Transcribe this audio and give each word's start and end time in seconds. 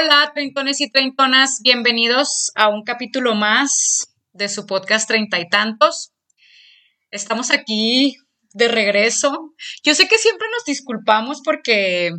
Hola, 0.00 0.30
treintones 0.32 0.80
y 0.80 0.88
treintonas, 0.88 1.58
bienvenidos 1.60 2.52
a 2.54 2.68
un 2.68 2.84
capítulo 2.84 3.34
más 3.34 4.14
de 4.32 4.48
su 4.48 4.64
podcast 4.64 5.08
Treinta 5.08 5.40
y 5.40 5.48
Tantos. 5.48 6.12
Estamos 7.10 7.50
aquí 7.50 8.16
de 8.52 8.68
regreso. 8.68 9.56
Yo 9.82 9.96
sé 9.96 10.06
que 10.06 10.18
siempre 10.18 10.46
nos 10.52 10.64
disculpamos 10.64 11.40
porque 11.44 12.12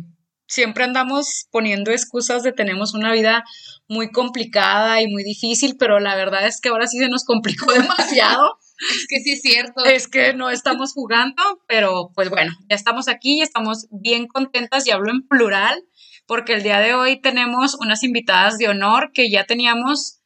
siempre 0.46 0.84
andamos 0.84 1.46
poniendo 1.50 1.90
excusas 1.90 2.42
de 2.42 2.52
tenemos 2.52 2.92
una 2.92 3.12
vida 3.12 3.44
muy 3.88 4.10
complicada 4.10 5.00
y 5.00 5.06
muy 5.06 5.24
difícil, 5.24 5.76
pero 5.78 6.00
la 6.00 6.16
verdad 6.16 6.46
es 6.46 6.60
que 6.60 6.68
ahora 6.68 6.86
sí 6.86 6.98
se 6.98 7.08
nos 7.08 7.24
complicó 7.24 7.72
demasiado. 7.72 8.58
Es 8.90 9.06
que 9.08 9.20
sí 9.20 9.32
es 9.32 9.40
cierto. 9.40 9.86
Es 9.86 10.06
que 10.06 10.34
no 10.34 10.50
estamos 10.50 10.92
jugando, 10.92 11.42
pero 11.66 12.10
pues 12.14 12.28
bueno, 12.28 12.52
ya 12.68 12.76
estamos 12.76 13.08
aquí 13.08 13.38
y 13.38 13.42
estamos 13.42 13.86
bien 13.90 14.26
contentas 14.26 14.86
y 14.86 14.90
hablo 14.90 15.10
en 15.10 15.26
plural 15.26 15.82
porque 16.30 16.52
el 16.52 16.62
día 16.62 16.78
de 16.78 16.94
hoy 16.94 17.20
tenemos 17.20 17.74
unas 17.80 18.04
invitadas 18.04 18.56
de 18.56 18.68
honor 18.68 19.10
que 19.12 19.32
ya 19.32 19.46
teníamos 19.46 20.20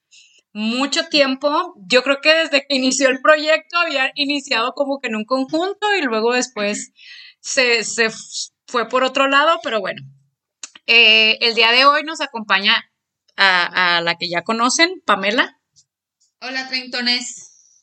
mucho 0.52 1.08
tiempo. 1.08 1.72
Yo 1.88 2.02
creo 2.02 2.18
que 2.20 2.34
desde 2.34 2.66
que 2.66 2.76
inició 2.76 3.08
el 3.08 3.22
proyecto 3.22 3.78
había 3.78 4.12
iniciado 4.14 4.74
como 4.74 5.00
que 5.00 5.08
en 5.08 5.16
un 5.16 5.24
conjunto 5.24 5.94
y 5.98 6.02
luego 6.02 6.34
después 6.34 6.92
se, 7.40 7.82
fue 8.66 8.86
por 8.86 9.02
otro 9.02 9.28
lado, 9.28 9.60
pero 9.62 9.80
bueno. 9.80 10.02
Eh, 10.86 11.38
el 11.40 11.54
día 11.54 11.70
de 11.70 11.86
hoy 11.86 12.02
nos 12.02 12.20
acompaña 12.20 12.84
a, 13.38 14.02
la 14.02 14.16
que 14.16 14.28
ya 14.28 14.42
conocen, 14.42 15.00
Pamela. 15.06 15.58
Hola, 16.42 16.68
treintones. 16.68 17.80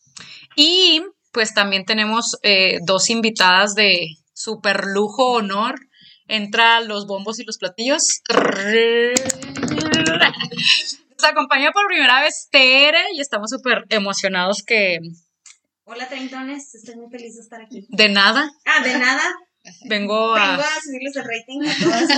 Y 0.56 1.02
pues 1.32 1.56
también 1.56 1.86
tenemos 1.86 2.38
eh, 2.44 2.78
dos 2.86 3.10
invitadas 3.10 3.74
de 3.74 4.10
super 4.32 4.86
lujo, 4.86 5.32
honor 5.32 5.80
entra 6.32 6.82
los 6.82 7.06
bombos 7.08 7.40
y 7.40 7.44
los 7.44 7.58
platillos. 7.58 8.22
Nos 11.10 11.24
acompaña 11.24 11.72
por 11.72 11.86
primera 11.88 12.22
vez 12.22 12.48
Tere 12.50 13.04
y 13.14 13.20
estamos 13.20 13.52
súper 13.52 13.86
emocionados 13.90 14.64
que... 14.64 15.00
Hola, 15.84 16.08
treintones, 16.08 16.74
estoy 16.74 16.96
muy 16.96 17.10
feliz 17.12 17.36
de 17.36 17.42
estar 17.42 17.62
aquí. 17.62 17.86
De 17.90 18.08
nada. 18.08 18.50
Ah, 18.66 18.82
de 18.82 18.98
nada. 18.98 19.24
Vengo 19.90 20.34
a... 20.34 20.52
Vengo 20.52 20.64
a 20.64 20.82
subirles 20.82 21.16
el 21.18 21.24
rating 21.26 21.62
a 21.68 21.78
todas 21.84 22.10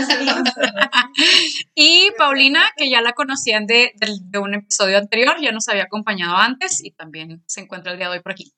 Y 1.75 2.11
Paulina, 2.17 2.69
que 2.77 2.89
ya 2.89 3.01
la 3.01 3.13
conocían 3.13 3.65
de, 3.65 3.93
de, 3.95 4.37
un 4.37 4.53
episodio 4.53 4.99
anterior, 4.99 5.35
ya 5.41 5.51
nos 5.51 5.67
había 5.69 5.83
acompañado 5.83 6.37
antes 6.37 6.83
y 6.83 6.91
también 6.91 7.43
se 7.47 7.61
encuentra 7.61 7.93
el 7.93 7.97
día 7.97 8.09
de 8.09 8.17
hoy 8.17 8.21
por 8.21 8.33
aquí. 8.33 8.53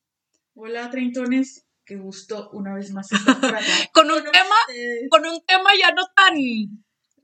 Hola, 0.53 0.89
treintones 0.89 1.64
qué 1.85 1.95
gusto 1.95 2.49
una 2.51 2.73
vez 2.73 2.91
más 2.91 3.11
estar 3.11 3.39
por 3.39 3.55
acá. 3.55 3.65
con 3.93 4.09
un 4.09 4.23
tema, 4.23 4.55
con 5.09 5.25
un 5.25 5.41
tema 5.45 5.69
ya 5.79 5.91
no 5.91 6.03
tan, 6.15 6.35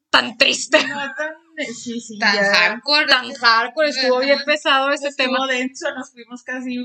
tan 0.10 0.38
triste. 0.38 0.86
No 0.88 0.98
tan, 0.98 1.34
sí, 1.74 2.00
sí, 2.00 2.20
tan 2.20 2.36
hardcore. 2.38 3.08
Tan 3.08 3.34
hardcore, 3.34 3.90
estuvo 3.90 4.20
bien 4.20 4.40
pesado 4.46 4.92
este 4.92 5.10
estuvo 5.10 5.28
tema. 5.28 5.48
denso, 5.48 5.94
nos 5.96 6.12
fuimos 6.12 6.44
casi 6.44 6.78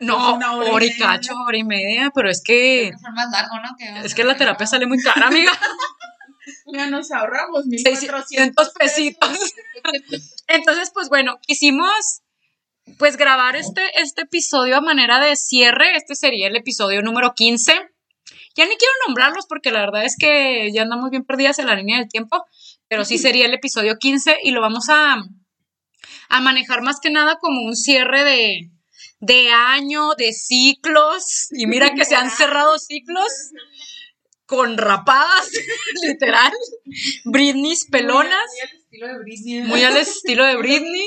no, 0.00 0.36
una 0.36 0.52
hora, 0.52 0.84
y, 0.84 0.96
cacho, 0.96 1.34
hora 1.34 1.58
y 1.58 1.64
media, 1.64 2.12
pero 2.14 2.30
es 2.30 2.42
que. 2.42 2.92
más 3.12 3.30
largo, 3.30 3.56
¿no? 3.56 4.04
es 4.04 4.14
que 4.14 4.24
la 4.24 4.36
terapia 4.36 4.66
sale 4.66 4.86
muy 4.86 4.98
cara, 4.98 5.26
amiga. 5.26 5.50
ya 6.72 6.88
nos 6.88 7.10
ahorramos 7.10 7.66
1400 7.66 8.70
pesitos. 8.70 9.54
Entonces, 10.46 10.90
pues 10.94 11.08
bueno, 11.08 11.38
quisimos 11.42 12.22
pues 12.98 13.16
grabar 13.16 13.56
este, 13.56 13.82
este 14.00 14.22
episodio 14.22 14.76
a 14.76 14.80
manera 14.80 15.20
de 15.20 15.36
cierre. 15.36 15.96
Este 15.96 16.14
sería 16.14 16.46
el 16.48 16.56
episodio 16.56 17.02
número 17.02 17.34
15. 17.34 17.72
Ya 18.56 18.64
ni 18.64 18.76
quiero 18.76 18.92
nombrarlos 19.06 19.46
porque 19.46 19.70
la 19.70 19.80
verdad 19.80 20.04
es 20.04 20.16
que 20.18 20.70
ya 20.72 20.82
andamos 20.82 21.10
bien 21.10 21.24
perdidas 21.24 21.58
en 21.58 21.66
la 21.66 21.76
línea 21.76 21.98
del 21.98 22.08
tiempo, 22.08 22.44
pero 22.88 23.04
sí 23.04 23.18
sería 23.18 23.46
el 23.46 23.54
episodio 23.54 23.98
15 23.98 24.38
y 24.42 24.50
lo 24.50 24.60
vamos 24.60 24.88
a, 24.88 25.16
a 26.28 26.40
manejar 26.40 26.82
más 26.82 26.98
que 27.00 27.10
nada 27.10 27.38
como 27.40 27.62
un 27.62 27.76
cierre 27.76 28.24
de, 28.24 28.70
de 29.20 29.50
año, 29.50 30.14
de 30.16 30.32
ciclos. 30.32 31.48
Y 31.52 31.66
mira 31.66 31.94
que 31.94 32.04
se 32.04 32.16
han 32.16 32.30
cerrado 32.30 32.78
ciclos 32.78 33.28
con 34.46 34.78
rapadas, 34.78 35.50
literal. 36.02 36.52
Britney's 37.24 37.86
pelonas 37.90 38.50
estilo 38.98 39.06
de 39.06 39.18
Britney. 39.18 39.60
Muy 39.62 39.82
al 39.84 39.96
estilo 39.96 40.44
de 40.44 40.56
Britney. 40.58 41.06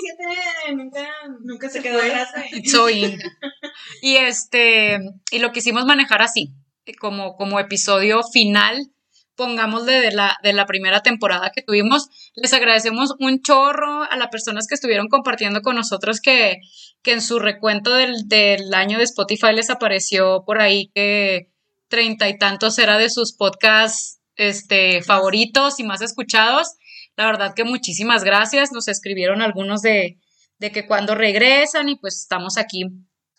nunca, 0.74 1.08
nunca 1.42 1.70
se 1.70 1.82
quedó 1.82 2.00
grasa. 2.00 2.46
Y 4.02 4.16
este, 4.16 5.00
y 5.32 5.40
lo 5.40 5.52
quisimos 5.52 5.86
manejar 5.86 6.22
así, 6.22 6.54
como, 7.00 7.36
como 7.36 7.60
episodio 7.60 8.22
final, 8.24 8.92
pongámosle 9.36 10.00
de 10.02 10.12
la, 10.12 10.38
de 10.44 10.54
la 10.54 10.66
primera 10.66 11.02
temporada 11.02 11.52
que 11.54 11.62
tuvimos. 11.62 12.08
Les 12.36 12.54
agradecemos 12.54 13.16
un 13.20 13.42
chorro 13.42 14.04
a 14.04 14.16
las 14.18 14.28
personas 14.30 14.68
que 14.68 14.76
estuvieron 14.76 15.08
compartiendo 15.08 15.62
con 15.62 15.76
nosotros 15.76 16.20
que, 16.22 16.58
que 17.02 17.14
en 17.14 17.22
su 17.22 17.40
recuento 17.40 17.94
del, 17.94 18.28
del 18.28 18.74
año 18.74 18.98
de 18.98 19.04
Spotify 19.04 19.54
les 19.54 19.70
apareció 19.70 20.44
por 20.46 20.62
ahí 20.62 20.92
que 20.94 21.52
treinta 21.88 22.30
y 22.30 22.38
tantos 22.38 22.80
era 22.80 22.98
de 22.98 23.10
sus 23.10 23.34
podcasts 23.34 24.20
este, 24.36 25.04
favoritos 25.04 25.80
y 25.80 25.84
más 25.84 26.02
escuchados. 26.02 26.76
La 27.22 27.28
verdad 27.28 27.54
que 27.54 27.66
muchísimas 27.66 28.24
gracias. 28.24 28.72
Nos 28.72 28.88
escribieron 28.88 29.44
algunos 29.44 29.84
de, 29.84 30.18
de 30.58 30.72
que 30.72 30.88
cuando 30.88 31.14
regresan 31.14 31.88
y 31.88 31.98
pues 31.98 32.18
estamos 32.18 32.58
aquí 32.58 32.86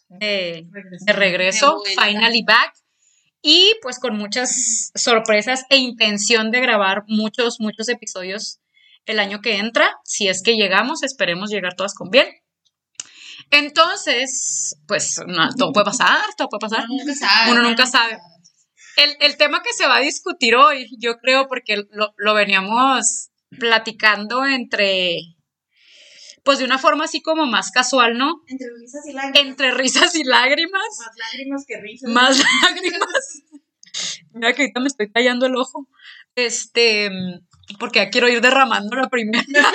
de, 0.09 0.69
de 1.01 1.13
regreso, 1.13 1.83
finally 2.01 2.45
back. 2.45 2.73
Y 3.43 3.75
pues 3.83 3.99
con 3.99 4.17
muchas 4.17 4.93
sorpresas 4.95 5.65
e 5.69 5.79
intención 5.79 6.53
de 6.53 6.61
grabar 6.61 7.03
muchos, 7.09 7.59
muchos 7.59 7.89
episodios 7.89 8.61
el 9.05 9.19
año 9.19 9.41
que 9.41 9.57
entra. 9.57 9.97
Si 10.05 10.29
es 10.29 10.45
que 10.45 10.55
llegamos, 10.55 11.03
esperemos 11.03 11.51
llegar 11.51 11.75
todas 11.75 11.95
con 11.95 12.09
bien. 12.09 12.29
Entonces, 13.51 14.77
pues 14.87 15.21
no, 15.27 15.49
todo 15.59 15.73
puede 15.73 15.87
pasar, 15.87 16.23
todo 16.39 16.49
puede 16.49 16.61
pasar. 16.61 16.85
Uno 16.89 17.03
nunca 17.03 17.15
sabe. 17.17 17.51
Uno 17.51 17.63
nunca 17.65 17.87
sabe. 17.87 18.19
El, 18.95 19.17
el, 19.19 19.37
tema 19.37 19.61
que 19.61 19.73
se 19.73 19.89
va 19.89 19.97
a 19.97 20.01
discutir 20.03 20.55
hoy, 20.55 20.89
yo 21.01 21.19
creo, 21.19 21.49
porque 21.49 21.83
lo, 21.91 22.15
lo 22.17 22.35
veníamos 22.35 23.32
platicando 23.59 24.45
entre, 24.45 25.19
pues 26.43 26.59
de 26.59 26.65
una 26.65 26.79
forma 26.79 27.05
así 27.05 27.23
como 27.23 27.47
más 27.47 27.71
casual, 27.71 28.19
¿no? 28.19 28.43
Entre 28.47 28.69
risas 28.79 29.07
y 29.07 29.13
lágrimas. 29.13 29.41
Entre 29.41 29.71
risas 29.73 30.15
y 30.15 30.25
lágrimas. 30.25 30.99
Más 30.99 31.17
lágrimas 31.17 31.65
que 31.67 31.81
risas. 31.81 32.11
Más 32.11 32.39
lágrimas. 32.39 33.43
Mira 34.33 34.53
que 34.55 34.63
ahorita 34.63 34.81
me 34.81 34.89
estoy 34.89 35.11
tallando 35.11 35.47
el 35.47 35.57
ojo. 35.57 35.89
Este, 36.35 37.11
porque 37.79 38.01
ya 38.01 38.11
quiero 38.11 38.29
ir 38.29 38.41
derramando 38.41 38.97
la 38.97 39.09
primera. 39.09 39.45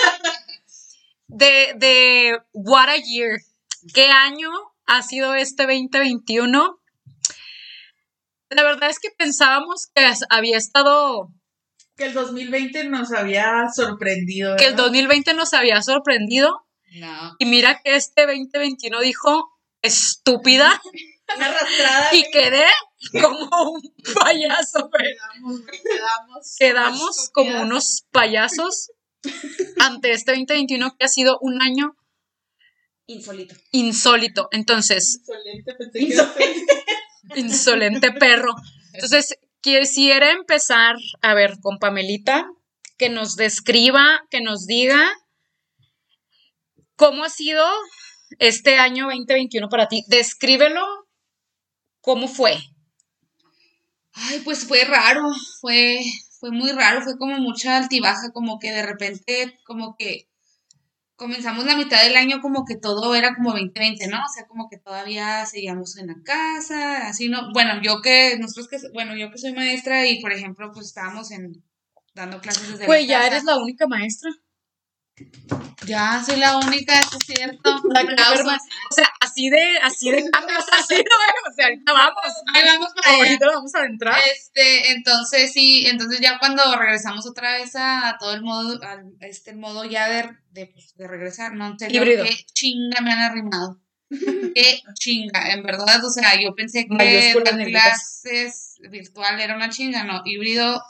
De, 1.30 1.74
de 1.76 2.40
What 2.54 2.88
a 2.88 2.96
Year. 2.96 3.42
¿Qué 3.94 4.10
año 4.10 4.50
ha 4.86 5.02
sido 5.02 5.36
este 5.36 5.64
2021? 5.64 6.80
La 8.50 8.64
verdad 8.64 8.90
es 8.90 9.00
que 9.00 9.10
pensábamos 9.10 9.88
que 9.94 10.10
había 10.30 10.58
estado 10.58 11.30
que 11.98 12.06
el 12.06 12.14
2020 12.14 12.86
nos 12.86 13.12
había 13.12 13.66
sorprendido. 13.76 14.56
Que 14.56 14.68
el 14.68 14.76
2020 14.76 15.34
nos 15.34 15.54
había 15.54 15.82
sorprendido. 15.82 16.66
No. 16.94 17.36
Y 17.40 17.46
mira 17.46 17.82
que 17.84 17.96
este 17.96 18.26
2021 18.26 19.02
dijo, 19.02 19.50
estúpida. 19.82 20.80
Una 21.36 21.46
arrastrada. 21.50 22.10
Y 22.14 22.30
quedé 22.32 22.66
como 23.20 23.72
un 23.72 23.94
payaso. 24.24 24.90
Quedamos, 24.92 25.62
quedamos, 25.66 26.56
quedamos 26.58 27.30
como 27.34 27.62
unos 27.62 28.06
payasos 28.12 28.92
ante 29.80 30.12
este 30.12 30.32
2021 30.32 30.96
que 30.98 31.06
ha 31.06 31.10
sido 31.10 31.40
un 31.42 31.62
año 31.62 31.98
insólito. 33.08 33.56
Insólito. 33.72 34.50
Entonces. 34.52 35.22
Insolente, 35.22 35.74
pensé 35.74 36.00
insolente. 36.00 36.86
insolente 37.36 38.12
perro. 38.12 38.54
Entonces, 38.94 39.38
quisiera 39.68 40.32
empezar, 40.32 40.96
a 41.22 41.34
ver, 41.34 41.60
con 41.62 41.78
Pamelita, 41.78 42.50
que 42.98 43.10
nos 43.10 43.36
describa, 43.36 44.26
que 44.30 44.40
nos 44.40 44.66
diga 44.66 45.14
cómo 46.96 47.26
ha 47.26 47.30
sido 47.30 47.66
este 48.40 48.78
año 48.78 49.08
2021 49.08 49.68
para 49.68 49.90
ti. 49.90 50.06
Descríbelo, 50.08 50.86
cómo 52.00 52.30
fue. 52.30 52.58
Ay, 54.14 54.40
pues 54.46 54.66
fue 54.66 54.86
raro, 54.86 55.22
fue, 55.60 56.00
fue 56.40 56.52
muy 56.52 56.72
raro, 56.72 57.02
fue 57.02 57.18
como 57.18 57.38
mucha 57.38 57.76
altibaja, 57.76 58.32
como 58.34 58.60
que 58.60 58.72
de 58.72 58.84
repente, 58.84 59.60
como 59.66 59.96
que 59.98 60.30
comenzamos 61.18 61.66
la 61.66 61.76
mitad 61.76 62.02
del 62.04 62.16
año 62.16 62.40
como 62.42 62.64
que 62.64 62.78
todo 62.78 63.14
era 63.16 63.36
como 63.36 63.52
2020, 63.52 64.08
¿no? 64.08 64.18
O 64.18 64.34
sea, 64.34 64.48
como 64.48 64.70
que 64.70 64.78
todavía 64.78 65.46
seguíamos 65.46 65.98
en 65.98 66.08
la 66.08 66.16
casa, 66.24 67.08
así, 67.08 67.28
¿no? 67.28 67.52
Bueno, 67.52 67.82
yo 67.82 68.02
que, 68.02 68.38
nosotros 68.40 68.70
que, 68.70 68.78
bueno, 68.94 69.18
yo 69.18 69.30
que 69.32 69.38
soy 69.38 69.52
maestra 69.54 70.06
y, 70.08 70.22
por 70.22 70.32
ejemplo, 70.32 70.72
pues 70.72 70.88
estábamos 70.88 71.32
en, 71.32 71.64
dando 72.14 72.40
clases 72.40 72.72
desde 72.72 72.86
Pues 72.86 73.08
ya 73.08 73.26
eres 73.26 73.44
la 73.44 73.58
única 73.58 73.88
maestra. 73.88 74.30
Ya, 75.86 76.22
soy 76.24 76.38
la 76.38 76.58
única, 76.58 77.00
eso 77.00 77.18
es 77.18 77.26
cierto. 77.26 77.82
La 77.94 78.02
enferma. 78.02 78.58
O 78.90 78.94
sea, 78.94 79.08
así 79.22 79.50
de, 79.50 79.78
así 79.82 80.12
de 80.12 80.30
cambios 80.30 80.66
ha 80.72 80.84
sido, 80.84 81.00
¿eh? 81.00 81.50
O 81.50 81.54
sea, 81.54 81.66
ahorita 81.68 81.94
vamos. 81.94 82.24
Ahí 82.54 82.64
vamos 82.66 82.94
para 82.94 83.10
allá. 83.10 83.24
Ahorita 83.24 83.46
vamos 83.48 83.76
a 83.76 83.86
entrar. 83.86 84.20
Este, 84.36 84.92
entonces 84.92 85.54
sí, 85.54 85.86
entonces 85.88 86.20
ya 86.20 86.40
cuando 86.40 86.76
regresamos 86.76 87.26
otra 87.26 87.54
vez 87.54 87.76
a, 87.76 88.10
a 88.10 88.18
todo 88.18 88.34
el 88.34 88.42
modo, 88.42 88.80
al 88.84 89.14
este 89.22 89.56
modo 89.56 89.86
ya 89.86 90.10
de, 90.10 90.30
de, 90.52 90.68
pues, 90.68 90.94
de 90.96 91.08
regresar, 91.08 91.54
¿no? 91.54 91.76
Híbrido. 91.88 92.26
Qué 92.26 92.46
chinga 92.54 93.02
me 93.02 93.12
han 93.14 93.20
arrimado. 93.20 93.80
qué 94.56 94.82
chinga, 94.94 95.52
en 95.52 95.64
verdad, 95.64 96.04
o 96.04 96.10
sea, 96.10 96.40
yo 96.42 96.56
pensé 96.56 96.88
que 96.88 96.96
negritas. 96.96 98.22
clases 98.24 98.76
virtual 98.90 99.40
era 99.40 99.56
una 99.56 99.70
chinga, 99.70 100.06
no, 100.06 100.22
híbrido 100.24 100.82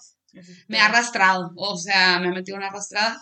me 0.68 0.80
ha 0.80 0.86
arrastrado, 0.86 1.52
o 1.56 1.78
sea, 1.78 2.20
me 2.20 2.28
ha 2.28 2.32
metido 2.32 2.58
una 2.58 2.68
arrastrada. 2.68 3.22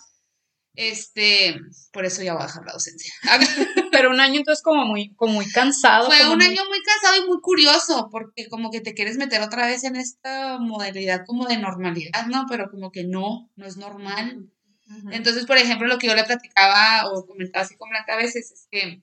Este, 0.75 1.55
por 1.91 2.05
eso 2.05 2.21
ya 2.21 2.33
voy 2.33 2.43
a 2.43 2.47
dejar 2.47 2.65
la 2.65 2.73
docencia. 2.73 3.13
Pero 3.91 4.09
un 4.09 4.19
año 4.19 4.39
entonces 4.39 4.61
como 4.63 4.85
muy, 4.85 5.13
como 5.15 5.33
muy 5.33 5.49
cansado. 5.49 6.07
Fue 6.07 6.27
un 6.29 6.37
muy- 6.37 6.45
año 6.45 6.61
muy 6.67 6.81
cansado 6.81 7.23
y 7.23 7.27
muy 7.27 7.39
curioso, 7.41 8.09
porque 8.11 8.47
como 8.49 8.71
que 8.71 8.81
te 8.81 8.93
quieres 8.93 9.17
meter 9.17 9.41
otra 9.41 9.65
vez 9.67 9.83
en 9.83 9.95
esta 9.95 10.57
modalidad 10.59 11.25
como 11.25 11.47
de 11.47 11.57
normalidad, 11.57 12.25
¿no? 12.27 12.45
Pero 12.49 12.69
como 12.69 12.91
que 12.91 13.03
no, 13.05 13.49
no 13.55 13.65
es 13.65 13.77
normal. 13.77 14.49
Entonces, 15.11 15.45
por 15.47 15.57
ejemplo, 15.57 15.87
lo 15.87 15.97
que 15.97 16.07
yo 16.07 16.13
le 16.15 16.25
platicaba 16.25 17.09
o 17.11 17.25
comentaba 17.25 17.65
así 17.65 17.75
con 17.75 17.89
Blanca 17.89 18.13
a 18.13 18.17
veces 18.17 18.51
es 18.51 18.67
que, 18.69 19.01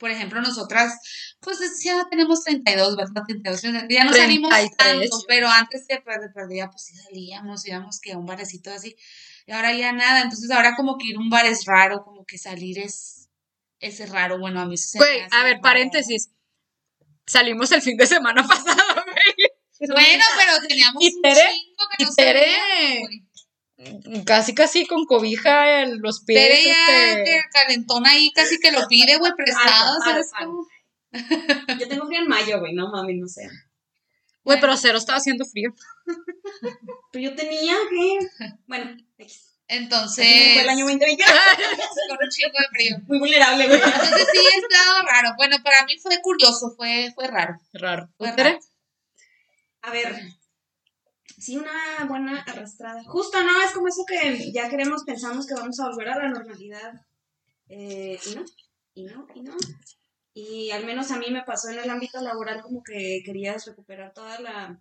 por 0.00 0.10
ejemplo, 0.10 0.40
nosotras, 0.40 0.98
pues 1.40 1.58
ya 1.84 2.08
tenemos 2.10 2.42
32, 2.42 2.96
¿verdad? 2.96 3.22
32, 3.26 3.62
ya 3.88 4.04
no 4.04 4.12
salimos 4.12 4.50
33. 4.50 4.76
tanto, 4.76 5.24
pero 5.28 5.46
antes 5.48 5.86
de, 5.86 6.00
pues, 6.00 6.20
de 6.20 6.28
perdida, 6.30 6.70
pues 6.70 6.86
sí 6.86 6.96
salíamos, 6.96 7.64
íbamos 7.68 8.00
que 8.00 8.12
a 8.12 8.18
un 8.18 8.26
barecito 8.26 8.72
así, 8.72 8.96
y 9.46 9.52
ahora 9.52 9.72
ya 9.74 9.92
nada, 9.92 10.22
entonces 10.22 10.50
ahora 10.50 10.74
como 10.76 10.96
que 10.98 11.08
ir 11.08 11.16
a 11.16 11.20
un 11.20 11.30
bar 11.30 11.46
es 11.46 11.64
raro, 11.64 12.02
como 12.04 12.24
que 12.24 12.38
salir 12.38 12.78
es, 12.78 13.28
es 13.78 14.08
raro, 14.10 14.38
bueno, 14.38 14.60
a 14.60 14.66
mí 14.66 14.76
se 14.76 14.98
me 14.98 15.04
Güey, 15.04 15.20
a 15.30 15.42
ver, 15.44 15.52
raro. 15.54 15.62
paréntesis. 15.62 16.30
Salimos 17.26 17.70
el 17.72 17.82
fin 17.82 17.96
de 17.96 18.06
semana 18.06 18.42
pasado, 18.48 19.04
güey. 19.04 19.88
Bueno, 19.92 20.24
pero 20.36 20.66
teníamos 20.68 21.02
Y 21.02 21.14
un 21.14 21.22
Tere- 21.22 21.48
chingo 21.50 21.84
que 21.96 22.02
y 22.02 22.06
no 22.06 22.12
Tere- 22.14 22.44
salíamos, 22.56 23.08
güey. 23.08 24.24
Casi, 24.26 24.54
casi 24.54 24.86
con 24.86 25.06
cobija 25.06 25.80
en 25.82 26.02
los 26.02 26.22
pies. 26.24 26.38
Tere 26.48 26.64
ya 26.66 27.12
este, 27.12 27.24
que 27.24 27.40
calentona 27.50 28.10
ahí 28.10 28.30
casi 28.32 28.58
que 28.58 28.72
lo 28.72 28.86
pide, 28.88 29.16
güey, 29.16 29.32
prestado, 29.36 29.96
¿sabes? 30.04 30.30
Yo 31.78 31.88
tengo 31.88 32.06
frío 32.06 32.20
en 32.20 32.28
mayo, 32.28 32.60
güey, 32.60 32.74
no 32.74 32.90
mames, 32.90 33.16
no 33.18 33.26
sé. 33.26 33.48
Güey, 34.42 34.60
pero 34.60 34.76
cero 34.76 34.98
estaba 34.98 35.18
haciendo 35.18 35.44
frío. 35.44 35.74
Pero 37.12 37.30
yo 37.30 37.36
tenía 37.36 37.74
que. 37.90 38.18
Bueno, 38.66 38.96
X. 39.18 39.50
Entonces, 39.66 40.26
fue 40.26 40.62
el 40.62 40.68
año 40.68 40.84
2020. 40.84 41.24
con 42.08 42.18
un 42.20 42.28
chingo 42.28 42.58
de 42.58 42.68
frío. 42.70 42.96
Muy 43.06 43.18
vulnerable, 43.18 43.66
güey. 43.68 43.80
Entonces 43.80 44.28
sí, 44.32 44.38
estado 44.38 45.02
raro. 45.06 45.34
Bueno, 45.36 45.56
para 45.62 45.84
mí 45.84 45.96
fue 45.98 46.20
curioso, 46.22 46.74
fue, 46.76 47.12
fue 47.14 47.28
raro. 47.28 47.60
Raro. 47.74 48.08
Fue 48.16 48.32
raro. 48.32 48.58
A 49.82 49.90
ver. 49.92 50.20
Sí, 51.38 51.56
una 51.56 52.04
buena 52.08 52.42
arrastrada. 52.42 53.02
Justo, 53.04 53.42
¿no? 53.42 53.62
Es 53.62 53.72
como 53.72 53.88
eso 53.88 54.04
que 54.06 54.52
ya 54.52 54.68
queremos, 54.68 55.04
pensamos 55.04 55.46
que 55.46 55.54
vamos 55.54 55.78
a 55.78 55.88
volver 55.88 56.08
a 56.08 56.18
la 56.18 56.28
normalidad. 56.28 56.92
Eh, 57.68 58.18
y 58.26 58.34
no, 58.34 58.44
y 58.94 59.04
no, 59.04 59.26
y 59.34 59.42
no. 59.42 59.56
Y 60.40 60.70
al 60.70 60.86
menos 60.86 61.10
a 61.10 61.18
mí 61.18 61.26
me 61.30 61.42
pasó 61.42 61.68
en 61.68 61.78
el 61.78 61.90
ámbito 61.90 62.20
laboral 62.22 62.62
como 62.62 62.82
que 62.82 63.22
querías 63.24 63.66
recuperar 63.66 64.14
toda 64.14 64.40
la, 64.40 64.80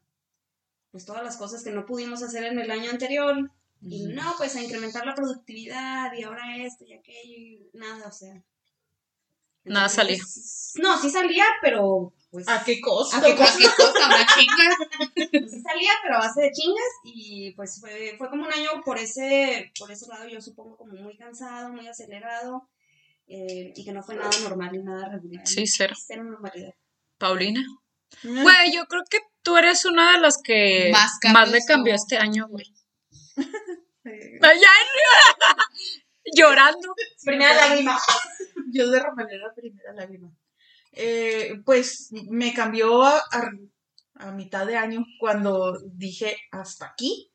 pues 0.92 1.06
todas 1.06 1.24
las 1.24 1.36
cosas 1.36 1.64
que 1.64 1.72
no 1.72 1.86
pudimos 1.86 2.24
hacer 2.24 2.46
en 2.46 2.60
el 2.60 2.72
año 2.72 2.90
anterior. 2.90 3.52
Y 3.82 4.08
no, 4.08 4.36
pues 4.38 4.56
a 4.56 4.62
incrementar 4.62 5.06
la 5.06 5.16
productividad 5.16 6.14
y 6.14 6.24
ahora 6.24 6.58
esto 6.58 6.86
y 6.86 6.94
aquello 6.94 7.34
y 7.34 7.70
nada, 7.74 8.08
o 8.08 8.12
sea. 8.12 8.42
Nada 9.66 9.90
salía. 9.90 10.18
No, 10.76 10.98
sí 11.02 11.10
salía, 11.10 11.46
pero 11.62 12.14
pues 12.32 12.48
¿A 12.48 12.64
qué 12.64 12.80
costo? 12.80 13.18
¿A 13.18 13.22
qué 13.22 13.32
¿A 13.32 13.36
qué 13.36 13.66
cosa? 13.76 14.06
Una 14.06 14.26
chinga. 14.26 15.10
sí 15.50 15.62
salía, 15.62 15.92
pero 16.04 16.16
a 16.16 16.20
base 16.20 16.42
de 16.42 16.52
chingas 16.52 16.94
y 17.04 17.52
pues 17.52 17.80
fue, 17.82 18.16
fue 18.18 18.30
como 18.30 18.46
un 18.46 18.54
año 18.54 18.82
por 18.86 18.98
ese, 18.98 19.72
por 19.78 19.92
ese 19.92 20.08
lado, 20.08 20.28
yo 20.28 20.42
supongo 20.42 20.78
como 20.78 20.94
muy 20.94 21.18
cansado, 21.18 21.70
muy 21.70 21.88
acelerado 21.88 22.68
eh, 23.30 23.72
y 23.76 23.86
que 23.86 23.92
no 23.94 24.02
fue 24.04 24.16
nada 24.16 24.30
normal 24.44 24.76
y 24.76 24.84
nada 24.84 25.08
regular. 25.10 25.46
Sí, 25.48 25.66
cero. 25.68 25.96
Cero 25.98 26.24
normalidad. 26.24 26.74
Paulina. 27.18 27.62
Mm. 28.24 28.42
Güey, 28.42 28.74
yo 28.74 28.86
creo 28.88 29.04
que 29.10 29.20
tú 29.44 29.56
eres 29.58 29.86
una 29.86 30.14
de 30.14 30.20
las 30.20 30.42
que 30.44 30.90
Más 30.92 31.12
más, 31.32 31.52
le 31.52 31.60
cambió 31.66 31.94
este 31.94 32.18
año, 32.18 32.48
güey. 32.50 32.66
Eh, 34.06 34.40
Ay, 34.42 34.58
ya, 34.60 34.70
llorando. 36.36 36.96
Primera 37.24 37.54
lágrima. 37.54 37.98
Yo 38.72 38.90
derramaré 38.90 39.38
la 39.38 39.54
primera 39.54 39.94
lágrima. 39.94 40.32
Eh, 40.94 41.62
pues 41.66 42.10
me 42.30 42.54
cambió 42.54 43.04
a, 43.04 43.18
a- 43.18 43.52
a 44.16 44.32
mitad 44.32 44.66
de 44.66 44.78
año 44.78 45.06
cuando 45.20 45.78
dije 45.94 46.38
hasta 46.52 46.88
aquí 46.88 47.32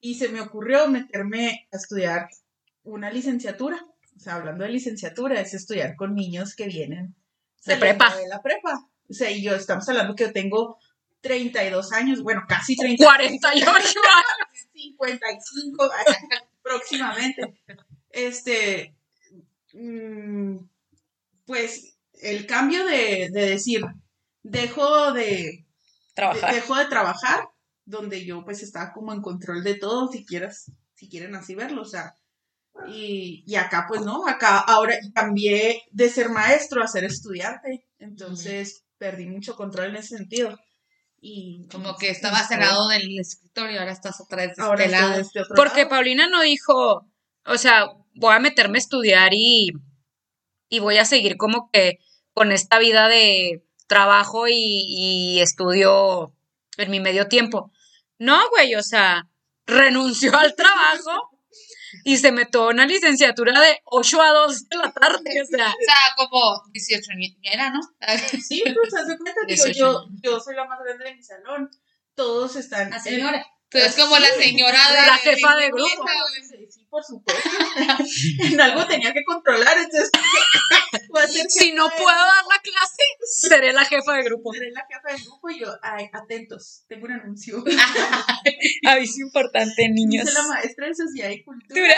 y 0.00 0.16
se 0.16 0.28
me 0.28 0.40
ocurrió 0.40 0.88
meterme 0.88 1.68
a 1.72 1.76
estudiar 1.76 2.28
una 2.82 3.10
licenciatura. 3.10 3.84
O 4.18 4.20
sea, 4.20 4.34
hablando 4.34 4.64
de 4.64 4.70
licenciatura, 4.70 5.40
es 5.40 5.54
estudiar 5.54 5.94
con 5.94 6.16
niños 6.16 6.56
que 6.56 6.66
vienen 6.66 7.14
De 7.64 7.76
prepa. 7.76 8.16
De 8.16 8.26
la 8.26 8.42
prepa. 8.42 8.84
O 9.08 9.14
sea, 9.14 9.30
y 9.30 9.44
yo 9.44 9.54
estamos 9.54 9.88
hablando 9.88 10.16
que 10.16 10.24
yo 10.24 10.32
tengo 10.32 10.76
32 11.20 11.92
años, 11.92 12.22
bueno, 12.24 12.42
casi 12.48 12.74
32. 12.74 13.14
48 13.14 13.70
años. 13.70 14.68
55 14.72 15.90
próximamente. 16.62 17.62
Este, 18.10 18.96
mm, 19.72 20.56
pues 21.46 21.96
el 22.14 22.44
cambio 22.46 22.84
de, 22.86 23.30
de 23.30 23.50
decir, 23.50 23.82
dejo 24.42 25.12
de, 25.12 25.64
Trabajar. 26.12 26.54
dejo 26.54 26.74
de 26.74 26.86
trabajar, 26.86 27.48
donde 27.84 28.24
yo 28.24 28.44
pues 28.44 28.64
estaba 28.64 28.92
como 28.92 29.12
en 29.12 29.22
control 29.22 29.62
de 29.62 29.76
todo, 29.76 30.10
si 30.10 30.26
quieras, 30.26 30.72
si 30.94 31.08
quieren 31.08 31.36
así 31.36 31.54
verlo, 31.54 31.82
o 31.82 31.84
sea, 31.84 32.16
y, 32.86 33.42
y 33.46 33.56
acá 33.56 33.86
pues 33.88 34.02
no, 34.02 34.26
acá 34.26 34.58
ahora 34.58 34.94
cambié 35.14 35.82
de 35.90 36.08
ser 36.08 36.28
maestro 36.30 36.82
a 36.82 36.88
ser 36.88 37.04
estudiante, 37.04 37.84
entonces 37.98 38.84
perdí 38.98 39.26
mucho 39.26 39.56
control 39.56 39.88
en 39.90 39.96
ese 39.96 40.16
sentido. 40.16 40.56
Y 41.20 41.66
Como 41.72 41.96
que 41.96 42.10
estabas 42.10 42.50
al 42.52 42.60
lado 42.60 42.88
del 42.88 43.18
escritorio, 43.18 43.80
ahora 43.80 43.92
estás 43.92 44.20
atrás 44.20 44.54
de 44.56 44.62
ahora 44.62 44.84
este 44.84 44.96
lado. 44.96 45.14
de 45.16 45.20
este 45.22 45.40
otro 45.40 45.54
Porque 45.56 45.78
lado. 45.82 45.90
Paulina 45.90 46.28
no 46.28 46.42
dijo, 46.42 47.06
o 47.44 47.58
sea, 47.58 47.88
voy 48.14 48.34
a 48.34 48.38
meterme 48.38 48.78
a 48.78 48.80
estudiar 48.80 49.30
y, 49.34 49.72
y 50.68 50.78
voy 50.78 50.98
a 50.98 51.04
seguir 51.04 51.36
como 51.36 51.70
que 51.72 51.98
con 52.32 52.52
esta 52.52 52.78
vida 52.78 53.08
de 53.08 53.64
trabajo 53.88 54.46
y, 54.48 54.54
y 54.54 55.40
estudio 55.40 56.34
en 56.76 56.90
mi 56.90 57.00
medio 57.00 57.26
tiempo. 57.26 57.72
No, 58.18 58.38
güey, 58.50 58.74
o 58.76 58.82
sea, 58.82 59.24
renunció 59.66 60.36
al 60.36 60.54
trabajo 60.54 61.27
y 62.08 62.16
se 62.16 62.32
metió 62.32 62.62
a 62.62 62.68
una 62.68 62.86
licenciatura 62.86 63.60
de 63.60 63.82
8 63.84 64.22
a 64.22 64.30
2 64.30 64.68
de 64.70 64.76
la 64.78 64.92
tarde, 64.92 65.42
o 65.42 65.44
sea, 65.44 65.68
O 65.68 65.84
sea, 65.84 66.14
como 66.16 66.62
18 66.72 67.10
ni 67.18 67.38
era, 67.42 67.68
¿no? 67.68 67.80
Sí, 68.42 68.64
pues 68.74 68.94
haz 68.94 69.08
de 69.08 69.18
cuenta, 69.18 69.42
digo, 69.46 69.64
18 69.66 69.78
yo, 69.78 70.06
yo 70.22 70.40
soy 70.40 70.54
la 70.56 70.64
más 70.64 70.78
grande 70.82 71.04
de 71.04 71.14
mi 71.16 71.22
salón. 71.22 71.70
Todos 72.14 72.56
están. 72.56 72.88
La 72.88 72.98
señora. 72.98 73.46
Tú 73.68 73.76
eres 73.76 73.94
como 73.94 74.18
la 74.18 74.28
señora 74.28 74.90
de 74.90 75.06
La 75.06 75.18
jefa 75.18 75.54
de 75.56 75.64
de 75.64 75.68
grupo. 75.70 76.06
Sí, 76.48 76.77
por 76.88 77.04
supuesto. 77.04 77.48
en 78.40 78.60
algo 78.60 78.86
tenía 78.86 79.12
que 79.12 79.24
controlar, 79.24 79.76
entonces. 79.76 80.10
a 81.14 81.26
si 81.48 81.72
no 81.72 81.88
de- 81.88 81.94
puedo 81.96 82.06
dar 82.16 82.44
la 82.48 82.60
clase, 82.62 83.02
seré 83.26 83.72
la 83.72 83.84
jefa 83.84 84.14
de 84.14 84.22
grupo. 84.24 84.52
Seré 84.52 84.70
la 84.70 84.86
jefa 84.86 85.12
del 85.14 85.24
grupo 85.24 85.50
y 85.50 85.60
yo, 85.60 85.68
ay, 85.82 86.08
atentos, 86.12 86.84
tengo 86.88 87.06
un 87.06 87.12
anuncio. 87.12 87.62
Aviso 88.86 89.20
importante, 89.20 89.88
niños. 89.90 90.30
Soy 90.30 90.42
la 90.42 90.48
maestra 90.48 90.86
de 90.86 90.94
Sociedad 90.94 91.30
y 91.30 91.42
Cultura. 91.42 91.94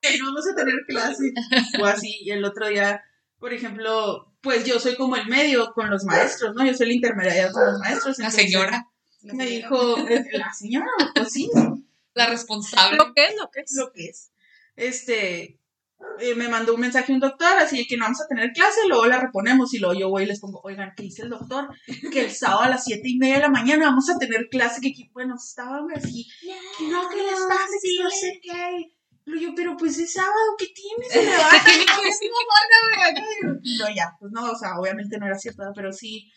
que 0.00 0.18
no 0.18 0.26
vamos 0.26 0.44
a 0.50 0.54
tener 0.54 0.74
clase. 0.86 1.32
O 1.80 1.86
así, 1.86 2.18
y 2.22 2.30
el 2.30 2.44
otro 2.44 2.68
día, 2.68 3.02
por 3.38 3.52
ejemplo, 3.52 4.32
pues 4.40 4.64
yo 4.64 4.80
soy 4.80 4.96
como 4.96 5.16
el 5.16 5.26
medio 5.26 5.72
con 5.74 5.90
los 5.90 6.04
maestros, 6.04 6.54
¿no? 6.54 6.64
Yo 6.64 6.74
soy 6.74 6.88
la 6.88 6.94
intermediaria 6.94 7.52
con 7.52 7.64
los 7.66 7.78
maestros. 7.78 8.18
La 8.18 8.30
señora, 8.30 8.86
Me 9.22 9.46
dijo, 9.46 9.96
la 10.32 10.52
señora, 10.52 10.86
pues 11.14 11.32
sí, 11.32 11.50
la 12.14 12.26
responsable. 12.26 12.96
Lo 12.96 13.12
que 13.14 13.26
es, 13.26 13.36
lo 13.36 13.50
que 13.50 13.60
es. 13.60 13.72
lo 13.76 13.92
que 13.92 14.06
es. 14.06 14.32
Este, 14.76 15.60
eh, 16.18 16.34
me 16.34 16.48
mandó 16.48 16.74
un 16.74 16.80
mensaje 16.80 17.12
un 17.12 17.20
doctor, 17.20 17.56
así 17.58 17.78
de 17.78 17.86
que 17.86 17.96
no 17.96 18.04
vamos 18.04 18.20
a 18.20 18.26
tener 18.26 18.50
clase, 18.52 18.80
luego 18.88 19.06
la 19.06 19.20
reponemos 19.20 19.72
y 19.74 19.78
luego 19.78 19.98
yo 19.98 20.08
voy 20.08 20.24
y 20.24 20.26
les 20.26 20.40
pongo, 20.40 20.60
oigan, 20.64 20.92
¿qué 20.96 21.04
dice 21.04 21.22
el 21.22 21.30
doctor? 21.30 21.68
Que 22.12 22.24
el 22.24 22.30
sábado 22.30 22.62
a 22.62 22.68
las 22.68 22.84
siete 22.84 23.08
y 23.08 23.18
media 23.18 23.36
de 23.36 23.42
la 23.42 23.50
mañana 23.50 23.86
vamos 23.86 24.08
a 24.08 24.18
tener 24.18 24.48
clase, 24.50 24.80
que 24.80 24.88
aquí, 24.88 25.10
bueno, 25.12 25.34
estaba 25.36 25.80
así, 25.94 26.26
que 26.78 26.88
no, 26.88 27.08
que 27.08 27.16
les 27.16 27.40
pasa, 27.48 27.66
que 27.82 28.02
no 28.02 28.10
sé 28.10 28.40
qué. 28.42 28.96
Luego 29.26 29.42
yo, 29.42 29.54
pero 29.54 29.76
pues 29.76 29.98
es 29.98 30.12
sábado, 30.12 30.56
¿qué 30.58 30.66
tienes? 30.74 31.12
Se 31.12 31.20
y 33.62 33.78
no, 33.78 33.94
ya, 33.94 34.16
pues 34.18 34.32
no, 34.32 34.50
o 34.50 34.56
sea, 34.56 34.78
obviamente 34.78 35.18
no 35.18 35.26
era 35.26 35.38
cierto, 35.38 35.62
pero 35.74 35.92
sí, 35.92 36.32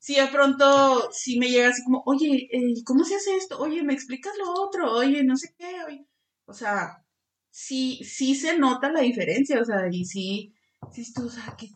sí 0.00 0.16
de 0.16 0.26
pronto, 0.28 1.10
sí 1.12 1.38
me 1.38 1.48
llega 1.48 1.68
así 1.68 1.84
como, 1.84 2.02
oye, 2.06 2.48
eh, 2.50 2.82
¿cómo 2.84 3.04
se 3.04 3.14
hace 3.14 3.36
esto? 3.36 3.58
Oye, 3.60 3.82
¿me 3.82 3.92
explicas 3.92 4.32
lo 4.38 4.50
otro? 4.54 4.92
Oye, 4.92 5.22
no 5.22 5.36
sé 5.36 5.54
qué, 5.56 5.84
oye. 5.86 6.06
O 6.46 6.54
sea, 6.54 7.04
sí, 7.50 8.00
sí 8.02 8.34
se 8.34 8.58
nota 8.58 8.90
la 8.90 9.02
diferencia, 9.02 9.60
o 9.60 9.64
sea, 9.64 9.88
y 9.92 10.04
sí, 10.04 10.54
sí, 10.90 11.12
tú, 11.12 11.26
o 11.26 11.30
sea, 11.30 11.54
que 11.56 11.68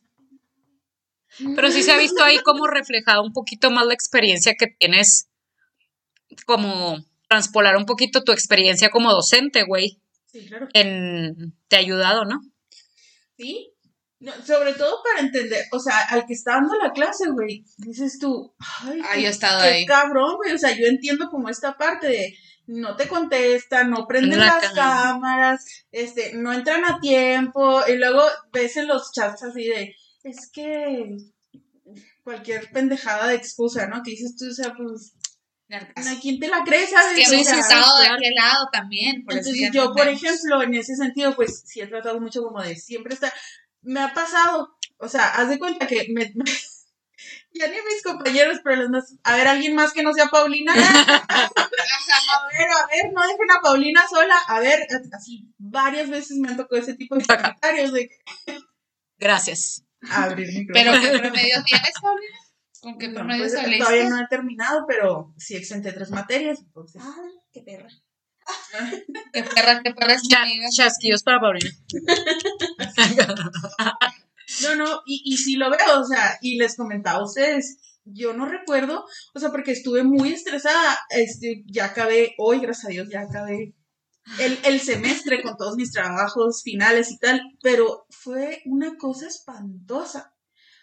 Pero 1.55 1.71
sí 1.71 1.83
se 1.83 1.93
ha 1.93 1.99
visto 1.99 2.25
ahí 2.25 2.39
como 2.43 2.67
reflejado 2.67 3.23
un 3.23 3.33
poquito 3.33 3.71
más 3.71 3.87
la 3.87 3.95
experiencia 3.95 4.55
que 4.59 4.69
tienes, 4.69 5.29
como 6.47 6.97
transpolar 7.29 7.77
un 7.77 7.85
poquito 7.85 8.25
tu 8.25 8.33
experiencia 8.33 8.91
como 8.91 9.13
docente, 9.13 9.65
güey, 9.65 10.01
Sí, 10.27 10.47
claro. 10.47 10.69
en 10.73 11.55
te 11.69 11.77
ha 11.77 11.81
ayudado, 11.81 12.25
¿no? 12.25 12.41
Sí. 13.37 13.74
No, 14.25 14.33
sobre 14.47 14.73
todo 14.73 15.03
para 15.03 15.27
entender, 15.27 15.65
o 15.73 15.79
sea, 15.79 15.99
al 16.09 16.25
que 16.27 16.33
está 16.33 16.53
dando 16.53 16.75
la 16.77 16.93
clase, 16.93 17.29
güey, 17.31 17.65
dices 17.79 18.19
tú, 18.19 18.55
ay, 18.83 19.01
Ah, 19.05 19.11
qué- 19.15 19.21
he 19.21 19.29
estado 19.29 19.61
qué 19.61 19.69
ahí. 19.69 19.87
cabrón, 19.87 20.37
güey, 20.37 20.53
o 20.53 20.59
sea, 20.59 20.71
yo 20.77 20.87
entiendo 20.87 21.29
como 21.31 21.49
esta 21.51 21.77
parte 21.77 22.07
de 22.09 22.35
no 22.67 22.97
te 22.97 23.07
contestan, 23.07 23.91
no 23.91 24.07
prenden 24.07 24.39
La 24.39 24.47
las 24.47 24.73
cámaras, 24.73 25.65
este, 25.93 26.33
no 26.35 26.55
entran 26.55 26.85
a 26.87 26.99
tiempo, 27.01 27.83
y 27.87 27.97
luego 27.97 28.23
ves 28.51 28.79
en 28.79 28.89
los 28.89 29.13
chats 29.13 29.43
así 29.43 29.65
de, 29.67 29.95
es 30.23 30.51
que 30.51 31.17
cualquier 32.23 32.71
pendejada 32.73 33.29
de 33.29 33.35
excusa, 33.35 33.87
¿no? 33.87 34.03
Que 34.03 34.13
dices 34.13 34.37
tú, 34.39 34.47
o 34.49 34.55
sea, 34.55 34.73
pues, 34.75 35.13
¿a 35.71 36.21
quién 36.21 36.39
te 36.41 36.49
la 36.49 36.63
crees, 36.65 36.91
sabes? 36.91 37.17
Siempre 37.17 37.39
O 37.39 37.41
he 37.43 37.45
sea, 37.45 37.59
estado 37.59 37.99
de 37.99 38.07
aquel 38.07 38.35
lado 38.35 38.69
también. 38.73 39.25
Por 39.25 39.35
entonces 39.35 39.71
yo, 39.73 39.85
no 39.87 39.93
por 39.95 40.09
ejemplo, 40.09 40.63
en 40.63 40.75
ese 40.75 40.95
sentido, 40.97 41.35
pues 41.37 41.63
sí 41.67 41.81
he 41.81 41.87
tratado 41.87 42.21
mucho 42.21 42.43
como 42.43 42.63
de 42.63 42.77
siempre 42.77 43.13
estar. 43.15 43.33
Me 43.85 44.01
ha 44.01 44.13
pasado, 44.15 44.77
o 44.99 45.09
sea, 45.09 45.29
haz 45.37 45.49
de 45.49 45.59
cuenta 45.59 45.87
que 45.87 46.07
me. 46.13 46.25
ya 47.55 47.69
ni 47.69 47.77
mis 47.77 48.03
compañeros, 48.03 48.59
pero 48.65 48.77
los 48.77 48.91
más- 48.91 49.15
A 49.23 49.37
ver, 49.37 49.47
alguien 49.47 49.75
más 49.75 49.93
que 49.93 50.03
no 50.03 50.13
sea 50.13 50.27
Paulina. 50.27 50.73
a 50.75 50.79
ver, 50.79 52.69
a 52.69 52.87
ver, 52.87 53.13
no 53.13 53.23
dejen 53.23 53.51
a 53.57 53.61
Paulina 53.63 54.07
sola. 54.09 54.37
A 54.49 54.61
ver, 54.61 54.81
así 55.13 55.49
varias 55.59 56.09
veces 56.11 56.37
me 56.39 56.49
han 56.49 56.57
tocado 56.57 56.81
ese 56.83 56.95
tipo 56.95 57.17
de 57.17 57.25
comentarios 57.27 57.93
de 57.93 58.11
Gracias. 59.19 59.85
abrir. 60.11 60.67
Pero 60.73 60.93
¿qué 61.01 61.19
promedio 61.19 61.63
tienes, 61.65 61.93
Paulina? 62.01 62.37
¿Con 62.81 62.99
qué 62.99 63.09
No, 63.09 63.15
promedio 63.15 63.43
pues, 63.45 63.53
saliste? 63.53 63.79
todavía 63.79 64.09
no 64.11 64.21
he 64.21 64.27
terminado, 64.29 64.85
pero 64.87 65.33
sí 65.39 65.57
exenté 65.57 65.93
tres 65.93 66.11
materias, 66.11 66.59
entonces. 66.61 67.01
Ah, 67.05 67.15
qué 67.53 67.63
perra. 67.63 67.89
Qué 69.33 69.43
perra, 69.43 69.83
qué 69.83 69.95
perra 69.95 70.15
es 70.15 70.23
chasquillos 70.77 71.23
para 71.23 71.41
Paulina. 71.41 71.71
No, 74.63 74.77
no, 74.77 75.03
y, 75.07 75.23
y 75.25 75.37
sí 75.39 75.57
lo 75.57 75.71
veo, 75.71 76.01
o 76.01 76.05
sea, 76.05 76.39
y 76.43 76.59
les 76.59 76.77
comentaba 76.77 77.19
a 77.19 77.25
ustedes, 77.25 77.79
yo 78.05 78.35
no 78.35 78.47
recuerdo, 78.47 79.07
o 79.35 79.41
sea, 79.41 79.51
porque 79.51 79.73
estuve 79.73 80.05
muy 80.05 80.33
estresada, 80.33 80.99
este, 81.11 81.65
ya 81.67 81.87
acabé, 81.87 82.35
hoy, 82.39 82.61
gracias 82.61 82.87
a 82.87 82.89
Dios, 82.89 83.09
ya 83.11 83.23
acabé 83.23 83.75
el, 84.39 84.59
el 84.65 84.81
semestre 84.81 85.43
con 85.43 85.57
todos 85.57 85.77
mis 85.77 85.93
trabajos 85.93 86.63
finales 86.63 87.11
y 87.11 87.19
tal, 87.19 87.43
pero 87.63 88.07
fue 88.11 88.63
una 88.67 88.97
cosa 88.97 89.27
espantosa. 89.27 90.35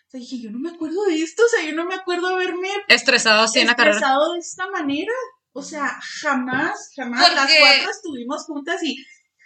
O 0.07 0.11
sea, 0.11 0.19
dije, 0.19 0.41
yo 0.41 0.51
no 0.51 0.59
me 0.59 0.71
acuerdo 0.71 1.05
de 1.05 1.21
esto, 1.21 1.43
o 1.43 1.47
sea, 1.47 1.67
yo 1.67 1.75
no 1.75 1.85
me 1.85 1.95
acuerdo 1.95 2.27
haberme 2.27 2.67
Estresado 2.87 3.43
así 3.43 3.59
en 3.59 3.67
la 3.67 3.75
carrera. 3.75 3.95
estresado 3.95 4.33
de 4.33 4.39
esta 4.39 4.69
manera. 4.69 5.13
O 5.53 5.61
sea, 5.61 5.99
jamás, 6.21 6.91
jamás, 6.95 7.33
las 7.33 7.41
Porque- 7.45 7.59
cuatro 7.59 7.91
estuvimos 7.91 8.45
juntas 8.45 8.81
y 8.83 8.95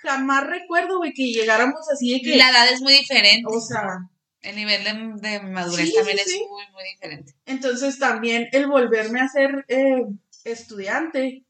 jamás 0.02 0.46
recuerdo, 0.46 0.98
güey, 0.98 1.14
que 1.14 1.32
llegáramos 1.32 1.82
así 1.92 2.14
de 2.14 2.22
que, 2.22 2.38
La 2.38 2.50
edad 2.52 2.70
es 2.72 2.82
muy 2.82 2.94
diferente. 2.94 3.44
o 3.48 3.60
sea, 3.60 3.82
El 4.42 4.56
nivel 4.56 4.84
de, 4.84 5.30
de 5.30 5.40
madurez 5.42 5.90
Sí, 5.90 5.96
también 5.96 6.18
sí, 6.18 6.24
es 6.26 6.32
sí. 6.32 6.46
muy, 6.48 6.64
muy 6.74 6.84
diferente. 6.94 7.34
Entonces 7.48 7.98
también 7.98 8.48
el 8.52 8.68
volverme 8.68 9.20
a 9.22 9.28
ser 9.28 9.66
eh, 9.68 10.04
estudiante 10.44 11.44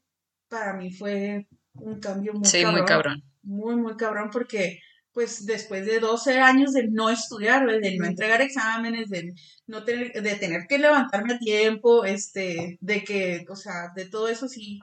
para 0.48 0.72
mí 0.74 0.90
fue 0.90 1.46
un 1.74 2.00
cambio 2.00 2.32
muy 2.32 2.46
Sí, 2.48 2.62
cabrón. 2.62 2.78
muy 2.80 2.86
cabrón. 2.88 3.22
Muy, 3.42 3.76
muy 3.76 3.96
cabrón 3.96 4.30
porque 4.32 4.80
pues 5.16 5.46
después 5.46 5.86
de 5.86 6.00
12 6.00 6.38
años 6.40 6.74
de 6.74 6.88
no 6.88 7.10
estudiar, 7.10 7.66
de 7.66 7.96
no 7.98 8.06
entregar 8.06 8.42
exámenes, 8.42 9.10
de 9.10 9.34
no 9.66 9.84
tener, 9.84 10.12
de 10.22 10.36
tener 10.36 10.68
que 10.68 10.78
levantarme 10.78 11.34
a 11.34 11.40
tiempo, 11.40 12.04
este, 12.06 12.78
de 12.82 13.04
que, 13.04 13.46
o 13.50 13.56
sea, 13.56 13.92
de 13.96 14.06
todo 14.06 14.28
eso 14.28 14.48
sí, 14.48 14.80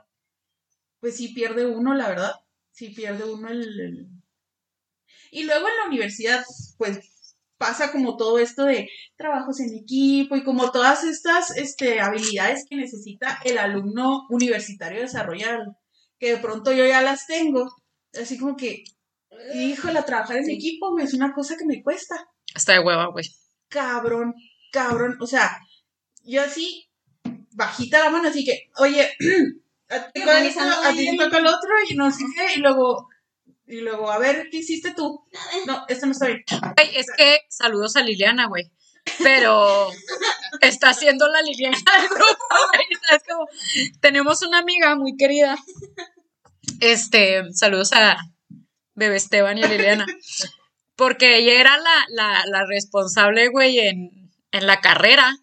pues 1.00 1.18
sí 1.18 1.28
pierde 1.36 1.68
uno, 1.68 1.94
la 1.94 2.08
verdad, 2.10 2.32
sí 2.72 2.90
pierde 2.90 3.32
uno 3.32 3.50
el... 3.50 3.80
el- 3.80 4.08
Y 5.32 5.44
luego 5.44 5.68
en 5.68 5.76
la 5.78 5.88
universidad, 5.88 6.44
pues 6.78 7.00
pasa 7.58 7.92
como 7.92 8.18
todo 8.18 8.40
esto 8.40 8.66
de 8.66 8.90
trabajos 9.16 9.60
en 9.60 9.74
equipo 9.74 10.36
y 10.36 10.44
como 10.44 10.72
todas 10.72 11.04
estas 11.04 11.56
este, 11.58 12.00
habilidades 12.02 12.66
que 12.70 12.76
necesita 12.76 13.40
el 13.46 13.58
alumno 13.58 14.26
universitario 14.30 15.02
desarrollar, 15.02 15.60
que 16.20 16.32
de 16.36 16.38
pronto 16.38 16.72
yo 16.74 16.86
ya 16.86 17.02
las 17.02 17.26
tengo, 17.28 17.74
así 18.14 18.38
como 18.38 18.56
que, 18.58 18.84
híjole, 19.54 20.02
trabajar 20.04 20.38
en 20.38 20.46
Sí. 20.46 20.54
equipo 20.54 20.92
güey, 20.92 21.06
es 21.06 21.14
una 21.14 21.34
cosa 21.34 21.56
que 21.58 21.66
me 21.66 21.82
cuesta, 21.84 22.16
Está 22.54 22.74
de 22.74 22.80
hueva, 22.80 23.08
güey. 23.08 23.26
cabrón, 23.70 24.34
cabrón, 24.72 25.18
o 25.20 25.28
sea, 25.28 25.58
yo 26.24 26.42
así, 26.42 26.90
bajita 27.52 28.00
la 28.00 28.10
mano, 28.10 28.30
así 28.30 28.46
que, 28.46 28.70
oye, 28.78 29.10
a 29.90 30.12
ti, 30.12 30.12
te 30.14 30.20
toca 30.22 30.44
esto, 30.46 30.62
a 30.62 30.92
ti 30.92 31.06
te 31.10 31.18
toca 31.18 31.38
el 31.38 31.48
otro 31.48 31.70
y 31.90 31.96
no 31.96 32.12
sé 32.12 32.24
qué, 32.36 32.56
y 32.56 32.60
luego, 32.60 33.08
y 33.68 33.82
luego, 33.82 34.12
a 34.12 34.18
ver, 34.20 34.48
¿qué 34.52 34.58
hiciste 34.58 34.94
tú? 34.94 35.26
No, 35.66 35.86
esto 35.88 36.06
no 36.06 36.12
está 36.12 36.28
bien. 36.28 36.44
Es 36.94 37.08
que 37.18 37.40
saludos 37.50 37.96
a 37.96 38.02
Liliana, 38.02 38.48
güey. 38.48 38.72
Pero 39.22 39.90
está 40.62 40.90
haciendo 40.90 41.28
la 41.28 41.42
Liliana 41.42 41.78
del 42.00 42.08
grupo, 42.10 42.56
güey. 42.74 42.86
¿sabes? 43.08 43.24
Como, 43.28 43.48
tenemos 44.02 44.42
una 44.44 44.60
amiga 44.60 44.96
muy 44.96 45.16
querida. 45.18 45.58
Este, 46.80 47.44
saludos 47.54 47.94
a 47.94 48.18
Bebé 48.96 49.16
Esteban 49.18 49.58
y 49.58 49.64
a 49.64 49.68
Liliana. 49.68 50.06
Porque 50.96 51.38
ella 51.38 51.60
era 51.60 51.78
la, 51.78 52.06
la, 52.10 52.44
la 52.48 52.66
responsable, 52.68 53.48
güey, 53.50 53.80
en, 53.80 54.32
en 54.52 54.68
la 54.68 54.80
carrera. 54.82 55.36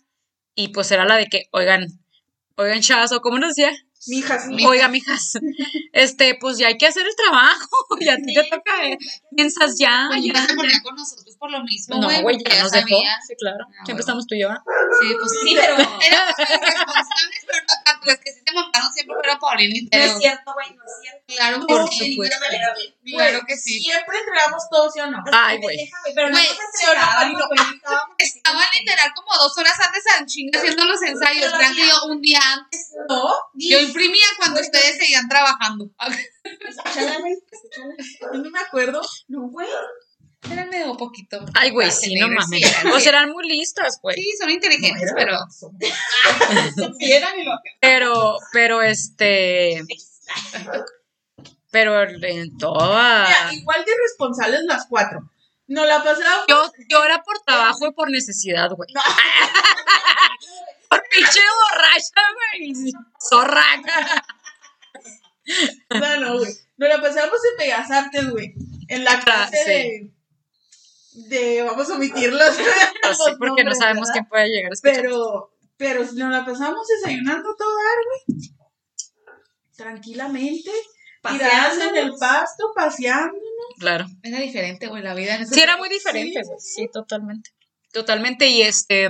Y 0.55 0.69
pues 0.69 0.91
era 0.93 1.05
la 1.05 1.17
de 1.17 1.27
que, 1.27 1.45
oigan, 1.53 1.87
oigan, 2.57 2.81
chavas, 2.81 3.13
o 3.13 3.21
cómo 3.21 3.39
nos 3.39 3.55
decía, 3.55 3.73
Mijas, 4.07 4.47
Oiga, 4.67 4.89
mijas, 4.89 5.35
este, 5.93 6.35
pues 6.41 6.57
ya 6.57 6.69
hay 6.69 6.79
que 6.79 6.87
hacer 6.87 7.05
el 7.07 7.15
trabajo, 7.15 7.69
y 8.01 8.09
a 8.09 8.17
ti 8.17 8.33
te 8.33 8.45
toca, 8.45 8.87
eh, 8.89 8.97
piensas 9.37 9.77
ya, 9.79 10.09
Oye, 10.11 10.29
ya. 10.33 10.41
no 10.41 10.47
se 10.47 10.55
ponía 10.55 10.83
con 10.83 10.95
nosotros 10.97 11.37
por 11.37 11.51
lo 11.51 11.63
mismo, 11.65 11.97
No, 12.01 12.07
güey, 12.07 12.23
porque 12.39 12.51
ya 12.57 12.63
nos 12.63 12.73
dejó. 12.73 12.89
sabía. 12.89 13.19
Sí, 13.29 13.35
claro. 13.39 13.67
Ah, 13.69 13.73
Siempre 13.85 13.93
huevo. 13.93 14.01
estamos 14.01 14.27
tú 14.27 14.35
y 14.37 14.41
yo. 14.41 14.49
¿ah? 14.49 14.63
Sí, 15.03 15.07
pues 15.21 15.33
Sí, 15.43 15.55
pero 15.55 15.77
no 15.77 15.83
Éramos 16.03 16.35
los 16.39 16.49
responsables, 16.49 17.45
pero 17.47 17.59
no 17.61 17.75
tanto. 17.85 18.07
Los 18.07 18.17
que 18.17 18.33
sí 18.33 18.41
se 18.47 18.53
montaron 18.55 18.93
siempre 18.95 19.15
fueron 19.17 19.39
Paulina 19.39 19.75
y 19.77 19.87
Teo. 19.87 20.03
es 20.03 20.19
cierto, 20.19 20.53
güey, 20.55 20.67
no 20.71 20.83
es 20.83 20.93
cierto. 21.03 21.25
Claro 21.37 21.59
No, 21.59 21.67
por 21.67 21.93
supuesto. 21.93 22.37
Claro 23.13 23.41
que 23.47 23.57
sí. 23.57 23.81
Siempre 23.81 24.19
entregamos 24.19 24.63
todo, 24.71 24.91
¿sí 24.91 25.01
o 25.01 25.07
no? 25.11 25.23
Ay, 25.33 25.59
güey. 25.59 25.91
Pero 26.15 26.29
no 26.31 26.37
nos 26.37 26.41
¿Sí 26.43 26.49
o 26.49 26.95
no, 26.95 27.01
entregaban, 27.01 27.37
así 27.37 27.81
Estaban 28.19 28.67
literal 28.79 29.13
como 29.15 29.43
dos 29.43 29.57
horas 29.59 29.79
antes 29.81 30.05
al 30.19 30.27
chinga 30.27 30.59
haciendo 30.59 30.85
los 30.85 31.03
ensayos. 31.03 31.53
Yo 31.77 32.05
un 32.07 32.21
día 32.21 32.41
antes. 32.53 32.93
No, 33.09 33.31
Yo 33.55 33.81
imprimía 33.81 34.27
cuando 34.39 34.61
ustedes 34.61 34.99
seguían 34.99 35.29
trabajando. 35.29 35.91
Escúchala, 36.69 37.19
güey, 37.19 37.33
escúchala. 37.33 37.95
yo 38.33 38.39
no 38.43 38.51
me 38.51 38.61
acuerdo. 38.61 39.01
No, 39.29 39.49
güey. 39.49 39.69
Espérame 40.43 40.91
un 40.91 40.97
poquito. 40.97 41.39
Ay, 41.55 41.71
güey, 41.71 41.89
Ah, 41.89 41.91
sí, 41.91 42.15
no 42.15 42.29
mames. 42.29 42.63
O 42.95 42.99
serán 42.99 43.31
muy 43.31 43.47
listas, 43.47 43.99
güey. 44.01 44.17
Sí, 44.17 44.33
son 44.41 44.51
inteligentes, 44.51 45.13
pero. 45.15 45.37
Pero, 47.81 48.37
pero 48.53 48.83
este. 48.83 49.83
Pero 51.71 52.01
en 52.03 52.59
toda. 52.59 53.27
Mira, 53.27 53.53
igual 53.55 53.85
de 53.85 53.93
responsables 54.03 54.61
las 54.65 54.87
cuatro. 54.89 55.31
No 55.69 55.85
la 55.85 56.03
pasamos. 56.03 56.45
Yo, 56.49 56.71
yo 56.89 57.05
era 57.05 57.23
por 57.23 57.39
trabajo 57.43 57.87
y 57.87 57.93
por 57.93 58.11
necesidad, 58.11 58.71
güey. 58.71 58.89
por 60.91 61.03
pinche 61.09 61.41
borracha, 61.71 62.23
güey. 62.35 62.93
Zorra. 63.29 63.65
No, 65.91 66.17
no, 66.21 66.39
güey. 66.39 66.53
Nos 66.77 66.89
la 66.89 67.01
pasamos 67.01 67.39
en 67.53 67.57
Bellas 67.59 67.91
Artes, 67.91 68.31
güey. 68.31 68.55
En 68.89 69.05
la 69.05 69.21
clase 69.21 69.57
Ah, 69.57 69.65
sí. 69.65 69.71
de. 69.71 70.11
De. 71.29 71.63
Vamos 71.63 71.89
a 71.91 71.95
omitirlos. 71.95 72.57
No 73.03 73.09
los 73.11 73.37
porque 73.39 73.65
no 73.65 73.75
sabemos 73.75 74.09
¿verdad? 74.09 74.13
quién 74.13 74.27
puede 74.29 74.49
llegar 74.49 74.71
a 74.71 74.75
escuchar. 74.75 75.03
Pero. 75.03 75.53
Pero 75.77 76.01
nos 76.01 76.31
la 76.31 76.45
pasamos 76.45 76.87
desayunando 76.87 77.55
todo 77.57 77.75
dar, 77.77 78.37
güey. 78.37 78.51
Tranquilamente. 79.77 80.71
Tiradas 81.23 81.79
en 81.79 81.97
el 81.97 82.13
pasto, 82.19 82.73
paseando. 82.75 83.37
Claro. 83.79 84.07
Era 84.23 84.41
diferente, 84.41 84.87
güey, 84.87 85.03
la 85.03 85.15
vida 85.15 85.35
en 85.35 85.43
ese 85.43 85.55
Sí, 85.55 85.61
era 85.61 85.77
muy 85.77 85.89
diferente, 85.89 86.43
güey. 86.43 86.59
Sí, 86.59 86.89
totalmente. 86.93 87.51
Totalmente. 87.93 88.47
Y 88.47 88.63
este, 88.63 89.09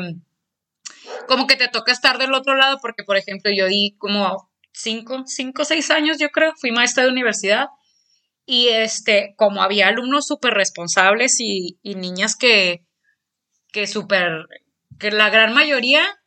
como 1.28 1.46
que 1.46 1.56
te 1.56 1.68
toca 1.68 1.92
estar 1.92 2.18
del 2.18 2.34
otro 2.34 2.56
lado, 2.56 2.78
porque, 2.80 3.04
por 3.04 3.16
ejemplo, 3.16 3.50
yo 3.54 3.66
di 3.66 3.96
como 3.98 4.50
cinco, 4.72 5.24
cinco, 5.26 5.64
seis 5.64 5.90
años, 5.90 6.18
yo 6.18 6.30
creo, 6.30 6.52
fui 6.56 6.72
maestra 6.72 7.04
de 7.04 7.10
universidad. 7.10 7.68
Y 8.44 8.68
este, 8.68 9.34
como 9.36 9.62
había 9.62 9.88
alumnos 9.88 10.26
súper 10.26 10.54
responsables 10.54 11.38
y, 11.38 11.78
y 11.82 11.94
niñas 11.94 12.34
que, 12.34 12.84
que 13.72 13.86
súper, 13.86 14.46
que 14.98 15.12
la 15.12 15.30
gran 15.30 15.54
mayoría 15.54 16.19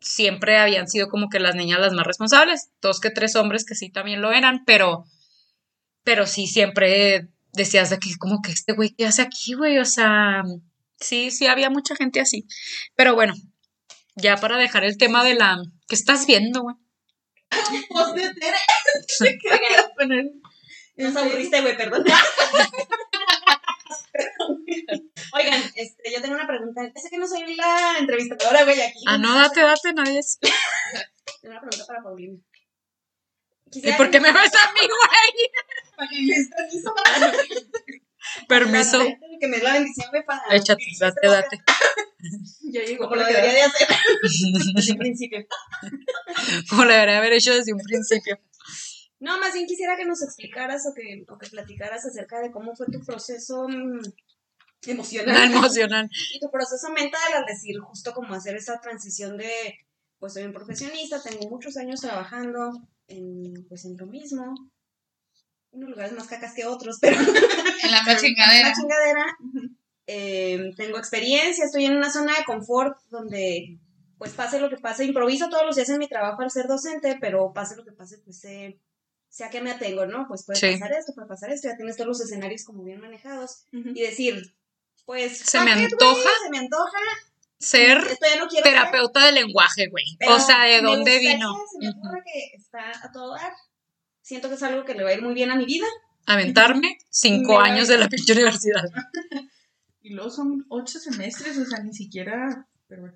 siempre 0.00 0.58
habían 0.58 0.88
sido 0.88 1.08
como 1.08 1.28
que 1.28 1.40
las 1.40 1.54
niñas 1.54 1.80
las 1.80 1.92
más 1.92 2.06
responsables, 2.06 2.70
dos 2.80 3.00
que 3.00 3.10
tres 3.10 3.36
hombres 3.36 3.64
que 3.64 3.74
sí 3.74 3.90
también 3.90 4.22
lo 4.22 4.32
eran, 4.32 4.64
pero, 4.64 5.04
pero 6.04 6.26
sí 6.26 6.46
siempre 6.46 7.28
decías 7.52 7.90
de 7.90 7.98
que 7.98 8.16
como 8.18 8.40
que 8.42 8.52
este 8.52 8.72
güey, 8.72 8.90
¿qué 8.90 9.06
hace 9.06 9.22
aquí, 9.22 9.54
güey? 9.54 9.78
O 9.78 9.84
sea, 9.84 10.42
sí, 11.00 11.30
sí 11.30 11.46
había 11.46 11.70
mucha 11.70 11.96
gente 11.96 12.20
así. 12.20 12.46
Pero 12.94 13.14
bueno, 13.14 13.34
ya 14.16 14.36
para 14.36 14.58
dejar 14.58 14.84
el 14.84 14.98
tema 14.98 15.24
de 15.24 15.34
la... 15.34 15.62
¿Qué 15.88 15.94
estás 15.94 16.26
viendo, 16.26 16.62
güey? 16.62 16.76
Nos 20.96 21.16
aburriste, 21.16 21.60
güey, 21.60 21.76
perdón. 21.76 22.04
Oigan, 25.32 25.62
este, 25.76 26.10
yo 26.86 26.92
tengo 26.92 26.92
una 26.92 26.92
pregunta. 26.92 26.92
Ya 26.94 27.00
sé 27.00 27.10
que 27.10 27.18
no 27.18 27.26
soy 27.28 27.54
la 27.56 27.98
entrevistadora, 27.98 28.64
güey, 28.64 28.80
aquí. 28.80 29.04
Ah, 29.06 29.18
no, 29.18 29.34
date, 29.34 29.60
date, 29.60 29.92
nadie 29.92 30.18
es... 30.18 30.38
Tengo 31.42 31.52
una 31.52 31.60
pregunta 31.60 31.86
para 31.86 32.02
Paulina. 32.02 32.38
¿Y 33.70 33.92
por 33.92 34.10
qué 34.10 34.20
me 34.20 34.32
ves 34.32 34.52
a 34.54 34.72
mí, 34.72 34.80
güey? 34.80 35.50
Para 35.96 36.08
que 36.08 36.22
me 36.22 36.34
des 36.36 36.48
permiso 36.48 36.94
para- 36.94 37.32
Permiso. 38.48 38.98
Que 39.40 39.46
me 39.46 39.58
dé 39.58 39.62
la 39.62 39.72
bendición, 39.74 40.10
güey, 40.10 40.24
para... 40.24 40.42
Échate, 40.56 40.84
date, 40.98 41.26
date. 41.26 41.58
Ya 42.70 42.82
llegó 42.82 43.04
Como 43.04 43.16
lo 43.16 43.24
debería 43.24 43.52
de 43.52 43.62
hacer 43.62 43.88
desde 44.74 44.92
el 44.92 44.98
principio. 44.98 45.38
Como 46.68 46.84
lo 46.84 46.92
debería 46.92 47.18
haber 47.18 47.32
hecho 47.32 47.54
desde 47.54 47.72
un 47.72 47.78
principio. 47.78 48.40
No, 49.20 49.38
más 49.38 49.54
bien 49.54 49.66
quisiera 49.66 49.96
que 49.96 50.04
nos 50.04 50.22
explicaras 50.22 50.84
o 50.86 50.94
que, 50.94 51.24
o 51.28 51.38
que 51.38 51.48
platicaras 51.48 52.04
acerca 52.04 52.40
de 52.40 52.50
cómo 52.50 52.74
fue 52.74 52.86
tu 52.86 53.00
proceso 53.06 53.68
mm, 53.68 54.00
emocional 54.86 55.52
emocional. 55.52 56.10
y 56.34 56.40
tu 56.40 56.50
proceso 56.50 56.90
mental 56.92 57.20
al 57.34 57.44
decir 57.46 57.78
justo 57.80 58.12
como 58.12 58.34
hacer 58.34 58.56
esa 58.56 58.80
transición 58.80 59.36
de, 59.36 59.50
pues 60.18 60.32
soy 60.34 60.44
un 60.44 60.52
profesionista, 60.52 61.22
tengo 61.22 61.48
muchos 61.48 61.76
años 61.76 62.00
trabajando 62.00 62.70
en, 63.08 63.66
pues 63.68 63.84
en 63.84 63.96
lo 63.96 64.06
mismo, 64.06 64.54
unos 65.70 65.90
lugares 65.90 66.12
más 66.12 66.26
cacas 66.28 66.54
que 66.54 66.64
otros, 66.66 66.98
pero 67.00 67.16
En 67.20 67.90
la 67.90 68.02
más 68.06 68.20
chingadera. 68.20 68.68
la 68.68 68.74
chingadera. 68.74 69.24
Eh, 70.06 70.72
tengo 70.76 70.96
experiencia, 70.98 71.64
estoy 71.64 71.84
en 71.84 71.96
una 71.96 72.10
zona 72.10 72.34
de 72.36 72.44
confort 72.44 72.96
donde, 73.10 73.78
pues 74.16 74.32
pase 74.32 74.58
lo 74.58 74.70
que 74.70 74.76
pase, 74.78 75.04
improviso 75.04 75.48
todos 75.50 75.66
los 75.66 75.76
días 75.76 75.90
en 75.90 75.98
mi 75.98 76.08
trabajo 76.08 76.40
al 76.42 76.50
ser 76.50 76.66
docente, 76.66 77.18
pero 77.20 77.52
pase 77.52 77.76
lo 77.76 77.84
que 77.84 77.92
pase, 77.92 78.16
pues 78.24 78.38
sé, 78.40 78.80
sé 79.28 79.44
a 79.44 79.50
qué 79.50 79.60
me 79.60 79.70
atengo, 79.70 80.06
¿no? 80.06 80.26
Pues 80.26 80.46
puede 80.46 80.58
Sí. 80.60 80.72
pasar 80.72 80.92
esto, 80.92 81.12
puede 81.14 81.28
pasar 81.28 81.50
esto, 81.50 81.68
ya 81.68 81.76
tienes 81.76 81.96
todos 81.96 82.08
los 82.08 82.20
escenarios 82.22 82.64
como 82.64 82.82
bien 82.84 83.00
manejados 83.00 83.66
y 83.72 84.00
decir, 84.00 84.54
pues, 85.08 85.38
Se 85.38 85.58
me 85.60 85.72
antoja 85.72 86.30
se 86.44 86.50
me 86.50 86.58
antoja, 86.58 86.98
Ser 87.58 87.96
no 87.96 88.44
hacer, 88.44 88.62
terapeuta 88.62 89.24
del 89.24 89.36
lenguaje, 89.36 89.88
güey. 89.88 90.04
O 90.28 90.38
sea, 90.38 90.64
¿de 90.64 90.82
dónde 90.82 91.12
gustaría, 91.12 91.32
vino? 91.36 91.54
Se 91.72 91.78
me 91.78 91.88
ocurre 91.88 92.22
que 92.26 92.56
está 92.56 92.92
a 93.02 93.10
todo 93.10 93.32
dar. 93.32 93.52
Siento 94.20 94.50
que 94.50 94.56
es 94.56 94.62
algo 94.62 94.84
que 94.84 94.92
le 94.92 95.04
va 95.04 95.08
a 95.08 95.14
ir 95.14 95.22
muy 95.22 95.32
bien 95.32 95.50
a 95.50 95.56
mi 95.56 95.64
vida. 95.64 95.86
Aventarme 96.26 96.98
cinco 97.08 97.58
años 97.58 97.88
de 97.88 97.96
la 97.96 98.08
pinche 98.08 98.34
universidad. 98.34 98.84
Y 100.00 100.10
luego 100.10 100.30
son 100.30 100.64
ocho 100.68 100.98
semestres, 100.98 101.58
o 101.58 101.64
sea, 101.66 101.80
ni 101.80 101.92
siquiera. 101.92 102.66
Pero. 102.86 103.12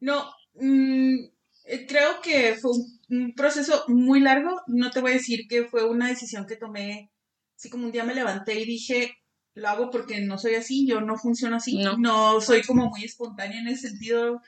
No, 0.00 0.32
mm, 0.54 1.16
eh, 1.64 1.86
creo 1.86 2.20
que 2.22 2.54
fue 2.54 2.72
un, 2.72 3.00
un 3.10 3.34
proceso 3.34 3.84
muy 3.88 4.20
largo. 4.20 4.62
No 4.66 4.90
te 4.90 5.00
voy 5.00 5.12
a 5.12 5.14
decir 5.14 5.46
que 5.48 5.64
fue 5.64 5.84
una 5.84 6.08
decisión 6.08 6.46
que 6.46 6.56
tomé. 6.56 7.12
Así 7.56 7.70
como 7.70 7.84
un 7.84 7.92
día 7.92 8.04
me 8.04 8.14
levanté 8.14 8.58
y 8.58 8.64
dije, 8.64 9.16
lo 9.54 9.68
hago 9.68 9.90
porque 9.90 10.20
no 10.20 10.38
soy 10.38 10.54
así, 10.56 10.86
yo 10.86 11.00
no 11.00 11.16
funciono 11.16 11.56
así. 11.56 11.78
No. 11.98 12.40
soy 12.40 12.62
como 12.62 12.88
muy 12.90 13.04
espontánea 13.04 13.60
en 13.60 13.68
ese 13.68 13.88
sentido. 13.90 14.40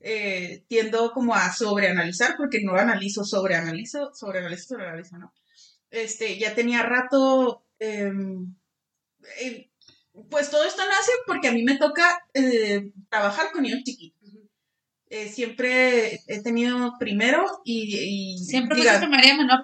eh, 0.00 0.64
tiendo 0.68 1.12
como 1.12 1.34
a 1.34 1.52
sobreanalizar, 1.52 2.36
porque 2.36 2.60
no 2.62 2.74
analizo, 2.76 3.24
sobreanalizo, 3.24 4.12
sobreanalizo, 4.14 4.68
sobreanalizo, 4.68 5.18
¿no? 5.18 5.32
Este, 5.90 6.38
ya 6.38 6.54
tenía 6.54 6.82
rato. 6.82 7.64
em, 7.80 8.54
eh, 9.40 9.70
pues 10.30 10.50
todo 10.50 10.64
esto 10.64 10.82
nace 10.88 11.12
porque 11.26 11.48
a 11.48 11.52
mí 11.52 11.62
me 11.64 11.78
toca 11.78 12.24
eh, 12.34 12.92
trabajar 13.10 13.52
con 13.52 13.62
niños 13.62 13.82
chiquitos. 13.84 14.17
Eh, 15.10 15.28
siempre 15.30 16.20
he 16.26 16.42
tenido 16.42 16.92
primero 16.98 17.42
y, 17.64 18.34
y 18.34 18.38
Siempre 18.44 18.76
fuiste 18.76 18.98
primaria 18.98 19.36
menor, 19.36 19.60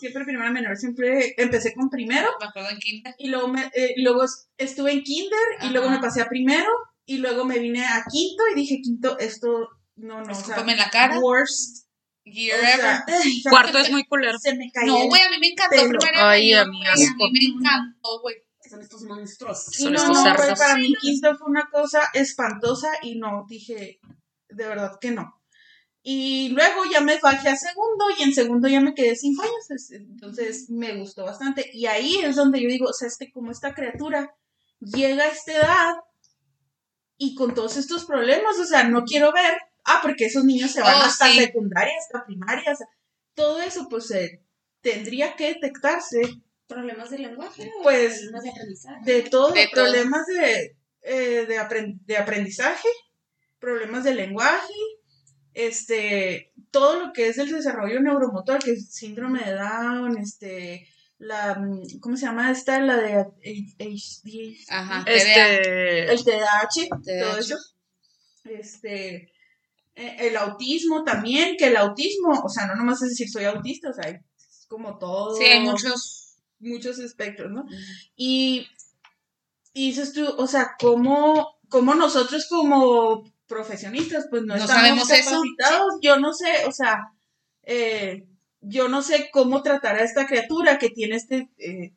siempre 0.00 0.24
primero 0.24 0.50
menor, 0.52 0.76
siempre 0.76 1.34
empecé 1.38 1.72
con 1.74 1.88
primero 1.90 2.28
Me 2.40 2.46
acuerdo 2.46 2.70
en 2.70 2.78
quinta. 2.78 3.14
y 3.18 3.28
luego, 3.28 3.46
me- 3.48 3.70
eh, 3.74 3.94
luego 3.98 4.24
estuve 4.58 4.92
en 4.92 5.02
kinder 5.02 5.38
y 5.62 5.68
luego 5.70 5.90
me 5.90 6.00
pasé 6.00 6.22
a 6.22 6.28
primero 6.28 6.68
y 7.06 7.18
luego 7.18 7.44
me 7.44 7.58
vine 7.60 7.84
a 7.84 8.04
quinto 8.10 8.42
y 8.52 8.56
dije 8.56 8.80
quinto, 8.82 9.16
esto 9.20 9.68
no, 9.96 10.22
no, 10.24 10.32
o 10.32 10.34
sea, 10.34 10.56
la 10.64 10.90
cara. 10.90 11.20
worst. 11.20 11.86
Year 12.24 12.58
o 12.58 12.62
ever. 12.62 12.80
sea, 12.80 13.04
o 13.18 13.22
sea, 13.42 13.50
Cuarto 13.50 13.78
es 13.78 13.90
muy 13.90 14.04
culero. 14.04 14.38
se 14.38 14.54
me 14.54 14.70
caía 14.72 14.86
No, 14.92 15.06
güey, 15.06 15.22
a 15.22 15.30
mí 15.30 15.36
me 15.40 15.48
encantó 15.48 15.76
pelo. 15.76 15.98
primaria 15.98 16.30
Ay, 16.30 16.52
a 16.52 16.64
mí 16.66 16.86
a 16.86 16.94
me 17.32 17.44
encantó, 17.44 18.20
güey. 18.22 18.36
Son 18.68 18.80
estos 18.82 19.02
monstruos. 19.02 19.66
Y 19.78 19.82
Son 19.84 19.92
no, 19.92 19.98
estos 20.00 20.16
no, 20.16 20.22
cerdos. 20.22 20.44
güey, 20.46 20.56
para 20.56 20.76
mí 20.76 20.94
quinto 21.00 21.36
fue 21.36 21.48
una 21.48 21.68
cosa 21.70 22.02
espantosa 22.12 22.88
y 23.02 23.16
no, 23.18 23.46
dije, 23.48 23.98
de 24.52 24.66
verdad 24.66 24.92
que 25.00 25.10
no. 25.10 25.36
Y 26.02 26.48
luego 26.50 26.84
ya 26.90 27.00
me 27.02 27.18
bajé 27.18 27.50
a 27.50 27.56
segundo 27.56 28.06
y 28.18 28.22
en 28.22 28.32
segundo 28.34 28.68
ya 28.68 28.80
me 28.80 28.94
quedé 28.94 29.14
fallas, 29.36 29.70
es- 29.70 29.90
entonces 29.90 30.70
me 30.70 30.96
gustó 30.96 31.24
bastante. 31.24 31.68
Y 31.72 31.86
ahí 31.86 32.16
es 32.22 32.36
donde 32.36 32.62
yo 32.62 32.68
digo, 32.68 32.86
o 32.88 32.92
sea, 32.92 33.08
este, 33.08 33.30
como 33.30 33.50
esta 33.50 33.74
criatura 33.74 34.34
llega 34.80 35.24
a 35.24 35.28
esta 35.28 35.52
edad 35.52 35.94
y 37.18 37.34
con 37.34 37.54
todos 37.54 37.76
estos 37.76 38.06
problemas, 38.06 38.58
o 38.58 38.64
sea, 38.64 38.84
no 38.84 39.04
quiero 39.04 39.30
ver, 39.32 39.58
ah, 39.84 40.00
porque 40.02 40.26
esos 40.26 40.44
niños 40.44 40.70
se 40.70 40.80
van 40.80 40.96
Oh, 41.02 41.04
hasta 41.04 41.26
sí. 41.26 41.38
secundaria, 41.38 41.92
hasta 41.98 42.24
primaria, 42.24 42.72
o 42.72 42.76
sea, 42.76 42.86
todo 43.34 43.60
eso 43.60 43.86
pues 43.90 44.10
eh, 44.10 44.42
tendría 44.80 45.36
que 45.36 45.48
detectarse 45.54 46.22
¿Problemas 46.66 47.10
de 47.10 47.18
lenguaje? 47.18 47.68
Pues, 47.82 48.18
¿Problemas 48.20 48.42
de 48.44 48.50
aprendizaje? 48.50 49.04
de 49.04 49.22
todo, 49.22 49.52
De 49.52 49.68
todo. 49.74 49.82
problemas 49.84 50.24
de, 50.26 50.76
eh, 51.02 51.44
de, 51.46 51.58
apren- 51.58 51.98
de 52.04 52.16
aprendizaje, 52.16 52.88
problemas 53.60 54.04
de 54.04 54.14
lenguaje, 54.14 54.72
este, 55.54 56.52
todo 56.70 56.98
lo 57.06 57.12
que 57.12 57.28
es 57.28 57.38
el 57.38 57.50
desarrollo 57.50 58.00
neuromotor, 58.00 58.58
que 58.62 58.72
es 58.72 58.92
síndrome 58.94 59.44
de 59.44 59.52
Down, 59.54 60.18
este, 60.18 60.88
la, 61.18 61.60
¿cómo 62.00 62.16
se 62.16 62.26
llama 62.26 62.50
esta? 62.50 62.80
La 62.80 62.96
de 62.96 63.26
HD, 63.78 64.56
Ajá. 64.68 65.04
Este. 65.06 66.10
el 66.10 66.24
TDAH, 66.24 66.88
todo 66.88 67.00
TDAH. 67.02 67.38
eso, 67.38 67.56
este, 68.44 69.32
eh, 69.94 70.16
el 70.20 70.36
autismo 70.36 71.04
también, 71.04 71.56
que 71.58 71.66
el 71.66 71.76
autismo, 71.76 72.40
o 72.44 72.48
sea, 72.48 72.66
no 72.66 72.74
nomás 72.76 73.02
es 73.02 73.10
decir 73.10 73.28
soy 73.28 73.44
autista, 73.44 73.90
o 73.90 73.92
sea, 73.92 74.08
es 74.10 74.66
como 74.68 74.98
todo 74.98 75.36
Sí, 75.36 75.44
hay 75.44 75.60
muchos. 75.60 76.38
muchos 76.58 76.98
espectros, 77.00 77.50
¿no? 77.50 77.66
Y, 78.16 78.66
y 79.74 79.88
dices 79.88 80.12
tú, 80.12 80.24
o 80.38 80.46
sea, 80.46 80.72
¿cómo, 80.78 81.58
cómo 81.68 81.94
nosotros 81.94 82.46
como 82.48 83.24
profesionistas, 83.50 84.28
pues 84.30 84.42
no, 84.44 84.54
No 84.56 84.62
estamos 84.62 84.74
sabemos 84.82 85.10
eso, 85.10 85.30
capacitados? 85.30 85.94
Yo 86.00 86.18
no 86.18 86.32
sé, 86.32 86.64
o 86.66 86.72
sea, 86.72 87.12
eh, 87.64 88.24
yo 88.62 88.88
no 88.88 89.02
sé 89.02 89.28
cómo 89.32 89.62
tratar 89.62 89.96
a 89.96 90.04
esta 90.04 90.26
criatura 90.26 90.78
que 90.78 90.88
tiene 90.90 91.16
este 91.16 91.50
eh, 91.58 91.92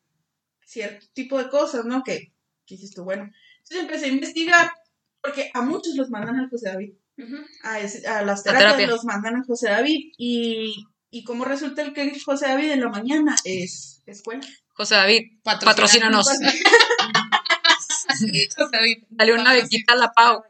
cierto 0.65 1.05
tipo 1.13 1.37
de 1.37 1.49
cosas, 1.49 1.85
¿no? 1.85 2.03
Que, 2.03 2.33
que 2.65 2.75
dices 2.75 2.91
tú, 2.91 3.03
bueno. 3.05 3.29
Entonces 3.59 3.79
empecé 3.79 4.05
a 4.05 4.09
investigar, 4.09 4.71
porque 5.21 5.51
a 5.53 5.61
muchos 5.61 5.95
los 5.95 6.09
mandan 6.09 6.37
al 6.39 6.49
José 6.49 6.69
David 6.69 6.93
a, 7.63 7.79
ese- 7.79 8.07
a 8.07 8.23
las 8.23 8.43
terapias 8.43 8.73
terapia. 8.75 8.87
los 8.87 9.05
mandan 9.05 9.35
a 9.37 9.43
José 9.45 9.69
David 9.69 10.11
y, 10.17 10.85
y 11.11 11.23
como 11.23 11.45
resulta 11.45 11.81
el 11.83 11.93
que 11.93 12.19
José 12.19 12.47
David 12.47 12.71
en 12.71 12.81
la 12.81 12.89
mañana 12.89 13.35
es 13.45 14.01
escuela. 14.07 14.41
José 14.75 14.95
David, 14.95 15.21
patrocínanos. 15.43 16.27
Dale 19.09 19.33
una 19.33 19.53
bequita 19.53 19.93
a 19.93 19.95
la 19.97 20.12
Pau. 20.12 20.43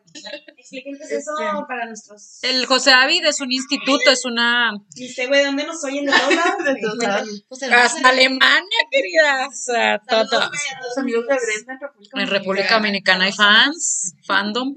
Expliquen 0.57 0.95
qué 0.95 1.03
es 1.05 1.11
eso 1.11 1.31
Este- 1.39 1.65
para 1.67 1.87
nuestros... 1.87 2.39
El 2.43 2.65
José 2.67 2.91
David 2.91 3.25
es 3.25 3.41
un 3.41 3.51
instituto, 3.51 4.11
es 4.11 4.25
una. 4.25 4.71
Dice, 4.95 5.25
güey, 5.27 5.43
¿dónde 5.43 5.65
nos 5.65 5.83
oyen 5.83 6.05
de 6.65 6.75
todos 6.81 6.97
lados? 6.97 7.45
Pues 7.49 7.63
Hasta 7.63 8.09
Alemania, 8.09 8.77
querida. 8.91 9.47
O 9.47 9.51
sea, 9.51 10.01
Saludos, 10.07 10.29
todo. 10.29 10.47
güey, 10.49 10.59
a 10.59 10.79
todos 10.79 10.89
Los 10.89 10.97
amigos 10.99 11.25
de 11.27 11.35
Brenda 11.35 11.73
en 11.73 11.79
República 11.79 12.21
En 12.21 12.27
República 12.27 12.73
Dominicana 12.75 13.25
hay 13.25 13.31
fans, 13.31 14.13
fandom. 14.25 14.75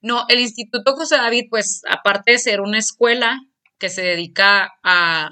No, 0.00 0.24
el 0.28 0.40
Instituto 0.40 0.94
José 0.94 1.16
David, 1.16 1.46
pues, 1.50 1.82
aparte 1.88 2.32
de 2.32 2.38
ser 2.38 2.60
una 2.60 2.78
escuela 2.78 3.40
que 3.78 3.88
se 3.88 4.02
dedica 4.02 4.70
a, 4.84 5.30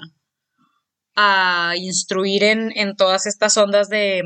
a 1.15 1.73
instruir 1.77 2.43
en, 2.43 2.71
en 2.75 2.95
todas 2.95 3.25
estas 3.25 3.55
ondas 3.57 3.87
de, 3.89 4.21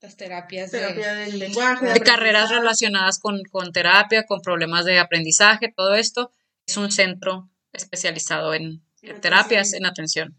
Las 0.00 0.16
terapias 0.16 0.70
de. 0.70 0.78
Terapia 0.78 1.14
del 1.14 1.38
lenguaje. 1.38 1.86
de 1.86 2.00
carreras 2.00 2.50
relacionadas 2.50 3.18
con, 3.18 3.42
con 3.50 3.72
terapia, 3.72 4.26
con 4.26 4.40
problemas 4.40 4.84
de 4.84 4.98
aprendizaje, 4.98 5.72
todo 5.76 5.94
esto, 5.94 6.30
es 6.66 6.76
un 6.76 6.90
centro 6.92 7.50
especializado 7.72 8.54
en 8.54 8.82
En 9.02 9.20
terapias, 9.20 9.68
atención. 9.74 9.82
en 9.82 9.86
atención. 9.86 10.36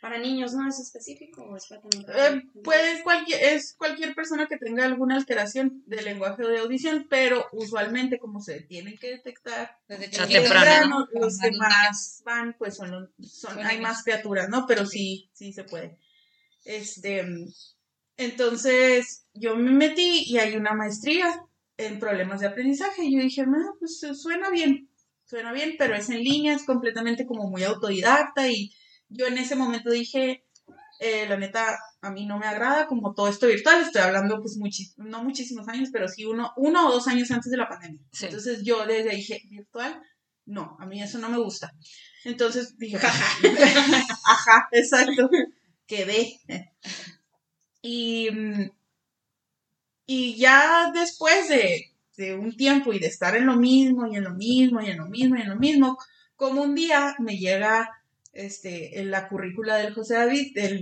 Para 0.00 0.18
niños, 0.18 0.52
¿no? 0.52 0.68
¿Es 0.68 0.80
específico 0.80 1.44
o 1.44 1.56
es 1.56 1.66
para 1.68 1.80
Eh, 2.34 2.42
puede 2.64 3.02
cualquier, 3.04 3.40
es 3.54 3.74
cualquier 3.78 4.12
persona 4.16 4.48
que 4.48 4.56
tenga 4.56 4.84
alguna 4.84 5.14
alteración 5.16 5.84
de 5.86 6.02
lenguaje 6.02 6.42
o 6.44 6.48
de 6.48 6.58
audición, 6.58 7.06
pero 7.08 7.46
usualmente 7.52 8.18
como 8.18 8.40
se 8.40 8.62
tienen 8.62 8.98
que 8.98 9.10
detectar 9.12 9.78
Desde 9.86 10.08
temprano, 10.08 11.06
¿no? 11.12 11.20
los 11.20 11.38
que 11.38 11.52
más 11.52 12.20
van, 12.24 12.56
pues 12.58 12.74
son, 12.76 12.90
los- 12.90 13.10
son 13.30 13.52
Son 13.54 13.58
hay 13.66 13.76
niños. 13.76 13.92
más 13.92 14.02
criaturas, 14.02 14.48
¿no? 14.48 14.66
Pero 14.66 14.84
sí, 14.86 15.30
sí 15.32 15.52
se 15.52 15.62
puede. 15.62 15.98
Este, 16.64 17.24
Entonces, 18.18 19.24
yo 19.32 19.56
me 19.56 19.70
metí 19.70 20.24
y 20.26 20.38
hay 20.38 20.56
una 20.56 20.74
maestría 20.74 21.42
en 21.76 22.00
problemas 22.00 22.40
de 22.40 22.48
aprendizaje. 22.48 23.04
Y 23.04 23.16
yo 23.16 23.22
dije, 23.22 23.46
no, 23.46 23.76
pues 23.78 24.00
suena 24.20 24.50
bien, 24.50 24.90
suena 25.24 25.52
bien, 25.52 25.76
pero 25.78 25.94
es 25.94 26.10
en 26.10 26.22
línea, 26.22 26.54
es 26.54 26.64
completamente 26.64 27.26
como 27.26 27.48
muy 27.48 27.62
autodidacta. 27.62 28.50
Y 28.50 28.74
yo 29.08 29.26
en 29.26 29.38
ese 29.38 29.54
momento 29.54 29.90
dije, 29.90 30.44
eh, 30.98 31.26
la 31.28 31.36
neta, 31.36 31.78
a 32.00 32.10
mí 32.10 32.26
no 32.26 32.38
me 32.38 32.46
agrada 32.46 32.88
como 32.88 33.14
todo 33.14 33.28
esto 33.28 33.46
virtual. 33.46 33.82
Estoy 33.82 34.02
hablando, 34.02 34.40
pues, 34.42 34.58
no 34.96 35.22
muchísimos 35.22 35.68
años, 35.68 35.90
pero 35.92 36.08
sí 36.08 36.24
uno, 36.24 36.52
uno 36.56 36.88
o 36.88 36.92
dos 36.92 37.06
años 37.06 37.30
antes 37.30 37.52
de 37.52 37.56
la 37.56 37.68
pandemia. 37.68 38.00
Sí. 38.12 38.26
Entonces, 38.26 38.64
yo 38.64 38.84
desde 38.84 39.10
ahí 39.10 39.18
dije, 39.18 39.42
virtual, 39.48 40.02
no, 40.44 40.76
a 40.80 40.86
mí 40.86 41.00
eso 41.00 41.18
no 41.18 41.28
me 41.28 41.38
gusta. 41.38 41.72
Entonces 42.24 42.76
dije, 42.76 42.96
ajá, 44.26 44.68
exacto, 44.72 45.30
quedé. 45.86 46.40
Y, 47.90 48.30
mm, 48.30 48.70
y 50.06 50.36
ya 50.36 50.90
después 50.94 51.48
de, 51.48 51.92
de 52.16 52.34
un 52.34 52.56
tiempo 52.56 52.92
y 52.92 52.98
de 52.98 53.06
estar 53.06 53.34
en 53.36 53.46
lo 53.46 53.56
mismo 53.56 54.06
y 54.06 54.16
en 54.16 54.24
lo 54.24 54.30
mismo 54.34 54.80
y 54.82 54.90
en 54.90 54.98
lo 54.98 55.06
mismo 55.06 55.36
y 55.36 55.42
en 55.42 55.48
lo 55.50 55.56
mismo, 55.56 55.98
como 56.36 56.62
un 56.62 56.74
día 56.74 57.14
me 57.18 57.36
llega 57.38 57.90
este, 58.32 59.00
en 59.00 59.10
la 59.10 59.28
currícula 59.28 59.76
del 59.76 59.94
José 59.94 60.14
David, 60.14 60.52
de 60.54 60.80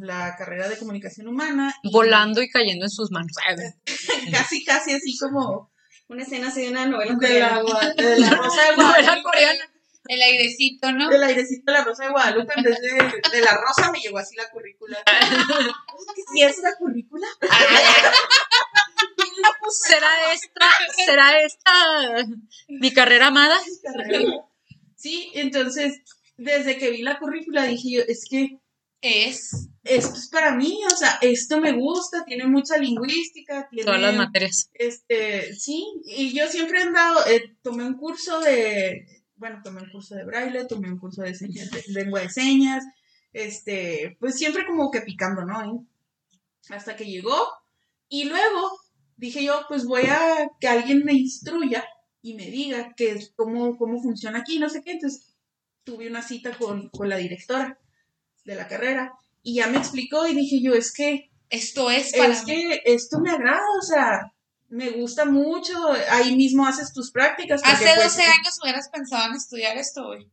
la 0.00 0.34
carrera 0.36 0.68
de 0.68 0.78
comunicación 0.78 1.28
humana. 1.28 1.74
y 1.82 1.90
Volando 1.92 2.42
y 2.42 2.48
cayendo 2.48 2.84
en 2.86 2.90
sus 2.90 3.10
manos. 3.10 3.32
Casi, 4.32 4.64
casi 4.64 4.92
así 4.94 5.16
como 5.18 5.70
Una 6.08 6.22
escena 6.22 6.48
así 6.48 6.62
de 6.62 6.70
una 6.70 6.86
novela 6.86 7.14
de 7.16 7.38
la, 7.40 7.50
coreana. 7.50 7.62
gua- 7.62 7.94
de 7.94 8.18
la 8.18 8.30
Rosa 8.30 8.62
de 8.70 8.76
Novela 8.76 8.92
Guadalupe. 9.02 9.22
coreana. 9.22 9.70
El 10.06 10.20
airecito, 10.20 10.92
¿no? 10.92 11.10
El 11.10 11.22
airecito 11.22 11.72
de 11.72 11.78
la 11.78 11.84
Rosa 11.84 12.04
de 12.04 12.10
Guadalupe, 12.10 12.52
en 12.56 12.62
vez 12.62 12.78
de, 12.80 12.90
de 12.90 13.40
la 13.40 13.56
Rosa, 13.56 13.90
me 13.90 14.00
llegó 14.00 14.18
así 14.18 14.36
la 14.36 14.50
currícula. 14.50 14.98
¿Sí 16.32 16.42
es 16.42 16.58
la 16.58 16.76
currícula? 16.76 17.26
¿Será 19.70 20.32
esta, 20.32 20.70
será 21.04 21.40
esta 21.40 22.26
mi 22.68 22.92
carrera 22.92 23.28
amada? 23.28 23.58
Sí, 24.96 25.30
entonces, 25.34 26.00
desde 26.36 26.78
que 26.78 26.90
vi 26.90 27.02
la 27.02 27.18
currícula 27.18 27.64
dije 27.64 27.90
yo, 27.90 28.02
es 28.06 28.24
que 28.28 28.58
Es. 29.00 29.68
esto 29.84 30.14
es 30.14 30.28
para 30.28 30.54
mí, 30.54 30.80
o 30.86 30.96
sea, 30.96 31.18
esto 31.20 31.60
me 31.60 31.72
gusta, 31.72 32.24
tiene 32.24 32.46
mucha 32.46 32.76
lingüística, 32.78 33.68
tiene... 33.68 33.84
Todas 33.84 34.00
las 34.00 34.14
materias. 34.14 34.70
Este, 34.74 35.54
sí, 35.54 35.86
y 36.04 36.34
yo 36.34 36.46
siempre 36.48 36.80
he 36.80 36.82
andado, 36.82 37.26
eh, 37.26 37.56
tomé 37.62 37.84
un 37.84 37.98
curso 37.98 38.40
de, 38.40 39.06
bueno, 39.36 39.60
tomé 39.62 39.82
un 39.82 39.90
curso 39.90 40.14
de 40.14 40.24
braille, 40.24 40.66
tomé 40.66 40.90
un 40.90 40.98
curso 40.98 41.22
de, 41.22 41.34
señas, 41.34 41.70
de 41.70 41.82
lengua 41.88 42.20
de 42.20 42.30
señas, 42.30 42.84
este, 43.32 44.16
pues 44.20 44.36
siempre 44.36 44.66
como 44.66 44.90
que 44.90 45.00
picando, 45.02 45.44
¿no? 45.44 45.62
¿Eh? 45.64 45.80
Hasta 46.70 46.96
que 46.96 47.04
llegó, 47.04 47.36
y 48.08 48.24
luego 48.24 48.70
dije 49.16 49.44
yo, 49.44 49.62
pues 49.68 49.84
voy 49.84 50.02
a 50.06 50.48
que 50.60 50.68
alguien 50.68 51.04
me 51.04 51.12
instruya 51.12 51.84
y 52.22 52.34
me 52.34 52.46
diga 52.46 52.94
que, 52.96 53.28
cómo, 53.36 53.76
cómo 53.76 54.00
funciona 54.02 54.38
aquí, 54.40 54.58
no 54.58 54.68
sé 54.68 54.82
qué, 54.82 54.92
entonces 54.92 55.34
tuve 55.84 56.08
una 56.08 56.22
cita 56.22 56.56
con, 56.56 56.88
con 56.88 57.08
la 57.08 57.16
directora 57.16 57.78
de 58.44 58.54
la 58.54 58.68
carrera, 58.68 59.12
y 59.42 59.56
ya 59.56 59.66
me 59.66 59.78
explicó 59.78 60.26
y 60.26 60.34
dije 60.34 60.60
yo, 60.62 60.72
es 60.74 60.92
que 60.92 61.30
Esto 61.50 61.90
es 61.90 62.12
para 62.16 62.32
es 62.32 62.44
mí. 62.46 62.52
que 62.52 62.82
esto 62.86 63.20
me 63.20 63.30
agrada, 63.30 63.62
o 63.78 63.82
sea, 63.82 64.32
me 64.74 64.90
gusta 64.90 65.24
mucho. 65.24 65.72
Ahí 66.10 66.34
mismo 66.34 66.66
haces 66.66 66.92
tus 66.92 67.12
prácticas. 67.12 67.62
Hace 67.64 67.84
pues, 67.84 68.16
12 68.16 68.22
años 68.22 68.58
hubieras 68.60 68.88
pensado 68.88 69.30
en 69.30 69.36
estudiar 69.36 69.76
esto, 69.76 70.06
güey. 70.06 70.28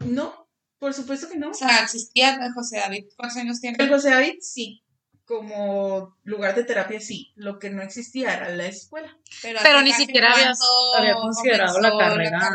No, 0.00 0.48
por 0.78 0.92
supuesto 0.92 1.28
que 1.28 1.38
no. 1.38 1.50
O 1.50 1.54
sea, 1.54 1.82
existía 1.82 2.38
José 2.52 2.78
David. 2.78 3.06
¿Cuántos 3.16 3.38
años 3.38 3.60
tiene? 3.60 3.78
El 3.80 3.88
José 3.88 4.10
David, 4.10 4.34
sí. 4.40 4.84
Como 5.24 6.18
lugar 6.24 6.54
de 6.54 6.64
terapia, 6.64 7.00
sí. 7.00 7.32
Lo 7.34 7.58
que 7.58 7.70
no 7.70 7.80
existía 7.80 8.34
era 8.34 8.54
la 8.54 8.66
escuela. 8.66 9.16
Pero 9.40 9.80
ni 9.80 9.92
siquiera 9.92 10.32
habías, 10.32 10.58
cuánto 10.58 10.96
había 10.98 11.14
considerado 11.14 11.80
la 11.80 11.96
carrera. 11.96 12.52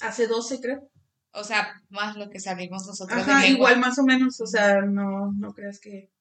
Hace 0.00 0.28
12, 0.28 0.60
creo. 0.60 0.88
O 1.32 1.42
sea, 1.42 1.82
más 1.88 2.16
lo 2.16 2.30
que 2.30 2.38
salimos 2.38 2.86
nosotros 2.86 3.20
Ajá, 3.20 3.40
de 3.40 3.48
igual 3.48 3.80
más 3.80 3.98
o 3.98 4.04
menos. 4.04 4.40
O 4.40 4.46
sea, 4.46 4.82
no, 4.82 5.32
no 5.32 5.52
creas 5.52 5.80
que. 5.80 6.12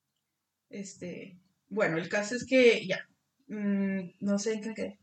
Este. 0.69 1.37
Bueno, 1.69 1.97
el 1.97 2.09
caso 2.09 2.35
es 2.35 2.45
que 2.45 2.87
ya. 2.87 3.07
Mm, 3.47 3.99
no 4.21 4.39
sé 4.39 4.53
en 4.53 4.61
qué 4.61 4.73
quedé. 4.73 4.99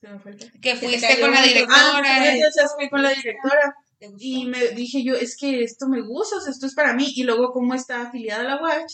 Se 0.00 0.08
me 0.08 0.18
fue 0.18 0.32
el. 0.32 0.38
Que 0.38 0.74
te 0.74 0.76
fuiste 0.76 1.06
cayó 1.06 1.20
con 1.22 1.30
la 1.32 1.40
mucho. 1.40 1.48
directora. 1.52 1.80
Ah, 1.82 2.68
fui 2.76 2.88
con 2.90 3.02
la 3.02 3.10
directora. 3.10 3.74
Y 4.18 4.46
me 4.46 4.68
dije 4.70 5.02
yo, 5.02 5.14
es 5.14 5.36
que 5.36 5.62
esto 5.62 5.88
me 5.88 6.02
gusta, 6.02 6.36
o 6.36 6.40
sea, 6.40 6.52
esto 6.52 6.66
es 6.66 6.74
para 6.74 6.92
mí. 6.94 7.10
Y 7.16 7.22
luego, 7.24 7.52
¿cómo 7.52 7.74
está 7.74 8.02
afiliada 8.02 8.42
a 8.42 8.56
la 8.56 8.62
Watch? 8.62 8.92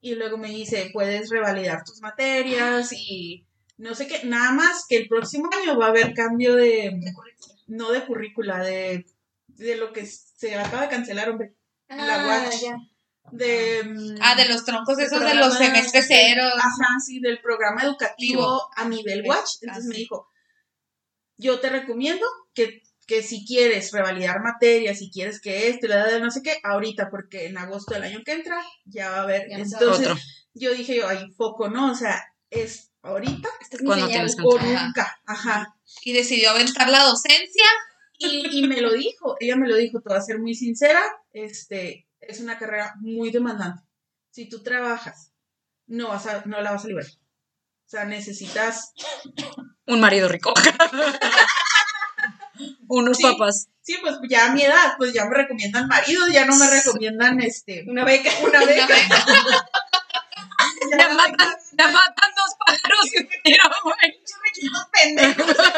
Y 0.00 0.14
luego 0.14 0.36
me 0.36 0.48
dice, 0.48 0.90
puedes 0.92 1.30
revalidar 1.30 1.84
tus 1.84 2.00
materias 2.00 2.92
y 2.92 3.44
no 3.76 3.94
sé 3.94 4.06
qué. 4.08 4.24
Nada 4.24 4.52
más 4.52 4.84
que 4.88 4.96
el 4.96 5.08
próximo 5.08 5.48
año 5.60 5.78
va 5.78 5.86
a 5.86 5.90
haber 5.90 6.12
cambio 6.14 6.54
de, 6.56 6.98
no 7.68 7.92
de 7.92 8.04
currícula, 8.04 8.62
de, 8.64 9.06
de 9.46 9.76
lo 9.76 9.92
que 9.92 10.06
se 10.06 10.56
acaba 10.56 10.82
de 10.82 10.88
cancelar, 10.88 11.30
hombre. 11.30 11.54
la 11.88 12.14
Ah, 12.22 12.26
Watch. 12.44 12.62
ya. 12.62 12.76
De, 13.32 14.16
Ah, 14.20 14.34
de 14.34 14.48
los 14.48 14.64
troncos 14.64 14.98
esos 14.98 15.20
de 15.20 15.34
los 15.34 15.56
semestres 15.56 16.06
ceros. 16.06 16.52
Ajá, 16.56 16.88
sí, 17.04 17.20
del 17.20 17.40
programa 17.40 17.82
educativo 17.82 18.68
a 18.76 18.88
nivel 18.88 19.22
Watch. 19.26 19.56
Entonces 19.62 19.84
así. 19.84 19.88
me 19.88 19.96
dijo, 19.96 20.28
yo 21.36 21.60
te 21.60 21.70
recomiendo 21.70 22.26
que, 22.54 22.82
que 23.06 23.22
si 23.22 23.46
quieres 23.46 23.92
revalidar 23.92 24.40
materias, 24.42 24.98
si 24.98 25.10
quieres 25.10 25.40
que 25.40 25.68
esto, 25.68 25.86
y 25.86 25.88
la 25.88 26.06
de 26.06 26.20
no 26.20 26.30
sé 26.30 26.42
qué, 26.42 26.58
ahorita, 26.62 27.10
porque 27.10 27.46
en 27.46 27.58
agosto 27.58 27.94
del 27.94 28.04
año 28.04 28.22
que 28.24 28.32
entra 28.32 28.60
ya 28.84 29.10
va 29.10 29.16
a 29.18 29.22
haber. 29.22 29.48
Ya 29.48 29.56
Entonces 29.58 30.06
Otro. 30.08 30.16
yo 30.54 30.72
dije 30.74 30.96
yo, 30.96 31.08
ay, 31.08 31.30
foco, 31.36 31.68
¿no? 31.68 31.92
O 31.92 31.94
sea, 31.94 32.22
es 32.50 32.90
ahorita 33.02 33.48
Esta 33.60 33.76
es 33.76 33.82
mi 33.82 33.86
Cuando 33.86 34.08
tienes 34.08 34.36
o 34.42 34.58
Ajá. 34.58 34.86
nunca. 34.86 35.20
Ajá. 35.26 35.76
Y 36.02 36.12
decidió 36.12 36.50
aventar 36.50 36.88
la 36.88 37.04
docencia. 37.04 37.64
Y, 38.18 38.58
y 38.58 38.66
me 38.66 38.80
lo 38.80 38.92
dijo, 38.92 39.36
ella 39.38 39.54
me 39.54 39.68
lo 39.68 39.76
dijo, 39.76 40.00
te 40.00 40.08
voy 40.08 40.18
a 40.18 40.22
ser 40.22 40.40
muy 40.40 40.52
sincera, 40.56 41.00
este, 41.32 42.07
es 42.20 42.40
una 42.40 42.58
carrera 42.58 42.94
muy 43.00 43.30
demandante. 43.30 43.82
Si 44.30 44.48
tú 44.48 44.62
trabajas, 44.62 45.32
no 45.86 46.08
vas 46.08 46.26
a, 46.26 46.42
no 46.44 46.60
la 46.60 46.72
vas 46.72 46.84
a 46.84 46.88
liberar. 46.88 47.10
O 47.10 47.90
sea, 47.90 48.04
necesitas 48.04 48.92
Un 49.86 50.00
marido 50.00 50.28
rico. 50.28 50.52
Unos 52.88 53.16
Sí. 53.16 53.22
papás. 53.22 53.68
Sí, 53.82 53.96
pues 54.02 54.16
ya 54.28 54.46
a 54.46 54.52
mi 54.52 54.62
edad, 54.62 54.94
pues 54.98 55.12
ya 55.14 55.24
me 55.24 55.34
recomiendan 55.34 55.86
maridos, 55.88 56.28
ya 56.32 56.44
no 56.44 56.54
me 56.56 56.68
recomiendan 56.68 57.40
este 57.40 57.84
Una 57.88 58.04
beca. 58.04 58.30
una 58.44 58.64
beca. 58.64 58.94
Ya 60.90 61.08
matan, 61.12 61.54
ya 61.78 61.88
matan 61.88 62.30
dos 62.34 62.54
pájaros 62.64 63.12
y 63.12 63.18
un 63.20 63.28
tiro, 63.42 63.64
güey. 63.82 64.22
pendejos. 64.92 65.56
A 65.58 65.72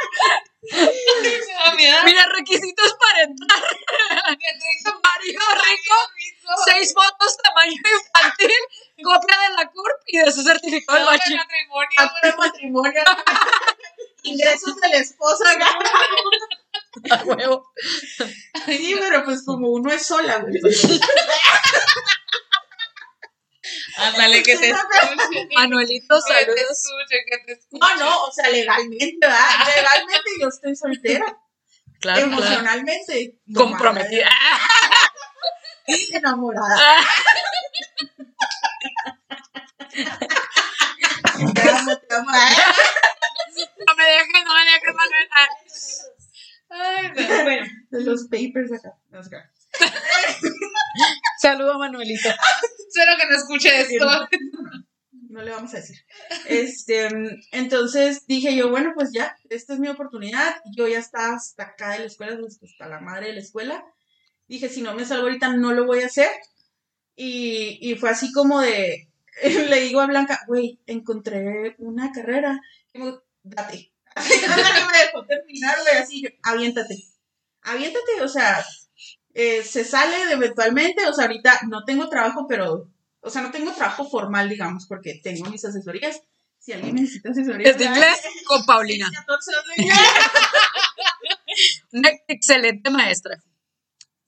mi 0.00 0.16
edad, 0.18 0.42
Mira, 2.04 2.26
requisitos 2.34 2.96
para 3.00 3.22
entrar. 3.22 3.60
Marido 5.04 5.40
rico, 5.54 5.94
seis 6.66 6.92
fotos 6.92 7.36
tamaño 7.38 7.74
infantil, 7.74 8.52
copia 9.04 9.38
de 9.38 9.54
la 9.56 9.70
CURP 9.70 10.02
y 10.06 10.18
de 10.18 10.32
su 10.32 10.42
certificado 10.42 10.98
de 10.98 11.04
no, 11.04 11.10
matrimonio. 11.12 12.36
Matrimonio. 12.36 13.02
Ingresos 14.24 14.76
de 14.76 14.88
la 14.88 14.96
esposa. 14.96 15.44
A 17.10 17.24
huevo. 17.24 17.72
Sí, 18.66 18.96
pero 18.98 19.24
pues 19.24 19.44
como 19.44 19.68
uno 19.68 19.92
es 19.92 20.06
sola, 20.06 20.38
güey. 20.38 20.60
Ándale, 23.98 24.42
que 24.42 24.56
te 24.56 24.70
escuche. 24.70 25.48
Manuelito, 25.54 26.16
Que 26.26 26.34
te 26.34 26.40
saludos. 26.44 26.60
escuche, 26.70 27.16
que 27.28 27.38
te 27.46 27.52
escuche. 27.52 27.78
No, 27.80 27.96
no, 27.96 28.22
o 28.24 28.32
sea, 28.32 28.48
legalmente, 28.48 29.16
¿verdad? 29.20 29.38
Legalmente 29.76 30.30
yo 30.40 30.48
estoy 30.48 30.76
soltera. 30.76 31.36
Claro. 32.00 32.20
Emocionalmente. 32.22 33.38
Comprometida. 33.54 34.28
madre, 35.86 35.96
Enamorada. 36.12 36.76
Te 41.54 41.70
amo, 41.70 41.96
te 41.98 42.14
amo. 42.14 42.30
No 42.30 43.94
me 43.96 44.04
dejes, 44.04 44.44
no 44.44 44.54
me 44.54 44.64
dejes, 44.64 44.94
Manuel. 44.94 45.28
Ah. 45.32 45.48
Ay, 46.70 47.08
no. 47.08 47.42
Bueno, 47.44 47.66
los 47.90 48.24
papers 48.24 48.72
acá. 48.72 48.94
Que- 49.10 49.57
Saludo 51.40 51.74
a 51.74 51.78
Manuelito. 51.78 52.28
Espero 52.28 53.12
que 53.18 53.26
no 53.28 53.36
escuche 53.36 53.80
esto. 53.80 54.06
no 55.28 55.42
le 55.42 55.50
vamos 55.50 55.72
a 55.74 55.76
decir. 55.76 55.96
Este, 56.46 57.08
entonces 57.52 58.26
dije 58.26 58.56
yo, 58.56 58.70
bueno, 58.70 58.92
pues 58.94 59.10
ya, 59.12 59.36
esta 59.50 59.74
es 59.74 59.80
mi 59.80 59.88
oportunidad. 59.88 60.56
Yo 60.76 60.88
ya 60.88 60.98
estaba 60.98 61.36
hasta 61.36 61.64
acá 61.64 61.92
de 61.92 62.00
la 62.00 62.04
escuela, 62.06 62.36
pues, 62.38 62.58
hasta 62.62 62.88
la 62.88 63.00
madre 63.00 63.28
de 63.28 63.34
la 63.34 63.40
escuela. 63.40 63.84
Dije, 64.48 64.68
si 64.68 64.82
no 64.82 64.94
me 64.94 65.04
salgo 65.04 65.24
ahorita, 65.24 65.56
no 65.56 65.72
lo 65.72 65.86
voy 65.86 66.02
a 66.02 66.06
hacer. 66.06 66.30
Y, 67.14 67.78
y 67.80 67.96
fue 67.96 68.10
así 68.10 68.32
como 68.32 68.60
de, 68.60 69.08
le 69.42 69.80
digo 69.80 70.00
a 70.00 70.06
Blanca, 70.06 70.40
güey, 70.46 70.80
encontré 70.86 71.74
una 71.78 72.10
carrera. 72.12 72.60
Y 72.92 72.98
me 72.98 73.06
dijo, 73.06 73.22
date. 73.42 73.92
Así 74.14 74.34
no 74.40 74.56
me 74.56 74.98
dejó 74.98 75.26
terminar, 75.26 75.76
güey, 75.82 75.96
así, 75.98 76.24
aviéntate. 76.42 76.96
Aviéntate, 77.62 78.22
o 78.22 78.28
sea, 78.28 78.64
eh, 79.38 79.62
se 79.62 79.84
sale 79.84 80.26
de 80.26 80.32
eventualmente, 80.32 81.06
o 81.06 81.12
sea, 81.12 81.26
ahorita 81.26 81.60
no 81.68 81.84
tengo 81.84 82.08
trabajo, 82.08 82.46
pero, 82.48 82.90
o 83.20 83.30
sea, 83.30 83.40
no 83.40 83.52
tengo 83.52 83.72
trabajo 83.72 84.04
formal, 84.10 84.48
digamos, 84.48 84.86
porque 84.86 85.20
tengo 85.22 85.48
mis 85.48 85.64
asesorías. 85.64 86.20
Si 86.58 86.72
alguien 86.72 86.96
necesita 86.96 87.30
asesorías. 87.30 87.70
Es 87.70 87.78
de 87.78 87.84
inglés 87.84 88.20
con 88.44 88.66
Paulina. 88.66 89.08
14 89.14 89.50
horas 89.52 89.64
de 89.76 89.82
inglés. 89.84 89.98
Una 91.92 92.10
excelente 92.26 92.90
maestra. 92.90 93.40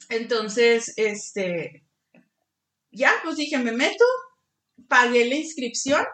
Entonces, 0.09 0.95
este, 0.97 1.85
ya, 2.93 3.13
pues 3.25 3.35
dije, 3.35 3.59
me 3.59 3.73
meto, 3.73 4.05
pagué 4.87 5.29
la 5.29 5.35
inscripción, 5.35 6.05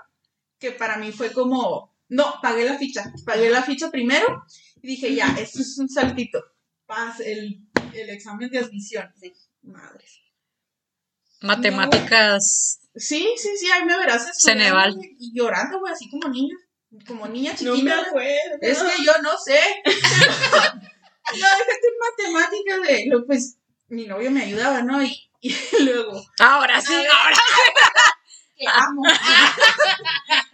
que 0.58 0.72
para 0.72 0.96
mí 0.96 1.12
fue 1.12 1.32
como, 1.32 1.94
no, 2.08 2.36
pagué 2.40 2.64
la 2.64 2.78
ficha, 2.78 3.12
pagué 3.26 3.50
la 3.50 3.62
ficha 3.62 3.90
primero 3.90 4.42
y 4.80 4.88
dije, 4.88 5.14
ya, 5.14 5.36
esto 5.38 5.60
es 5.60 5.76
un 5.76 5.90
saltito, 5.90 6.42
Paz, 6.86 7.20
el, 7.20 7.60
el 8.00 8.10
examen 8.10 8.48
de 8.50 8.58
admisión. 8.58 9.12
Madres. 9.62 10.20
Matemáticas. 11.40 12.80
Sí, 12.94 13.28
sí, 13.36 13.56
sí, 13.58 13.70
ahí 13.70 13.84
me 13.84 13.96
verás 13.98 14.30
Ceneval. 14.40 14.90
estudiando 14.90 15.16
y 15.20 15.32
llorando, 15.38 15.80
güey, 15.80 15.92
así 15.92 16.08
como 16.08 16.28
niña, 16.28 16.56
como 17.06 17.26
niña 17.28 17.52
No 17.60 17.72
me 17.72 17.76
chiquita. 17.76 18.00
acuerdo. 18.00 18.58
es 18.62 18.78
que 18.82 19.04
yo 19.04 19.12
no 19.22 19.36
sé. 19.38 19.60
no, 19.84 21.32
déjate 21.32 21.86
en 21.88 21.98
matemáticas 22.32 22.82
de, 22.88 23.04
lo- 23.08 23.26
pues, 23.26 23.58
mi 23.88 24.06
novio 24.06 24.30
me 24.30 24.44
ayudaba, 24.44 24.82
¿no? 24.82 25.02
Y, 25.02 25.30
y 25.42 25.54
luego, 25.84 26.24
Ahora 26.38 26.80
sí, 26.80 26.94
ahora, 26.94 27.36
te 28.56 28.64
amo. 28.66 29.02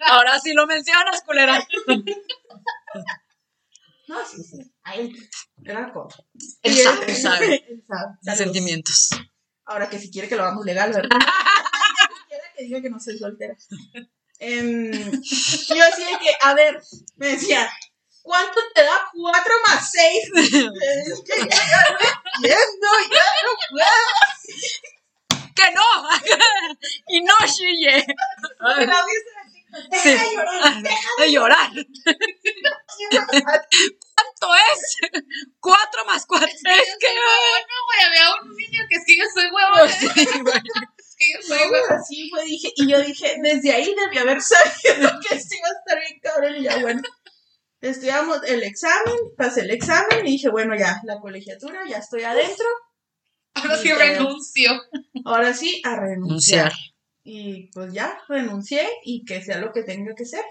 ahora 0.09 0.41
sí 0.41 0.53
lo 0.53 0.67
mencionas, 0.67 1.23
culera. 1.23 1.65
No, 4.13 4.19
sí, 4.27 4.43
sí. 4.45 4.59
Ay, 4.83 5.11
era 5.65 5.87
alcohol. 5.87 6.09
Y 6.63 6.71
sabe, 6.75 7.07
él 7.07 7.17
sabe. 7.17 7.65
Él 7.67 7.83
sabe. 7.87 8.37
Sentimientos. 8.37 9.09
Ahora 9.65 9.89
que 9.89 9.99
si 9.99 10.11
quiere 10.11 10.29
que 10.29 10.37
lo 10.37 10.43
hagamos 10.43 10.67
legal, 10.67 10.93
¿verdad? 10.93 11.09
Quiere 12.29 12.45
que 12.55 12.65
diga 12.65 12.83
que 12.83 12.91
no 12.91 13.01
soy 13.01 13.19
soltera. 13.19 13.57
Em, 14.39 14.93
yo 14.93 15.85
decía 15.87 16.19
que, 16.19 16.31
a 16.43 16.53
ver, 16.53 16.83
me 17.17 17.29
decía, 17.29 17.71
¿cuánto 18.21 18.61
te 18.75 18.83
da 18.83 19.01
4 19.15 19.55
más 19.67 19.91
6? 19.91 20.31
Es 20.35 21.23
que 21.25 21.39
ya, 21.39 22.57
no 22.83 22.93
ya 23.11 23.27
no 23.45 23.53
puedo. 23.71 25.43
¡Que 25.55 25.71
no! 25.75 25.89
y 27.09 27.23
no 27.23 27.35
chille. 27.47 28.05
Sí. 30.03 30.09
deja 30.11 30.25
de 30.25 30.35
llorar, 30.35 30.83
De 31.19 31.33
llorar. 31.33 31.71
¿Cuánto 34.15 34.55
es? 34.55 34.97
Cuatro 35.61 36.05
más 36.07 36.27
cuatro. 36.27 36.49
Es 36.49 36.63
que. 37.01 37.07
No, 37.15 37.79
güey, 37.87 38.07
había 38.07 38.43
un 38.43 38.55
niño 38.57 38.83
que 38.89 38.97
es 38.97 39.05
que 39.07 39.17
yo 39.17 39.25
soy 39.35 39.47
huevón. 39.51 39.89
Sí, 39.89 40.41
güey. 40.41 40.63
Es 40.99 41.17
que 41.17 41.25
yo 41.33 41.39
soy 41.47 41.59
así 41.91 42.31
dije, 42.47 42.73
y 42.77 42.91
yo 42.91 43.01
dije, 43.01 43.37
desde 43.43 43.73
ahí 43.73 43.95
debí 43.95 44.19
haber 44.19 44.41
sabido 44.43 45.11
que 45.29 45.39
sí 45.41 45.57
iba 45.59 45.69
a 45.69 45.73
estar 45.73 46.01
bien 46.01 46.21
cabrón, 46.21 46.57
y 46.57 46.63
ya 46.65 46.79
bueno. 46.79 47.03
Estudiamos 47.81 48.39
el 48.47 48.63
examen, 48.63 49.17
pasé 49.37 49.63
el 49.63 49.71
examen, 49.71 50.25
y 50.27 50.33
dije, 50.33 50.49
bueno, 50.51 50.77
ya, 50.79 51.01
la 51.05 51.19
colegiatura, 51.21 51.81
ya 51.89 51.99
estoy 51.99 52.23
adentro, 52.23 52.67
Ahora 53.55 53.77
sí 53.77 53.89
Sí, 53.89 53.93
renuncio. 53.93 54.71
ahora 55.25 55.53
sí, 55.55 55.83
a 55.85 55.97
renunciar. 55.97 56.73
Y 57.25 57.69
pues 57.73 57.93
ya, 57.93 58.19
renuncié, 58.29 58.89
y 59.05 59.25
que 59.25 59.43
sea 59.43 59.59
lo 59.59 59.73
que 59.73 59.83
tenga 59.85 60.15
que 60.15 60.25
ser. 60.25 60.45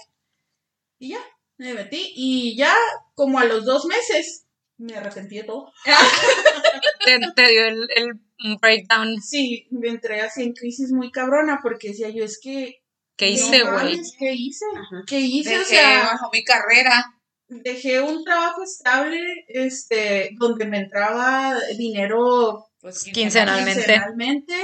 Y 0.99 1.09
ya, 1.09 1.19
me 1.57 1.73
metí, 1.73 2.13
y 2.15 2.55
ya, 2.57 2.73
como 3.15 3.39
a 3.39 3.45
los 3.45 3.65
dos 3.65 3.85
meses, 3.85 4.45
me 4.77 4.95
arrepentí 4.95 5.37
de 5.37 5.43
todo. 5.43 5.71
Te, 7.05 7.19
te 7.35 7.49
dio 7.49 7.65
el, 7.65 7.87
el 7.95 8.57
breakdown. 8.59 9.19
Sí, 9.21 9.67
me 9.71 9.89
entré 9.89 10.21
así 10.21 10.43
en 10.43 10.53
crisis 10.53 10.91
muy 10.91 11.11
cabrona, 11.11 11.59
porque 11.63 11.89
decía 11.89 12.09
yo, 12.09 12.23
es 12.23 12.39
que... 12.41 12.75
¿Qué 13.17 13.29
hice, 13.29 13.63
güey? 13.63 13.99
¿Qué 14.17 14.33
hice? 14.33 14.65
Ajá. 14.75 15.03
¿Qué 15.07 15.19
hice? 15.19 15.55
o 15.55 15.59
Dejé 15.59 15.69
sea, 15.75 16.03
bajo 16.11 16.29
mi 16.31 16.43
carrera. 16.43 17.05
dejé 17.49 18.01
un 18.01 18.23
trabajo 18.23 18.63
estable, 18.63 19.19
este, 19.47 20.29
donde 20.39 20.65
me 20.65 20.77
entraba 20.79 21.55
dinero 21.77 22.65
Pues 22.79 23.03
Quincenalmente. 23.03 23.81
quincenalmente, 23.81 24.55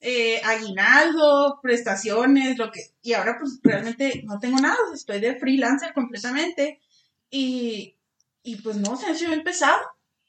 eh, 0.00 0.40
aguinaldo, 0.44 1.60
prestaciones, 1.62 2.56
lo 2.56 2.70
que, 2.70 2.80
y 3.02 3.12
ahora 3.12 3.36
pues 3.38 3.58
realmente 3.62 4.22
no 4.24 4.38
tengo 4.38 4.58
nada, 4.58 4.76
estoy 4.94 5.20
de 5.20 5.36
freelancer 5.36 5.92
completamente, 5.92 6.80
y, 7.30 7.96
y 8.42 8.56
pues 8.56 8.76
no, 8.76 8.96
se 8.96 9.06
me 9.06 9.12
hizo 9.12 9.26
bien 9.26 9.44
pesado, 9.44 9.80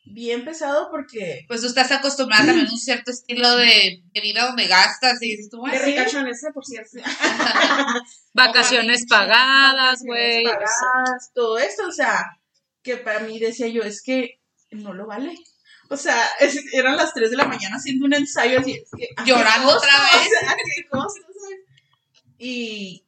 bien 0.03 0.43
pesado 0.43 0.89
porque, 0.91 1.45
Pues 1.47 1.61
tú 1.61 1.67
estás 1.67 1.91
acostumbrada 1.91 2.47
también 2.47 2.67
a 2.67 2.71
un 2.71 2.77
cierto 2.77 3.11
estilo 3.11 3.55
de, 3.55 4.03
de 4.13 4.21
vida 4.21 4.45
donde 4.45 4.67
gastas 4.67 5.21
y 5.21 5.31
dices 5.31 5.49
tú, 5.49 5.63
Qué 5.63 5.79
bueno, 5.79 6.29
por 6.53 6.65
cierto. 6.65 6.97
Vacaciones 8.33 9.05
pagadas, 9.07 10.03
güey. 10.03 10.43
pagadas, 10.43 11.31
todo 11.33 11.57
esto, 11.59 11.87
o 11.87 11.91
sea, 11.91 12.39
que 12.81 12.97
para 12.97 13.21
mí 13.21 13.39
decía 13.39 13.67
yo, 13.67 13.83
es 13.83 14.01
que 14.01 14.39
no 14.71 14.93
lo 14.93 15.07
vale. 15.07 15.35
O 15.91 15.97
sea, 15.97 16.23
es- 16.39 16.73
eran 16.73 16.95
las 16.95 17.13
3 17.13 17.29
de 17.31 17.37
la 17.37 17.45
mañana 17.45 17.75
haciendo 17.75 18.05
un 18.05 18.13
ensayo 18.13 18.59
así, 18.59 18.71
es 18.73 18.89
que, 18.97 19.09
¿a 19.17 19.23
qué 19.23 19.29
Llorando 19.31 19.69
otra 19.75 19.91
vez. 20.13 20.27
O 20.27 20.39
sea, 20.39 20.51
¿a 20.51 20.55
qué 20.55 20.87
costo? 20.89 21.21
Y, 22.37 23.05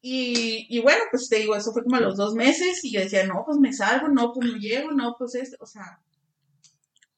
y, 0.00 0.66
y 0.70 0.80
bueno, 0.80 1.02
pues 1.10 1.28
te 1.28 1.36
digo, 1.36 1.56
eso 1.56 1.72
fue 1.72 1.82
como 1.82 1.96
a 1.96 2.00
los 2.00 2.16
dos 2.16 2.34
meses 2.34 2.82
y 2.84 2.92
yo 2.92 3.00
decía, 3.00 3.26
no, 3.26 3.42
pues 3.44 3.58
me 3.58 3.72
salgo, 3.72 4.08
no, 4.08 4.32
pues 4.32 4.50
no 4.50 4.56
llego, 4.56 4.92
no, 4.92 5.14
pues 5.18 5.34
esto, 5.34 5.56
o 5.60 5.66
sea, 5.66 6.00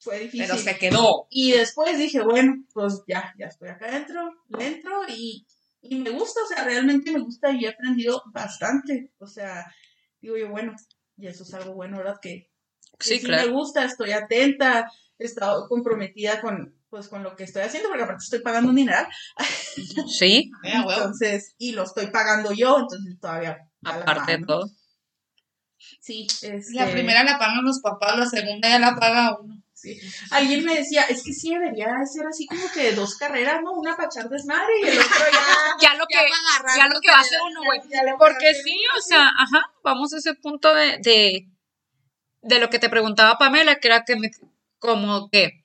fue 0.00 0.20
difícil. 0.20 0.46
pero 0.48 0.58
se 0.58 0.78
quedó. 0.78 1.26
Y 1.30 1.52
después 1.52 1.98
dije, 1.98 2.22
bueno, 2.22 2.64
pues 2.72 3.02
ya, 3.06 3.34
ya 3.38 3.46
estoy 3.46 3.68
acá 3.68 3.86
adentro, 3.86 4.32
le 4.48 4.66
entro 4.66 5.02
y, 5.08 5.46
y 5.82 5.96
me 5.96 6.10
gusta, 6.10 6.40
o 6.42 6.46
sea, 6.48 6.64
realmente 6.64 7.12
me 7.12 7.20
gusta 7.20 7.52
y 7.52 7.64
he 7.66 7.68
aprendido 7.68 8.22
bastante. 8.32 9.12
O 9.18 9.26
sea, 9.26 9.66
digo 10.20 10.36
yo, 10.36 10.48
bueno, 10.48 10.74
y 11.16 11.26
eso 11.26 11.42
es 11.44 11.54
algo 11.54 11.74
bueno, 11.74 11.98
¿verdad? 11.98 12.18
Que 12.22 12.50
Sí, 13.00 13.14
me 13.14 13.20
claro. 13.20 13.52
gusta, 13.52 13.84
estoy 13.84 14.12
atenta, 14.12 14.90
he 15.18 15.24
estado 15.24 15.68
comprometida 15.68 16.40
con, 16.40 16.74
pues, 16.90 17.08
con 17.08 17.22
lo 17.22 17.36
que 17.36 17.44
estoy 17.44 17.62
haciendo, 17.62 17.88
porque 17.88 18.04
aparte 18.04 18.24
estoy 18.24 18.40
pagando 18.40 18.70
un 18.70 18.76
dineral. 18.76 19.06
Sí. 20.08 20.50
Entonces, 20.62 21.54
y 21.58 21.72
lo 21.72 21.84
estoy 21.84 22.08
pagando 22.08 22.52
yo, 22.52 22.78
entonces 22.78 23.18
todavía. 23.20 23.58
aparte 23.84 24.38
de 24.38 24.44
todo. 24.44 24.70
Sí, 26.00 26.26
este, 26.42 26.74
La 26.74 26.90
primera 26.90 27.22
la 27.22 27.38
pagan 27.38 27.64
los 27.64 27.80
papás, 27.80 28.18
la 28.18 28.26
segunda 28.26 28.68
ya 28.68 28.78
la 28.78 28.96
paga 28.96 29.38
uno. 29.40 29.62
Sí. 29.74 29.96
Alguien 30.32 30.64
me 30.64 30.74
decía, 30.74 31.02
es 31.02 31.22
que 31.22 31.32
sí 31.32 31.50
debería 31.50 31.86
ser 32.04 32.26
así 32.26 32.46
como 32.46 32.62
que 32.72 32.92
dos 32.92 33.14
carreras, 33.14 33.60
¿no? 33.62 33.74
Una 33.74 33.94
para 33.96 34.08
echar 34.08 34.28
desmadre 34.28 34.72
y 34.82 34.88
el 34.88 34.98
otro 34.98 35.24
ya. 35.32 35.38
Ya 35.80 35.94
lo 35.94 36.04
que, 36.06 36.16
Ya 36.16 36.22
va 36.22 36.26
a 36.26 36.56
agarrar 36.56 36.78
ya 36.78 36.88
lo 36.88 37.00
que 37.00 37.10
va 37.12 37.18
a 37.18 37.20
hacer 37.20 37.38
uno, 37.48 37.60
güey. 37.64 37.80
Porque 38.18 38.54
sí, 38.54 38.76
o 38.96 39.00
sea, 39.00 39.28
ajá, 39.28 39.70
vamos 39.84 40.12
a 40.12 40.18
ese 40.18 40.34
punto 40.34 40.74
de, 40.74 40.98
de, 40.98 41.48
de 42.48 42.58
lo 42.58 42.70
que 42.70 42.78
te 42.78 42.88
preguntaba 42.88 43.38
Pamela, 43.38 43.78
que 43.78 43.88
era 43.88 44.04
que 44.04 44.16
me, 44.16 44.30
como 44.78 45.28
que, 45.30 45.64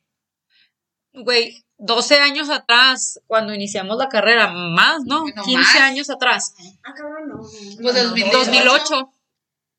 güey, 1.13 1.63
12 1.77 2.19
años 2.19 2.49
atrás, 2.49 3.19
cuando 3.27 3.53
iniciamos 3.53 3.97
la 3.97 4.09
carrera, 4.09 4.51
más, 4.51 5.03
¿no? 5.05 5.21
Bueno, 5.21 5.43
15 5.43 5.59
más. 5.59 5.75
años 5.77 6.09
atrás, 6.09 6.53
Ah, 6.83 6.93
cabrón, 6.95 7.29
no. 7.29 7.39
Pues 7.81 7.95
de 7.95 8.03
2008. 8.03 8.37
2008. 8.37 9.13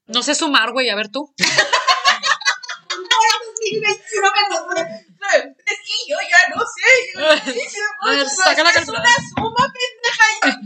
No 0.07 0.23
sé 0.23 0.35
sumar, 0.35 0.73
güey, 0.73 0.91
a 0.91 0.97
ver 0.97 1.09
tú. 1.09 1.33
Es 5.85 5.91
que 5.91 6.11
yo 6.11 6.17
ya 6.19 6.55
no 6.55 6.63
sé. 6.65 6.91
Yo, 7.15 7.21
A 8.01 8.11
ver, 8.11 8.29
saca 8.29 8.63
la 8.63 8.71
es 8.71 8.89
una 8.89 9.05
suma, 9.37 9.73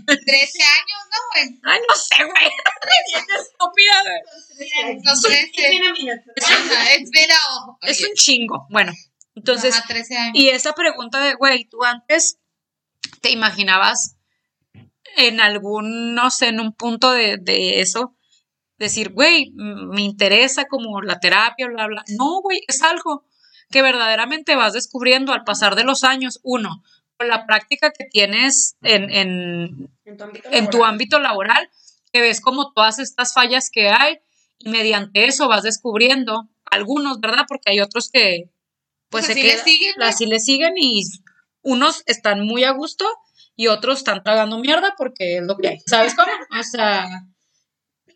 13 0.06 0.22
años, 0.62 1.00
¿no, 1.10 1.18
güey? 1.32 1.60
Ay, 1.64 1.80
no 1.88 1.94
sé, 1.96 2.24
güey. 2.24 2.44
Estúpida, 3.40 4.02
güey. 4.04 5.02
¿Qué 5.02 5.28
13. 5.28 5.50
tiene 5.52 5.92
minutos? 5.92 6.44
Ajá, 6.44 6.92
espera. 6.92 7.34
Es 7.82 8.04
un 8.04 8.14
chingo. 8.14 8.66
Bueno, 8.70 8.92
entonces, 9.34 9.74
Ajá, 9.74 9.88
13 9.88 10.16
años. 10.16 10.32
Y 10.34 10.50
esa 10.50 10.72
pregunta 10.74 11.20
de, 11.20 11.34
güey, 11.34 11.64
tú 11.64 11.82
antes 11.82 12.38
te 13.20 13.30
imaginabas 13.30 14.16
en 15.16 15.40
algún, 15.40 16.14
no 16.14 16.30
sé, 16.30 16.48
en 16.48 16.60
un 16.60 16.72
punto 16.74 17.10
de, 17.10 17.38
de 17.40 17.80
eso, 17.80 18.14
decir, 18.78 19.12
güey, 19.12 19.50
me 19.54 20.02
interesa 20.02 20.66
como 20.66 21.02
la 21.02 21.18
terapia, 21.18 21.66
bla, 21.66 21.88
bla. 21.88 22.04
No, 22.16 22.40
güey, 22.40 22.60
es 22.68 22.82
algo 22.82 23.24
que 23.70 23.82
verdaderamente 23.82 24.56
vas 24.56 24.72
descubriendo 24.72 25.32
al 25.32 25.44
pasar 25.44 25.74
de 25.76 25.84
los 25.84 26.04
años. 26.04 26.40
Uno, 26.42 26.82
con 27.16 27.28
la 27.28 27.46
práctica 27.46 27.92
que 27.96 28.04
tienes 28.04 28.76
en, 28.82 29.10
en, 29.10 29.90
En 30.04 30.16
tu 30.16 30.24
ámbito 30.24 30.48
en 30.52 30.64
tu 30.70 30.78
laboral. 30.78 30.90
ámbito 30.92 31.18
laboral, 31.18 31.70
que 32.12 32.20
ves 32.20 32.40
como 32.40 32.72
todas 32.72 32.98
estas 32.98 33.34
fallas 33.34 33.70
que 33.70 33.88
hay 33.90 34.18
y 34.58 34.70
mediante 34.70 35.24
eso 35.26 35.48
vas 35.48 35.62
descubriendo 35.62 36.48
algunos, 36.70 37.20
¿verdad? 37.20 37.44
Porque 37.48 37.70
hay 37.72 37.80
otros 37.80 38.10
que 38.10 38.50
pues 39.10 39.26
se 39.26 39.32
así 39.32 39.42
le 39.42 39.48
quedan- 39.52 39.64
siguen, 39.64 40.02
así 40.02 40.26
le 40.26 40.38
siguen 40.40 40.74
y 40.76 41.02
unos 41.62 42.02
están 42.06 42.44
muy 42.46 42.64
a 42.64 42.70
gusto 42.72 43.04
y 43.56 43.66
otros 43.68 43.98
están 43.98 44.22
tragando 44.22 44.58
mierda 44.58 44.94
porque 44.96 45.38
es 45.38 45.42
lo 45.46 45.56
que 45.56 45.68
hay, 45.68 45.78
¿sabes 45.86 46.14
cómo? 46.14 46.30
O 46.58 46.62
sea, 46.62 47.06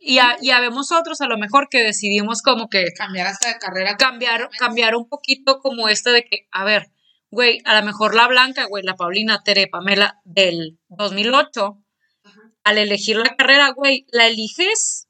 y, 0.03 0.19
a- 0.19 0.37
y 0.41 0.51
habemos 0.51 0.93
otros 0.93 1.21
a 1.21 1.27
lo 1.27 1.39
mejor 1.39 1.69
que 1.71 1.83
decidimos 1.83 2.43
como 2.43 2.69
que 2.69 2.93
Cambiar 2.97 3.29
hasta 3.29 3.49
de 3.49 3.59
carrera. 3.59 3.97
cambiar, 3.97 4.51
cambiar 4.59 4.97
un 4.97 5.09
poquito 5.09 5.61
como 5.61 5.89
este 5.89 6.11
de 6.11 6.25
que, 6.25 6.49
a 6.51 6.65
ver, 6.65 6.91
güey, 7.31 7.61
a 7.65 7.79
lo 7.81 7.87
mejor 7.87 8.15
la 8.15 8.29
Blanca, 8.29 8.65
güey, 8.67 8.83
la 8.83 8.97
Paulina 8.97 9.43
Tere 9.45 9.67
Pamela 9.69 10.21
del 10.25 10.79
2008, 10.89 11.79
Ajá. 12.25 12.41
al 12.65 12.79
elegir 12.79 13.17
la 13.17 13.35
carrera, 13.37 13.71
güey, 13.71 14.07
la 14.13 14.27
eliges 14.27 15.09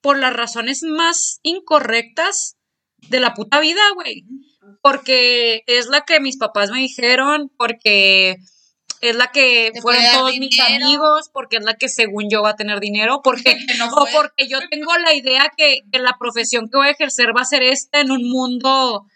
por 0.00 0.18
las 0.18 0.34
razones 0.34 0.82
más 0.82 1.40
incorrectas 1.42 2.56
de 3.08 3.20
la 3.20 3.34
puta 3.34 3.60
vida, 3.60 3.80
güey. 3.94 4.24
Porque 4.82 5.62
es 5.66 5.86
la 5.86 6.02
que 6.02 6.20
mis 6.20 6.36
papás 6.36 6.70
me 6.70 6.78
dijeron, 6.78 7.50
porque 7.56 8.36
es 9.00 9.16
la 9.16 9.28
que 9.28 9.72
fueron 9.82 10.04
todos 10.12 10.36
mis 10.38 10.58
amigos, 10.60 11.30
porque 11.32 11.56
es 11.56 11.64
la 11.64 11.74
que 11.74 11.88
según 11.88 12.28
yo 12.30 12.42
va 12.42 12.50
a 12.50 12.56
tener 12.56 12.80
dinero, 12.80 13.20
porque 13.22 13.56
no 13.78 13.88
o 13.88 14.06
porque 14.12 14.48
yo 14.48 14.58
tengo 14.70 14.96
la 14.98 15.14
idea 15.14 15.52
que, 15.56 15.82
que 15.90 15.98
la 15.98 16.16
profesión 16.18 16.68
que 16.68 16.76
voy 16.76 16.88
a 16.88 16.92
ejercer 16.92 17.36
va 17.36 17.42
a 17.42 17.46
ser 17.46 17.62
esta 17.62 18.00
en 18.00 18.10
un 18.10 18.28
mundo 18.28 19.06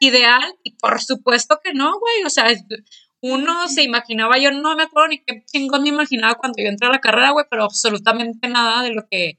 ideal. 0.00 0.54
y 0.62 0.72
por 0.76 1.02
supuesto 1.02 1.60
que 1.62 1.72
no, 1.74 1.98
güey, 1.98 2.24
o 2.24 2.30
sea, 2.30 2.46
uno 3.20 3.68
se 3.68 3.82
imaginaba, 3.82 4.38
yo 4.38 4.50
no 4.52 4.76
me 4.76 4.84
acuerdo 4.84 5.08
ni 5.08 5.24
qué 5.24 5.42
chingón 5.46 5.82
me 5.82 5.88
imaginaba 5.88 6.34
cuando 6.36 6.62
yo 6.62 6.68
entré 6.68 6.88
a 6.88 6.92
la 6.92 7.00
carrera, 7.00 7.30
güey, 7.30 7.46
pero 7.50 7.64
absolutamente 7.64 8.48
nada 8.48 8.82
de 8.82 8.92
lo 8.92 9.06
que 9.08 9.38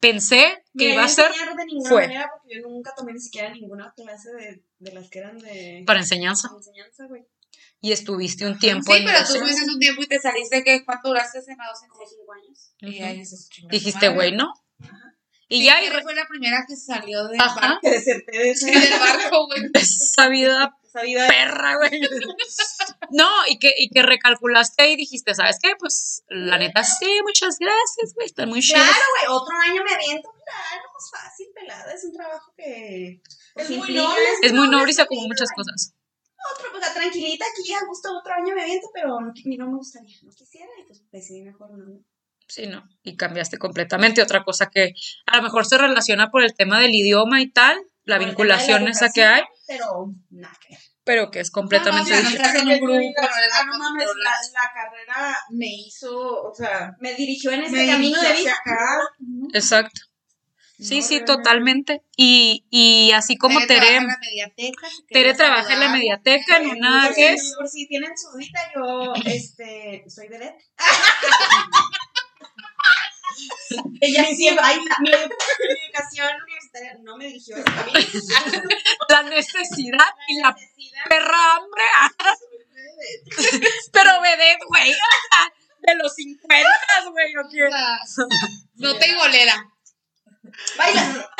pensé 0.00 0.64
que 0.76 0.86
Mira, 0.86 0.94
iba 0.94 1.04
a 1.04 1.08
ser 1.08 1.30
de 1.30 1.64
ninguna 1.66 1.88
fue. 1.88 2.02
manera 2.02 2.30
porque 2.32 2.56
yo 2.56 2.68
nunca 2.68 2.92
tomé 2.96 3.12
ni 3.12 3.20
siquiera 3.20 3.50
ninguna 3.50 3.92
clase 3.94 4.30
de, 4.32 4.62
de 4.78 4.92
las 4.92 5.08
que 5.08 5.18
eran 5.20 5.38
de 5.38 5.84
para 5.86 6.00
enseñanza. 6.00 6.50
enseñanza, 6.56 7.06
güey. 7.06 7.22
Y 7.82 7.92
estuviste 7.92 8.46
un 8.46 8.58
tiempo 8.58 8.90
Sí, 8.92 8.98
en 9.00 9.04
pero 9.04 9.18
tú 9.18 9.32
universidad. 9.32 9.40
tuviste 9.44 9.70
un 9.72 9.78
tiempo 9.80 10.02
y 10.02 10.06
te 10.06 10.20
saliste, 10.20 10.64
que 10.64 10.84
¿cuánto 10.86 11.08
duraste 11.08 11.38
en 11.40 11.58
la 11.58 11.66
docencia? 11.66 12.06
Cinco 12.08 12.32
años. 12.32 12.74
Y 12.80 12.96
Ujú. 12.98 13.04
ahí 13.06 13.18
dices, 13.18 13.48
"Chinga 13.50 13.68
tu 13.68 13.76
Dijiste, 13.76 14.06
madre". 14.06 14.14
güey, 14.14 14.32
¿no? 14.32 14.54
Y 15.48 15.58
Sí, 15.58 15.64
ya, 15.66 15.82
y 15.82 15.90
re- 15.90 16.02
fue 16.02 16.14
la 16.14 16.26
primera 16.26 16.64
que 16.66 16.74
salió 16.76 17.26
del 17.28 17.38
Ajá. 17.38 17.60
barco, 17.82 17.90
de 17.90 18.00
del 18.00 18.98
barco, 18.98 19.46
güey. 19.48 19.62
esa 19.74 20.28
vida 20.28 20.74
esa 20.82 21.02
vida. 21.02 21.26
perra, 21.28 21.76
güey. 21.76 21.90
No, 23.10 23.28
y 23.46 23.58
que, 23.58 23.70
y 23.76 23.90
que 23.90 24.00
recalculaste 24.02 24.88
y 24.90 24.96
dijiste, 24.96 25.34
¿sabes 25.34 25.58
qué? 25.62 25.72
Pues 25.78 26.22
la 26.28 26.56
neta 26.56 26.82
sí, 26.82 27.20
muchas 27.22 27.58
gracias, 27.58 28.14
güey, 28.14 28.26
están 28.26 28.48
muy 28.48 28.62
chidas. 28.62 28.82
Claro, 28.88 29.04
güey, 29.20 29.36
otro 29.42 29.54
año 29.58 29.82
me 29.84 29.92
aviento, 29.94 30.30
claro, 30.46 30.84
pues 30.94 31.10
fácil, 31.10 31.46
pelada, 31.54 31.92
es 31.92 32.04
un 32.04 32.12
trabajo 32.14 32.52
que 32.56 33.20
pues, 33.52 33.68
Es 33.68 33.76
muy 33.76 33.92
noble. 33.92 34.20
Es 34.40 34.52
muy 34.54 34.68
noble 34.70 34.90
y 34.92 34.94
se 34.94 35.06
como 35.06 35.26
muchas 35.26 35.50
cosas. 35.54 35.92
Otro, 36.54 36.70
pues 36.72 36.92
tranquilita 36.94 37.44
aquí, 37.46 37.72
a 37.72 37.84
gusto, 37.86 38.08
otro 38.18 38.32
año 38.34 38.54
me 38.54 38.62
aviento, 38.62 38.88
pero 38.92 39.20
no, 39.20 39.32
no 39.32 39.66
me 39.70 39.76
gustaría, 39.76 40.16
no 40.22 40.30
quisiera, 40.32 40.66
y 40.80 40.86
pues 40.86 41.02
decidí 41.10 41.42
mejor 41.42 41.70
no. 41.78 42.00
Sí, 42.48 42.66
¿no? 42.66 42.82
Y 43.02 43.16
cambiaste 43.16 43.56
completamente. 43.58 44.20
Otra 44.22 44.42
cosa 44.44 44.66
que 44.68 44.92
a 45.26 45.36
lo 45.36 45.42
mejor 45.44 45.64
se 45.64 45.78
relaciona 45.78 46.30
por 46.30 46.42
el 46.42 46.54
tema 46.54 46.80
del 46.80 46.94
idioma 46.94 47.40
y 47.40 47.50
tal, 47.50 47.80
la 48.04 48.18
Por 48.18 48.26
vinculación 48.26 48.84
la 48.84 48.90
esa 48.90 49.10
que 49.10 49.24
hay, 49.24 49.42
Pero 49.66 50.12
nada 50.30 50.54
que 50.60 50.74
ver. 50.74 50.82
pero 51.04 51.30
que 51.30 51.40
es 51.40 51.50
completamente 51.50 52.10
No, 52.10 52.16
no, 52.16 52.22
diferente. 52.28 52.48
estás 52.48 52.62
en 52.62 52.68
un 52.68 52.80
grupo, 52.80 53.20
no 53.22 53.28
Ah, 53.28 53.40
la 53.58 53.64
no 53.72 53.78
mames, 53.78 54.06
la, 54.22 54.30
la 54.30 54.72
carrera 54.74 55.36
me 55.50 55.66
hizo, 55.66 56.42
o 56.42 56.52
sea, 56.54 56.94
Me 57.00 57.14
dirigió 57.14 57.52
en 57.52 57.62
este 57.62 57.76
me 57.76 57.86
camino 57.86 58.20
de 58.20 58.32
vida. 58.34 58.54
Exacto. 59.54 60.00
Sí, 60.82 61.00
No, 61.00 61.02
sí, 61.02 61.18
realmente. 61.18 61.24
totalmente. 61.24 62.02
Y, 62.16 62.64
y 62.70 63.12
así 63.12 63.36
como 63.36 63.58
Tere 63.60 63.66
trabaja 63.68 63.86
Tere, 63.86 63.96
en 63.98 64.06
la 64.08 64.18
mediateca. 64.18 64.88
si 64.90 65.02
Tere 65.06 65.34
trabaja 65.34 65.60
en 65.72 65.80
la 65.80 65.86
saludar. 65.86 65.98
mediateca 65.98 66.56
en 66.58 66.70
una 66.70 67.02
por 67.06 67.14
si- 67.14 67.20
que 67.20 67.32
es 67.32 67.54
Por 67.56 67.68
si 67.68 67.86
tienen 67.88 68.12
su 68.16 68.30
dudita, 68.32 68.60
yo 68.74 69.12
este, 69.26 70.04
soy 70.08 70.28
vedette. 70.28 70.64
Ella 74.00 74.24
siempre, 74.36 74.62
ay, 74.64 74.78
mi, 75.00 75.08
mi 75.08 75.10
educación 75.10 76.28
universitaria 76.42 76.94
no 77.02 77.16
me 77.16 77.26
dirigió 77.28 77.56
a 77.56 77.60
la 79.08 79.22
necesidad 79.24 80.06
y 80.28 80.36
la 80.40 80.52
necesidad. 80.52 81.04
perra 81.08 81.56
hambre. 81.56 81.82
Pero 83.92 84.20
vedette, 84.20 84.64
güey. 84.68 84.92
De 85.80 85.94
los 85.96 86.14
50, 86.14 86.68
güey. 87.10 87.36
¿o 87.36 87.48
qué? 87.50 87.68
No 88.74 88.96
te 88.98 89.14
golera. 89.14 89.66
Baila. 90.76 91.30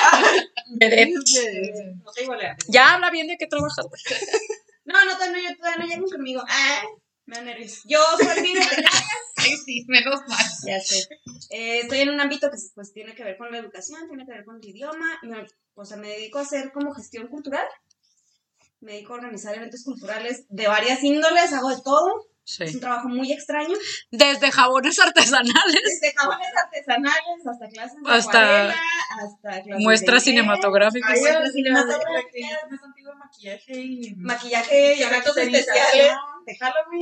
No 2.05 2.13
te 2.13 2.21
digo 2.23 2.35
leer. 2.35 2.57
Ya 2.69 2.95
habla 2.95 3.11
bien 3.11 3.27
de 3.27 3.37
qué 3.39 3.47
trabajas, 3.47 3.87
güey. 3.89 4.01
No, 4.85 5.05
no, 5.05 5.13
todavía 5.17 5.51
no, 5.51 5.57
todavía 5.57 5.79
no 5.79 5.87
llegan 5.87 6.11
conmigo. 6.11 6.43
Ah, 6.49 6.83
me 7.27 7.37
da 7.37 7.43
nervios. 7.43 7.83
Yo 7.85 8.01
soy 8.19 8.43
bibliotecaria. 8.43 8.91
Ay, 9.37 9.57
sí, 9.65 9.85
menos 9.87 10.21
mal. 10.27 10.45
Ya 10.67 10.81
sé. 10.81 11.07
Eh, 11.51 11.81
estoy 11.83 12.01
en 12.01 12.09
un 12.11 12.21
ámbito 12.21 12.51
que 12.51 12.57
pues 12.75 12.93
tiene 12.93 13.15
que 13.15 13.23
ver 13.23 13.37
con 13.37 13.53
la 13.53 13.59
educación, 13.59 14.09
tiene 14.09 14.27
que 14.27 14.33
ver 14.33 14.45
con 14.45 14.57
el 14.57 14.69
idioma. 14.69 15.21
Me- 15.23 15.47
o 15.75 15.85
sea, 15.85 15.97
me 15.99 16.09
dedico 16.09 16.41
a 16.41 16.43
hacer 16.43 16.73
como 16.73 16.93
gestión 16.95 17.29
cultural. 17.29 17.65
Me 18.81 18.95
dedico 18.95 19.13
a 19.13 19.19
organizar 19.19 19.55
eventos 19.55 19.85
culturales 19.85 20.47
de 20.49 20.67
varias 20.67 21.01
índoles, 21.05 21.53
hago 21.53 21.69
de 21.71 21.81
todo. 21.85 22.27
Es 22.45 22.75
un 22.75 22.81
trabajo 22.81 23.09
muy 23.09 23.33
extraño. 23.33 23.75
Desde 24.11 24.51
jabones 24.51 24.99
artesanales, 24.99 25.53
Desde 25.85 26.13
jabones 26.15 26.49
artesanales 26.57 27.47
hasta 27.49 27.69
clases 27.69 28.03
de 28.03 28.11
acuarela, 28.13 28.77
hasta 29.23 29.63
clases 29.63 29.83
muestras 29.85 30.25
de 30.25 30.31
cinematográficas. 30.31 31.11
Muestras 31.21 31.47
es 31.49 31.53
cinematográficas. 31.53 32.71
más 32.71 32.83
antiguo 32.83 33.15
maquillaje 33.15 33.73
y 33.81 34.15
maquillaje 34.17 34.97
y 34.97 35.03
eventos 35.03 35.37
especiales 35.37 36.13
de 36.47 36.57
Halloween 36.59 37.01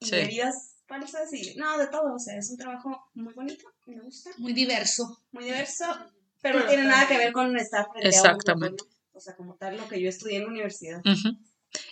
y 0.00 0.06
Sí. 0.06 0.16
bebidas 0.16 0.76
falsas 0.88 1.32
y 1.34 1.54
no, 1.56 1.76
de 1.76 1.86
todo. 1.88 2.14
O 2.14 2.18
sea, 2.18 2.36
es 2.38 2.50
un 2.50 2.56
trabajo 2.56 3.10
muy 3.14 3.34
bonito, 3.34 3.68
me 3.86 4.00
gusta, 4.00 4.30
Muy 4.38 4.52
diverso. 4.54 5.18
muy 5.30 5.44
diverso, 5.44 5.84
pero 6.40 6.60
no 6.60 6.66
tiene 6.66 6.84
nada 6.84 7.06
que 7.06 7.18
ver 7.18 7.32
con 7.32 7.54
estar 7.58 7.84
frente 7.92 8.08
a 8.16 8.20
un 8.22 8.26
Exactamente. 8.26 8.76
grupo, 8.82 8.94
¿no? 9.12 9.18
O 9.18 9.20
sea, 9.20 9.36
como 9.36 9.56
tal, 9.56 9.76
lo 9.76 9.86
que 9.88 10.00
yo 10.00 10.08
estudié 10.08 10.38
en 10.38 10.44
la 10.44 10.48
universidad. 10.48 11.00
Ujú. 11.00 11.36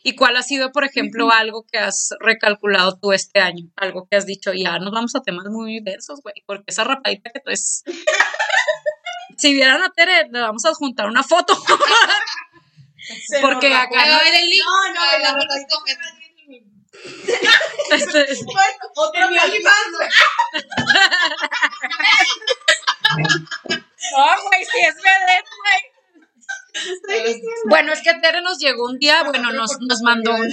¿Y 0.02 0.16
cuál 0.16 0.36
ha 0.36 0.42
sido, 0.42 0.72
por 0.72 0.84
ejemplo, 0.84 1.30
algo 1.30 1.64
que 1.70 1.78
has 1.78 2.10
recalculado 2.20 2.98
tú 2.98 3.12
este 3.12 3.40
año? 3.40 3.70
Algo 3.76 4.06
que 4.08 4.16
has 4.16 4.26
dicho, 4.26 4.52
ya 4.52 4.78
nos 4.78 4.92
vamos 4.92 5.14
a 5.14 5.22
temas 5.22 5.46
muy 5.46 5.80
densos, 5.80 6.20
güey, 6.22 6.34
porque 6.46 6.64
esa 6.68 6.84
rapadita 6.84 7.30
que 7.32 7.40
tú 7.40 7.50
es... 7.50 7.84
si 9.38 9.54
vieran 9.54 9.82
a 9.82 9.90
Tere, 9.90 10.28
le 10.30 10.40
vamos 10.40 10.64
a 10.64 10.74
juntar 10.74 11.06
una 11.06 11.22
foto. 11.22 11.56
Porque 13.40 13.72
acá 13.72 13.88
Voy 13.88 14.00
a 14.00 14.18
ver 14.18 14.34
el 14.34 14.50
link. 14.50 14.62
No, 14.62 14.92
no, 14.92 15.18
la 15.18 15.32
rapadita 15.32 15.76
comentarios. 15.78 16.28
Este, 17.90 18.44
Bueno, 18.44 18.60
otro. 18.96 19.20
No, 24.10 24.24
güey, 24.42 24.64
sí 24.64 24.80
es 24.80 24.94
vedette, 24.96 25.50
güey. 25.60 25.97
Bueno, 27.68 27.92
es 27.92 28.02
que 28.02 28.14
Tere 28.20 28.40
nos 28.42 28.58
llegó 28.58 28.86
un 28.86 28.98
día, 28.98 29.22
bueno, 29.24 29.52
nos, 29.52 29.78
nos 29.80 30.02
mandó 30.02 30.34
un, 30.34 30.48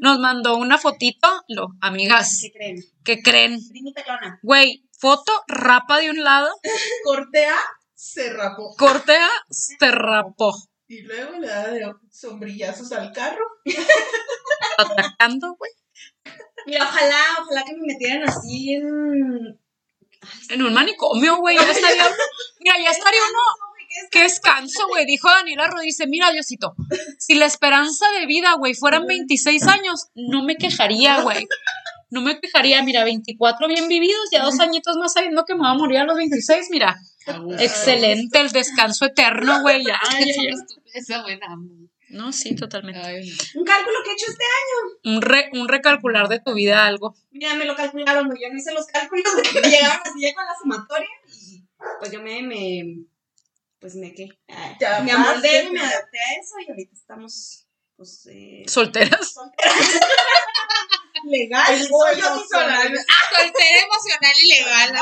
nos 0.00 0.18
mandó 0.18 0.56
una 0.56 0.78
fotito, 0.78 1.28
lo, 1.48 1.68
amigas, 1.80 2.40
¿Qué 2.42 2.52
creen? 2.52 2.76
¿qué 3.04 3.22
creen? 3.22 3.58
Güey, 4.42 4.88
foto, 4.98 5.32
rapa 5.48 5.98
de 6.00 6.10
un 6.10 6.22
lado, 6.22 6.50
cortea, 7.04 7.58
se 7.94 8.32
rapó. 8.32 8.74
cortea, 8.76 9.28
se 9.50 9.90
rapó, 9.90 10.54
Y 10.88 11.02
luego 11.02 11.38
le 11.38 11.46
da 11.46 11.68
de 11.68 11.92
sombrillazos 12.10 12.92
al 12.92 13.12
carro. 13.12 13.44
atacando, 14.78 15.54
güey, 15.58 15.72
Mira, 16.66 16.84
ojalá, 16.84 17.22
ojalá 17.40 17.64
que 17.64 17.72
me 17.74 17.86
metieran 17.86 18.28
así 18.28 18.74
en... 18.74 19.60
en 20.50 20.62
un 20.62 20.72
manicomio, 20.72 21.38
güey, 21.38 21.56
ya 21.56 21.70
estaría 21.70 22.06
uno, 22.06 22.16
mira, 22.60 22.76
ya 22.78 22.90
estaría 22.90 23.20
uno, 23.20 23.40
qué 24.10 24.22
descanso, 24.22 24.86
güey, 24.88 25.06
dijo 25.06 25.28
Daniela 25.28 25.68
Rodríguez, 25.68 25.98
mira, 26.08 26.30
Diosito, 26.32 26.74
si 27.18 27.34
la 27.34 27.46
esperanza 27.46 28.06
de 28.18 28.26
vida, 28.26 28.54
güey, 28.58 28.74
fueran 28.74 29.06
26 29.06 29.62
años, 29.68 30.06
no 30.14 30.42
me 30.44 30.56
quejaría, 30.56 31.20
güey. 31.22 31.46
No 32.10 32.20
me 32.20 32.38
quejaría, 32.40 32.82
mira, 32.82 33.04
24 33.04 33.66
bien 33.68 33.88
vividos, 33.88 34.28
ya 34.30 34.42
dos 34.42 34.60
añitos 34.60 34.96
más 34.98 35.14
sabiendo 35.14 35.44
que 35.46 35.54
me 35.54 35.62
va 35.62 35.70
a 35.70 35.74
morir 35.74 35.98
a 35.98 36.04
los 36.04 36.16
26, 36.16 36.66
mira. 36.70 36.94
Excelente, 37.58 38.38
el 38.40 38.50
descanso 38.50 39.06
eterno, 39.06 39.62
güey, 39.62 39.84
ya. 39.86 39.98
Esa 40.94 41.22
buena. 41.22 41.46
No, 42.10 42.30
sí, 42.30 42.54
totalmente. 42.54 43.00
Ay. 43.00 43.32
Un 43.54 43.64
cálculo 43.64 43.96
que 44.04 44.10
he 44.10 44.12
hecho 44.12 44.26
este 44.30 44.44
año. 44.44 45.16
Un, 45.16 45.22
re- 45.22 45.48
un 45.54 45.66
recalcular 45.68 46.28
de 46.28 46.40
tu 46.40 46.52
vida, 46.52 46.84
algo. 46.84 47.14
Mira, 47.30 47.54
me 47.54 47.64
lo 47.64 47.74
calcularon, 47.74 48.26
güey, 48.26 48.42
yo 48.42 48.50
no 48.52 48.58
hice 48.58 48.74
los 48.74 48.84
cálculos, 48.86 49.24
me 49.54 49.70
llegaron 49.70 50.00
así 50.04 50.20
ya 50.20 50.34
con 50.34 50.44
la 50.44 50.52
sumatoria 50.60 51.08
y 51.28 51.62
pues 51.98 52.12
yo 52.12 52.20
me, 52.22 52.42
me 52.42 52.84
pues 53.82 53.94
me, 53.96 54.14
¿qué? 54.14 54.28
Ah, 54.48 54.74
Ya 54.80 55.00
me 55.00 55.12
amoldé, 55.12 55.68
me 55.70 55.80
adapté 55.80 56.18
a 56.18 56.40
eso 56.40 56.54
y 56.66 56.70
ahorita 56.70 56.94
estamos, 56.94 57.66
pues, 57.96 58.26
eh, 58.30 58.62
Solteras. 58.66 59.34
Legal. 61.24 61.66
Soy 61.66 61.86
sola. 61.86 62.80
Soltera 62.82 63.80
emocional 63.84 64.34
y 64.42 64.48
legal. 64.54 64.94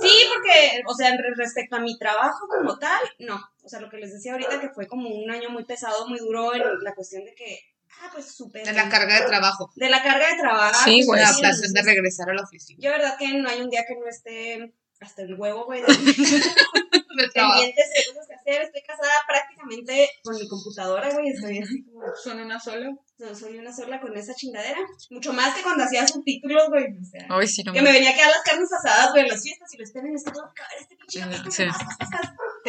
Sí, 0.00 0.10
porque, 0.34 0.82
o 0.86 0.94
sea, 0.94 1.10
re- 1.16 1.34
respecto 1.36 1.76
a 1.76 1.80
mi 1.80 1.98
trabajo 1.98 2.46
como 2.48 2.78
tal, 2.78 3.00
no. 3.18 3.40
O 3.64 3.68
sea, 3.68 3.80
lo 3.80 3.90
que 3.90 3.98
les 3.98 4.12
decía 4.12 4.32
ahorita 4.32 4.60
que 4.60 4.70
fue 4.70 4.86
como 4.86 5.08
un 5.10 5.30
año 5.30 5.50
muy 5.50 5.64
pesado, 5.64 6.08
muy 6.08 6.18
duro 6.18 6.54
en 6.54 6.62
la 6.82 6.94
cuestión 6.94 7.24
de 7.24 7.34
que, 7.34 7.58
ah, 8.02 8.10
pues 8.12 8.34
súper. 8.34 8.64
De 8.64 8.72
la 8.72 8.88
carga 8.88 9.20
de 9.20 9.26
trabajo. 9.26 9.72
De 9.76 9.88
la 9.90 10.02
carga 10.02 10.28
de 10.30 10.36
trabajo. 10.38 10.80
Sí, 10.84 11.04
güey, 11.04 11.20
La 11.20 11.28
sí, 11.28 11.42
adaptación 11.44 11.72
de 11.72 11.82
regresar 11.82 12.30
a 12.30 12.34
la 12.34 12.42
oficina. 12.42 12.78
Yo, 12.80 12.90
verdad, 12.90 13.16
que 13.18 13.28
no 13.34 13.48
hay 13.48 13.60
un 13.60 13.70
día 13.70 13.84
que 13.86 13.94
no 13.96 14.06
esté 14.08 14.72
hasta 15.00 15.22
el 15.22 15.34
huevo, 15.34 15.64
güey, 15.66 15.82
de, 15.82 15.86
de 15.92 17.28
pendientes 17.34 17.86
de 17.90 18.12
cosas 18.12 18.26
que 18.28 18.34
hacer. 18.34 18.62
Estoy 18.62 18.82
casada 18.82 19.12
prácticamente 19.26 20.08
con 20.22 20.34
mi 20.36 20.48
computadora, 20.48 21.12
güey. 21.12 21.28
Estoy 21.28 21.58
así 21.58 21.84
como. 21.84 22.02
Son 22.22 22.40
una 22.40 22.58
sola. 22.60 22.90
no, 23.18 23.34
soy 23.34 23.58
una 23.58 23.72
sola 23.72 24.00
con 24.00 24.16
esa 24.16 24.34
chingadera. 24.34 24.80
Mucho 25.10 25.32
más 25.32 25.54
que 25.54 25.62
cuando 25.62 25.84
hacía 25.84 26.06
subtítulos, 26.06 26.68
güey. 26.68 26.84
O 26.84 27.04
sea. 27.04 27.26
Ay, 27.28 27.46
sí, 27.46 27.62
no 27.62 27.72
Que 27.72 27.82
me 27.82 27.92
venía 27.92 28.10
a 28.10 28.14
quedar 28.14 28.30
las 28.30 28.42
carnes 28.42 28.72
asadas, 28.72 29.10
güey, 29.12 29.24
en 29.24 29.28
las 29.30 29.42
fiestas 29.42 29.72
y 29.74 29.78
lo 29.78 29.84
esperen, 29.84 30.14
está 30.14 30.32
todo 30.32 30.44
acabar 30.46 30.72
este 30.80 30.96
pinche 30.96 31.20
Sí, 31.50 31.66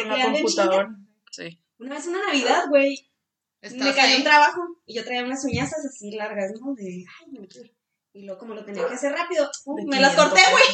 capítulo, 0.04 0.88
sí. 1.30 1.60
Una 1.78 1.94
vez 1.94 2.06
una 2.06 2.26
Navidad, 2.26 2.64
güey, 2.68 3.10
Estás 3.62 3.86
me 3.86 3.94
cayó 3.94 4.12
ahí. 4.14 4.16
un 4.18 4.24
trabajo 4.24 4.60
y 4.86 4.96
yo 4.96 5.04
traía 5.04 5.24
unas 5.24 5.44
uñazas 5.44 5.84
así 5.84 6.12
largas, 6.12 6.52
¿no? 6.60 6.74
De, 6.74 7.04
ay, 7.20 7.32
manicure. 7.32 7.74
Y 8.12 8.24
luego, 8.24 8.40
como 8.40 8.54
lo 8.54 8.64
tenía 8.64 8.86
que 8.88 8.94
hacer 8.94 9.12
rápido, 9.12 9.50
pum, 9.64 9.76
De 9.76 9.84
me 9.86 10.00
las 10.00 10.14
500 10.14 10.30
corté, 10.32 10.50
güey. 10.50 10.64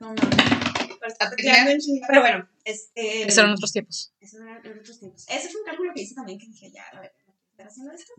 No 0.00 0.08
mames. 0.08 0.67
Pero 2.08 2.20
bueno, 2.20 2.48
este. 2.64 3.22
Esos 3.22 3.38
eran 3.38 3.52
otros 3.52 3.72
tiempos. 3.72 4.12
Eso 4.20 4.42
eran 4.42 4.64
en 4.64 4.78
otros 4.78 4.98
tiempos. 4.98 5.24
Ese 5.28 5.48
fue 5.50 5.60
un 5.60 5.66
cálculo 5.66 5.92
que 5.94 6.02
hice 6.02 6.14
también 6.14 6.38
que 6.38 6.46
dije, 6.46 6.70
ya, 6.70 6.84
a 6.92 7.00
ver, 7.00 7.12
¿estar 7.50 7.66
haciendo 7.66 7.92
esto? 7.92 8.12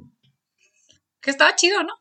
Que 1.22 1.32
estaba 1.32 1.56
chido, 1.56 1.84
¿no? 1.84 1.94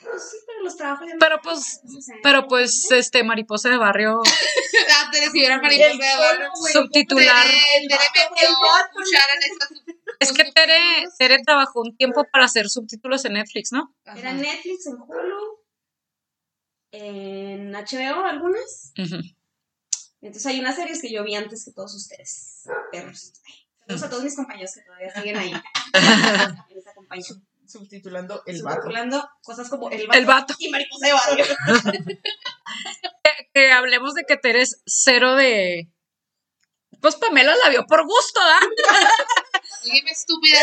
Pues 0.00 0.30
sí, 0.30 0.36
pero 0.46 0.62
los 0.62 0.76
trabajos 0.76 1.06
ya 1.08 1.14
no- 1.14 1.18
Pero 1.18 1.40
pues, 1.42 1.80
o 1.84 2.00
sea, 2.00 2.14
pero 2.22 2.46
pues, 2.46 2.90
este, 2.92 3.24
mariposa 3.24 3.68
de 3.68 3.78
barrio, 3.78 4.20
Ah, 4.90 5.10
si 5.32 5.44
era 5.44 5.60
mariposa 5.60 5.88
de 5.88 6.18
barrio. 6.18 6.50
subtitular. 6.72 7.44
Tere, 7.46 7.88
Tere 7.88 8.30
metió 8.30 8.48
cuchara 8.92 9.32
en 9.34 9.42
esa 9.42 9.66
sub- 9.68 9.96
Es 10.20 10.32
que 10.32 10.44
Tere, 10.52 10.78
Tere 11.18 11.38
trabajó 11.44 11.80
un 11.80 11.96
tiempo 11.96 12.24
para 12.30 12.44
hacer 12.44 12.68
subtítulos 12.68 13.24
en 13.24 13.32
Netflix, 13.34 13.72
¿no? 13.72 13.94
Ajá. 14.04 14.18
Era 14.18 14.32
Netflix, 14.34 14.86
en 14.86 14.94
Hulu, 15.00 15.64
en 16.92 17.72
HBO 17.74 18.24
algunas. 18.24 18.92
Ujú. 18.98 19.16
Entonces 20.20 20.46
hay 20.46 20.60
unas 20.60 20.76
series 20.76 21.00
que 21.00 21.12
yo 21.12 21.22
vi 21.22 21.34
antes 21.34 21.64
que 21.64 21.72
todos 21.72 21.94
ustedes, 21.94 22.64
perros. 22.90 23.32
Saludos 23.78 24.02
a 24.02 24.10
todos 24.10 24.24
mis 24.24 24.36
compañeros 24.36 24.72
que 24.74 24.82
todavía 24.82 25.14
siguen 25.14 25.36
ahí. 25.36 25.52
en 26.70 26.94
compañía. 26.94 27.24
Subtitulando 27.66 28.42
el 28.46 28.62
vato. 28.62 28.76
Subtitulando 28.82 29.30
cosas 29.42 29.68
como 29.68 29.90
El 29.90 30.06
Vato, 30.06 30.18
El 30.18 30.26
vato. 30.26 30.54
y 30.58 30.70
Mariposa 30.70 31.06
de 31.06 31.12
Barrio. 31.12 31.44
Que 33.52 33.72
hablemos 33.72 34.14
de 34.14 34.24
que 34.24 34.36
Tere 34.36 34.62
es 34.62 34.82
cero 34.86 35.34
de... 35.34 35.90
Pues 37.00 37.16
Pamela 37.16 37.54
la 37.54 37.70
vio 37.70 37.86
por 37.86 38.04
gusto, 38.04 38.40
¿ah? 38.40 38.60
Oye, 39.84 40.02
me 40.02 40.10
estúpida, 40.10 40.60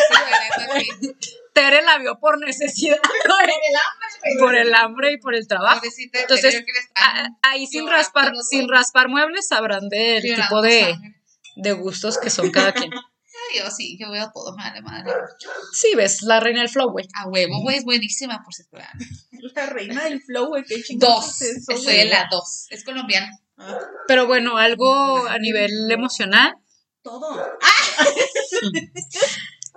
Tere 1.56 1.82
la 1.84 1.98
vio 2.00 2.20
por 2.20 2.38
necesidad, 2.38 2.98
güey. 3.02 4.38
por 4.40 4.56
el 4.56 4.76
hambre 4.76 5.14
y 5.14 5.18
por 5.18 5.34
el 5.36 5.48
trabajo. 5.48 5.78
Pobrecita 5.78 6.20
Entonces, 6.20 6.64
Ah, 6.96 7.30
Ahí 7.44 7.66
sin 7.66 7.88
raspar, 7.90 8.34
sin 8.48 8.68
raspar 8.70 9.08
muebles 9.08 9.48
sabrán 9.48 9.88
del 9.88 10.22
tipo 10.22 10.62
de, 10.62 10.96
de 11.56 11.72
gustos 11.72 12.18
que 12.18 12.30
son 12.30 12.52
cada 12.52 12.74
quien. 12.74 12.92
Ay, 13.52 13.60
Yo 13.60 13.72
sí, 13.72 13.98
yo 14.00 14.12
veo 14.12 14.30
todo, 14.34 14.56
madre, 14.58 14.82
madre. 14.82 15.14
Sí, 15.72 15.94
ves, 15.96 16.24
la 16.24 16.40
reina 16.42 16.60
del 16.60 16.70
flow, 16.70 16.90
güey. 16.92 17.08
A 17.16 17.28
huevo, 17.30 17.62
güey, 17.62 17.78
es 17.78 17.84
buenísima, 17.86 18.42
por 18.44 18.54
cierto. 18.54 18.78
La 19.56 19.66
reina 19.68 20.04
del 20.06 20.22
flow, 20.22 20.48
güey. 20.48 20.64
Qué 20.64 20.82
chingados 20.82 21.26
Dos, 21.26 21.42
es 21.42 21.58
eso, 21.58 21.72
estoy 21.72 21.84
güey? 21.86 22.00
en 22.02 22.10
la 22.10 22.28
dos. 22.30 22.66
Es 22.70 22.84
colombiana. 22.84 23.30
Ah, 23.58 23.80
Pero 24.08 24.26
bueno, 24.28 24.58
algo 24.58 25.26
a 25.28 25.38
nivel 25.38 25.72
emocional. 25.92 26.56
Todo. 27.04 27.40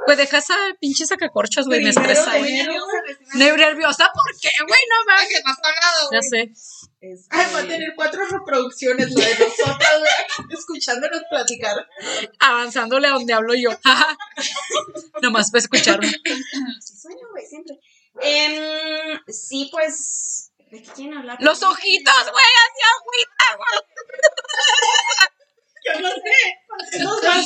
Pues 0.09 0.17
deja 0.17 0.39
esa 0.39 0.55
pinche 0.81 1.05
sacacorchos, 1.05 1.67
güey, 1.67 1.83
me 1.83 1.91
estresa, 1.91 2.39
güey. 2.39 2.67
nerviosa, 3.35 4.11
¿por 4.15 4.41
qué, 4.41 4.49
güey? 4.67 4.81
No 4.89 4.97
Ay, 4.97 5.05
mames. 5.07 5.29
que 5.29 5.43
no 5.45 5.51
has 5.51 5.59
hablado, 5.63 6.11
Ya 6.13 6.19
güey. 6.21 6.31
sé. 6.31 6.53
este, 7.03 7.27
Ay, 7.29 7.47
va 7.55 7.59
a 7.59 7.63
tener 7.67 7.93
cuatro 7.95 8.25
reproducciones, 8.27 9.11
lo 9.11 9.21
de 9.21 9.35
nosotras, 9.39 9.99
güey, 9.99 10.49
escuchándonos 10.59 11.21
platicar. 11.29 11.87
Avanzándole 12.39 13.07
a 13.09 13.11
donde 13.11 13.35
hablo 13.35 13.53
yo. 13.55 13.69
Nomás 15.21 15.51
para 15.51 15.61
escucharme. 15.61 16.09
Sí 16.09 16.97
sueño, 16.97 17.29
güey, 17.31 17.45
siempre. 17.45 17.79
Em, 18.23 19.21
sí, 19.29 19.69
pues. 19.71 20.53
¿De 20.71 20.83
qué 20.83 20.91
quieren 20.91 21.19
hablar? 21.19 21.37
Los 21.41 21.63
ojitos, 21.63 22.31
güey, 22.33 22.45
hacia 22.65 22.87
agüita, 22.97 23.57
güey. 23.59 23.81
Yo 25.85 26.01
no 26.01 26.09
sé. 26.09 27.39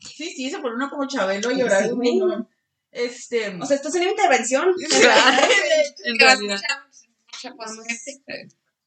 Sí, 0.00 0.30
sí, 0.34 0.50
se 0.50 0.58
pone 0.58 0.74
uno 0.74 0.90
como 0.90 1.06
Chabelo 1.06 1.50
a 1.50 1.52
llorar. 1.52 1.90
No. 1.92 2.48
Este. 2.90 3.56
O 3.60 3.66
sea, 3.66 3.76
esto 3.76 3.88
es 3.88 3.94
una 3.94 4.10
intervención. 4.10 4.74
En 6.04 6.18
realidad. 6.18 6.60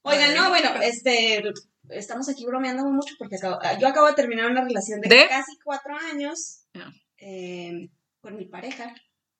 Oigan, 0.02 0.34
no, 0.34 0.48
bueno, 0.50 0.70
este. 0.82 1.42
Estamos 1.90 2.28
aquí 2.30 2.44
bromeando 2.46 2.84
mucho 2.84 3.14
porque 3.18 3.36
acabo- 3.36 3.60
yo 3.78 3.88
acabo 3.88 4.06
de 4.06 4.14
terminar 4.14 4.50
una 4.50 4.64
relación 4.64 5.00
de, 5.02 5.08
¿De? 5.08 5.28
casi 5.28 5.58
cuatro 5.62 5.94
años 6.12 6.62
Ah. 6.74 6.90
em, 7.18 7.90
con 8.20 8.36
mi 8.36 8.46
pareja, 8.46 8.94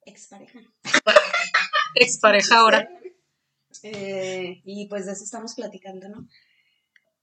expareja. 0.05 0.59
Expareja 1.95 2.59
ahora. 2.59 2.87
Eh, 3.83 4.61
y 4.63 4.87
pues 4.87 5.05
de 5.07 5.13
eso 5.13 5.23
estamos 5.23 5.55
platicando, 5.55 6.07
¿no? 6.09 6.27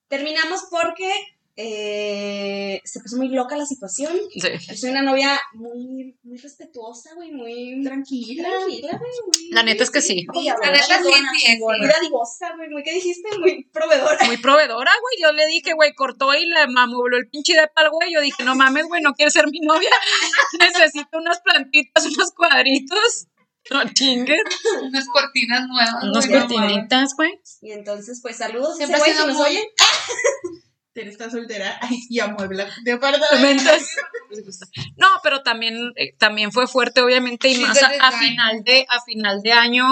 Terminamos 0.09 0.65
porque 0.71 1.11
eh, 1.57 2.81
se 2.85 3.01
puso 3.01 3.17
muy 3.17 3.29
loca 3.29 3.57
la 3.57 3.67
situación. 3.67 4.13
Sí. 4.33 4.41
Yo 4.69 4.75
soy 4.77 4.91
una 4.91 5.03
novia 5.03 5.39
muy, 5.53 6.19
muy 6.23 6.39
respetuosa, 6.39 7.11
güey, 7.15 7.31
muy 7.33 7.83
Tranquila. 7.85 8.49
tranquila, 8.49 8.99
güey. 8.99 9.11
muy- 9.27 9.51
La 9.51 9.63
neta 9.63 9.85
es 9.85 9.91
que 9.91 10.01
sí. 10.01 10.25
Muy 10.33 10.47
La 10.47 10.55
neta 10.57 10.83
sí, 11.03 11.13
sí. 11.45 11.59
Muy 11.59 11.87
dadivosa, 11.87 12.55
güey, 12.57 12.71
muy, 12.71 12.83
¿qué 12.83 12.95
dijiste? 12.95 13.29
Muy 13.39 13.65
proveedora. 13.73 14.19
Muy 14.27 14.39
proveedora, 14.39 14.91
güey. 15.01 15.23
Yo 15.23 15.33
le 15.33 15.47
dije, 15.47 15.75
güey, 15.75 15.93
cortó 15.95 16.33
y 16.35 16.47
le 16.47 16.61
amuebló 16.61 17.17
el 17.19 17.29
pinche 17.29 17.55
de 17.55 17.69
pal, 17.69 17.91
güey. 17.91 18.13
Yo 18.13 18.21
dije, 18.21 18.43
no 18.45 18.55
mames, 18.55 18.87
güey, 18.87 19.03
no 19.03 19.13
quieres 19.13 19.35
ser 19.35 19.47
mi 19.51 19.61
novia. 19.61 19.91
Necesito 20.59 21.19
unas 21.19 21.41
plantitas, 21.43 22.07
unos 22.07 22.31
cuadritos. 22.33 23.27
No 23.71 23.85
chingues. 23.93 24.41
Unas 24.83 25.07
cortinas 25.07 25.69
nuevas. 25.69 26.03
Unas 26.03 26.27
cortinitas, 26.27 27.15
güey. 27.17 27.31
Y 27.61 27.71
entonces, 27.73 28.19
pues 28.23 28.37
saludos. 28.37 28.77
Siempre 28.77 28.99
si 29.01 29.11
nos 29.11 29.37
muy- 29.37 29.47
oye. 29.49 29.69
Tere 30.93 31.11
está 31.11 31.31
soltera 31.31 31.79
y 32.09 32.21
amuebla 32.21 32.69
de 32.85 32.93
apartamento. 32.93 33.63
Entonces, 33.63 33.97
no, 34.97 35.09
pero 35.23 35.43
también, 35.43 35.93
eh, 35.97 36.15
también 36.19 36.53
fue 36.53 36.67
fuerte, 36.67 37.01
obviamente, 37.01 37.49
y 37.49 37.59
más 37.59 37.83
a 37.83 38.13
final 38.13 38.63
de, 38.65 38.87
a 38.89 39.03
final 39.03 39.43
de 39.43 39.53
año. 39.53 39.87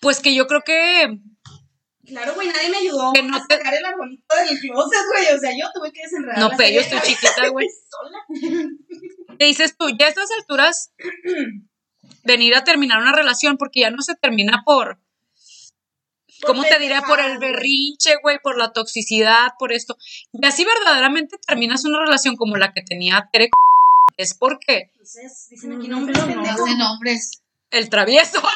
Pues 0.00 0.20
que 0.20 0.34
yo 0.34 0.46
creo 0.46 0.62
que 0.62 1.18
Claro, 2.04 2.34
güey, 2.34 2.48
nadie 2.48 2.68
me 2.68 2.78
ayudó 2.78 3.12
Que 3.12 3.22
no 3.22 3.36
a 3.36 3.46
te- 3.46 3.56
sacar 3.56 3.72
el 3.74 3.84
arbolito 3.84 4.34
del 4.36 4.58
closet, 4.58 4.98
güey. 5.12 5.36
O 5.36 5.38
sea, 5.38 5.50
yo 5.56 5.66
tuve 5.72 5.92
que 5.92 6.02
desenredar 6.02 6.38
no, 6.38 6.48
la 6.48 6.56
pe, 6.56 6.74
yo 6.74 6.80
estoy 6.80 7.00
chiquita, 7.00 7.48
güey. 7.48 7.68
¿Qué 9.38 9.44
dices 9.46 9.76
tú? 9.76 9.88
Ya 9.98 10.06
a 10.06 10.08
estas 10.08 10.30
alturas, 10.38 10.92
venir 12.24 12.54
a 12.56 12.64
terminar 12.64 12.98
una 13.00 13.12
relación, 13.12 13.56
porque 13.56 13.80
ya 13.80 13.90
no 13.90 14.02
se 14.02 14.14
termina 14.16 14.62
por, 14.64 15.00
¿cómo 16.46 16.62
te 16.62 16.78
diré? 16.78 17.00
Por 17.02 17.20
el 17.20 17.38
berrinche, 17.38 18.16
güey, 18.22 18.38
por 18.42 18.58
la 18.58 18.72
toxicidad, 18.72 19.52
por 19.58 19.72
esto. 19.72 19.96
Y 20.32 20.44
así 20.46 20.64
verdaderamente 20.64 21.36
terminas 21.46 21.84
una 21.84 22.00
relación 22.00 22.36
como 22.36 22.56
la 22.56 22.72
que 22.72 22.82
tenía 22.82 23.28
Tere, 23.32 23.50
es 24.16 24.34
porque 24.34 24.90
Entonces, 24.92 25.48
dicen 25.50 25.72
aquí 25.72 25.88
No, 25.88 25.96
nombres, 25.96 26.18
no, 26.18 26.26
no. 26.26 26.34
No 26.34 26.42
pendejo. 26.42 26.66
sé 26.66 26.74
nombres. 26.76 27.30
el 27.70 27.88
travieso. 27.88 28.42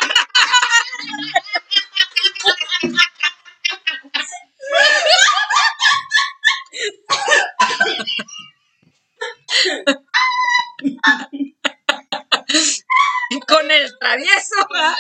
Con 13.49 13.71
el 13.71 13.99
travieso, 13.99 14.55
¿verdad? 14.73 14.95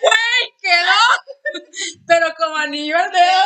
Güey, 0.00 0.54
quedó. 0.60 1.00
Pero 2.06 2.34
como 2.36 2.56
anillo 2.56 2.96
al 2.96 3.10
dedo. 3.10 3.42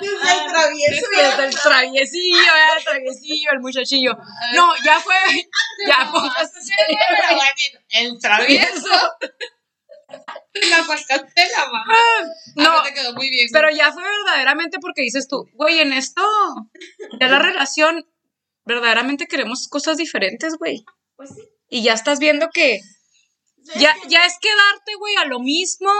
Desde 0.00 0.32
el 0.32 0.46
travieso. 0.50 1.06
Desde 1.10 1.44
el 1.46 1.54
traviesillo, 1.54 2.52
el 2.76 2.84
traviesillo, 2.84 3.50
el 3.52 3.60
muchachillo. 3.60 4.16
No, 4.54 4.72
ya 4.84 5.00
fue. 5.00 5.14
Ya 5.86 6.06
fue. 6.06 6.20
El 7.90 8.18
travieso. 8.20 8.90
La 10.70 10.84
sacaste 10.84 11.32
de 11.42 11.48
la 11.56 11.66
mano. 11.70 11.94
No, 12.56 12.70
Ah, 12.78 12.82
te 12.84 12.94
quedó 12.94 13.12
muy 13.14 13.30
bien. 13.30 13.48
Pero 13.52 13.70
ya 13.70 13.92
fue 13.92 14.02
verdaderamente 14.02 14.78
porque 14.80 15.02
dices 15.02 15.26
tú, 15.28 15.48
güey, 15.54 15.80
en 15.80 15.92
esto, 15.92 16.22
ya 17.20 17.28
la 17.28 17.38
relación, 17.40 18.06
verdaderamente 18.64 19.26
queremos 19.26 19.66
cosas 19.68 19.96
diferentes, 19.96 20.54
güey. 20.56 20.84
Pues 21.16 21.30
sí. 21.34 21.42
Y 21.74 21.82
ya 21.82 21.94
estás 21.94 22.18
viendo 22.20 22.48
que 22.52 22.78
ya, 23.76 23.92
ya 24.08 24.24
es 24.26 24.34
quedarte, 24.40 24.94
güey, 24.98 25.16
a 25.16 25.24
lo 25.24 25.40
mismo 25.40 25.90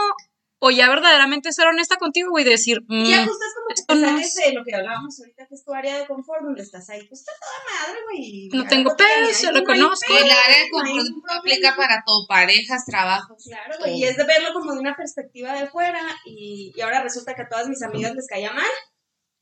o 0.59 0.71
ya 0.71 0.87
verdaderamente 0.87 1.51
ser 1.51 1.67
honesta 1.67 1.97
contigo, 1.97 2.29
güey, 2.31 2.45
y 2.45 2.49
decir, 2.49 2.79
Y 2.87 3.09
ya 3.09 3.21
mm, 3.23 3.27
justo 3.27 3.43
es 3.45 3.53
como 3.53 3.67
que 3.99 4.01
no 4.05 4.07
sales 4.09 4.27
es- 4.37 4.45
de 4.45 4.53
lo 4.53 4.63
que 4.63 4.73
hablábamos 4.73 5.19
ahorita, 5.19 5.45
que 5.47 5.55
es 5.55 5.65
tu 5.65 5.73
área 5.73 5.97
de 5.99 6.07
confort, 6.07 6.43
donde 6.43 6.63
estás 6.63 6.89
ahí, 6.89 7.05
pues 7.07 7.19
está 7.19 7.33
toda 7.39 7.57
madre, 7.87 7.99
güey. 8.09 8.49
No 8.53 8.63
Ya 8.63 8.69
tengo 8.69 8.95
pedos, 8.95 9.41
ya 9.41 9.51
lo 9.51 9.59
no 9.59 9.65
conozco. 9.65 10.05
pedo, 10.13 10.23
El 10.25 10.31
área 10.31 10.57
de 10.59 10.65
no 10.65 10.71
confort 10.71 11.03
ningún 11.03 11.29
aplica 11.29 11.75
problema. 11.75 11.75
para 11.75 12.03
todo, 12.05 12.25
parejas, 12.27 12.85
trabajos. 12.85 13.43
Claro, 13.43 13.75
güey, 13.79 13.97
y 13.99 14.03
es 14.05 14.15
de 14.15 14.23
verlo 14.23 14.53
como 14.53 14.73
de 14.73 14.79
una 14.79 14.95
perspectiva 14.95 15.53
de 15.53 15.67
fuera, 15.67 16.01
y, 16.25 16.71
y 16.73 16.81
ahora 16.81 17.03
resulta 17.03 17.35
que 17.35 17.41
a 17.41 17.49
todas 17.49 17.67
mis 17.67 17.83
amigas 17.83 18.15
les 18.15 18.27
caía 18.27 18.53
mal. 18.53 18.71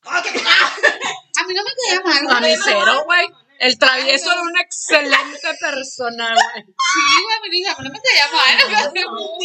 ¡Oh, 0.06 0.22
qué 0.24 0.30
A 0.30 1.48
mí 1.48 1.54
no 1.54 1.62
me 1.64 1.72
caía 1.78 2.02
mal, 2.04 2.36
a 2.36 2.40
güey. 2.40 2.52
mí 2.56 2.58
cero, 2.66 3.04
güey. 3.06 3.28
El 3.64 3.78
travieso 3.80 4.30
era 4.32 4.42
una 4.42 4.62
excelente 4.62 5.40
persona, 5.60 6.34
güey. 6.34 6.66
Sí, 6.66 7.24
güey, 7.24 7.40
me 7.42 7.50
dije, 7.50 7.72
no 7.80 7.90
me 7.90 8.00
caía 8.02 8.28
mal. 8.32 8.94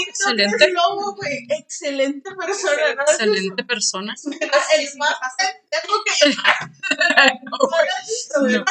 Excelente. 0.09 0.65
El 0.65 0.73
lobo, 0.75 1.15
güey. 1.15 1.39
Excelente 1.61 2.31
persona. 2.35 2.95
¿no? 2.97 3.03
Excelente 3.03 3.65
persona. 3.65 4.15
El 4.25 4.89
más 4.99 5.15
pendejo 5.39 6.03
que 6.05 6.13
No. 7.45 8.65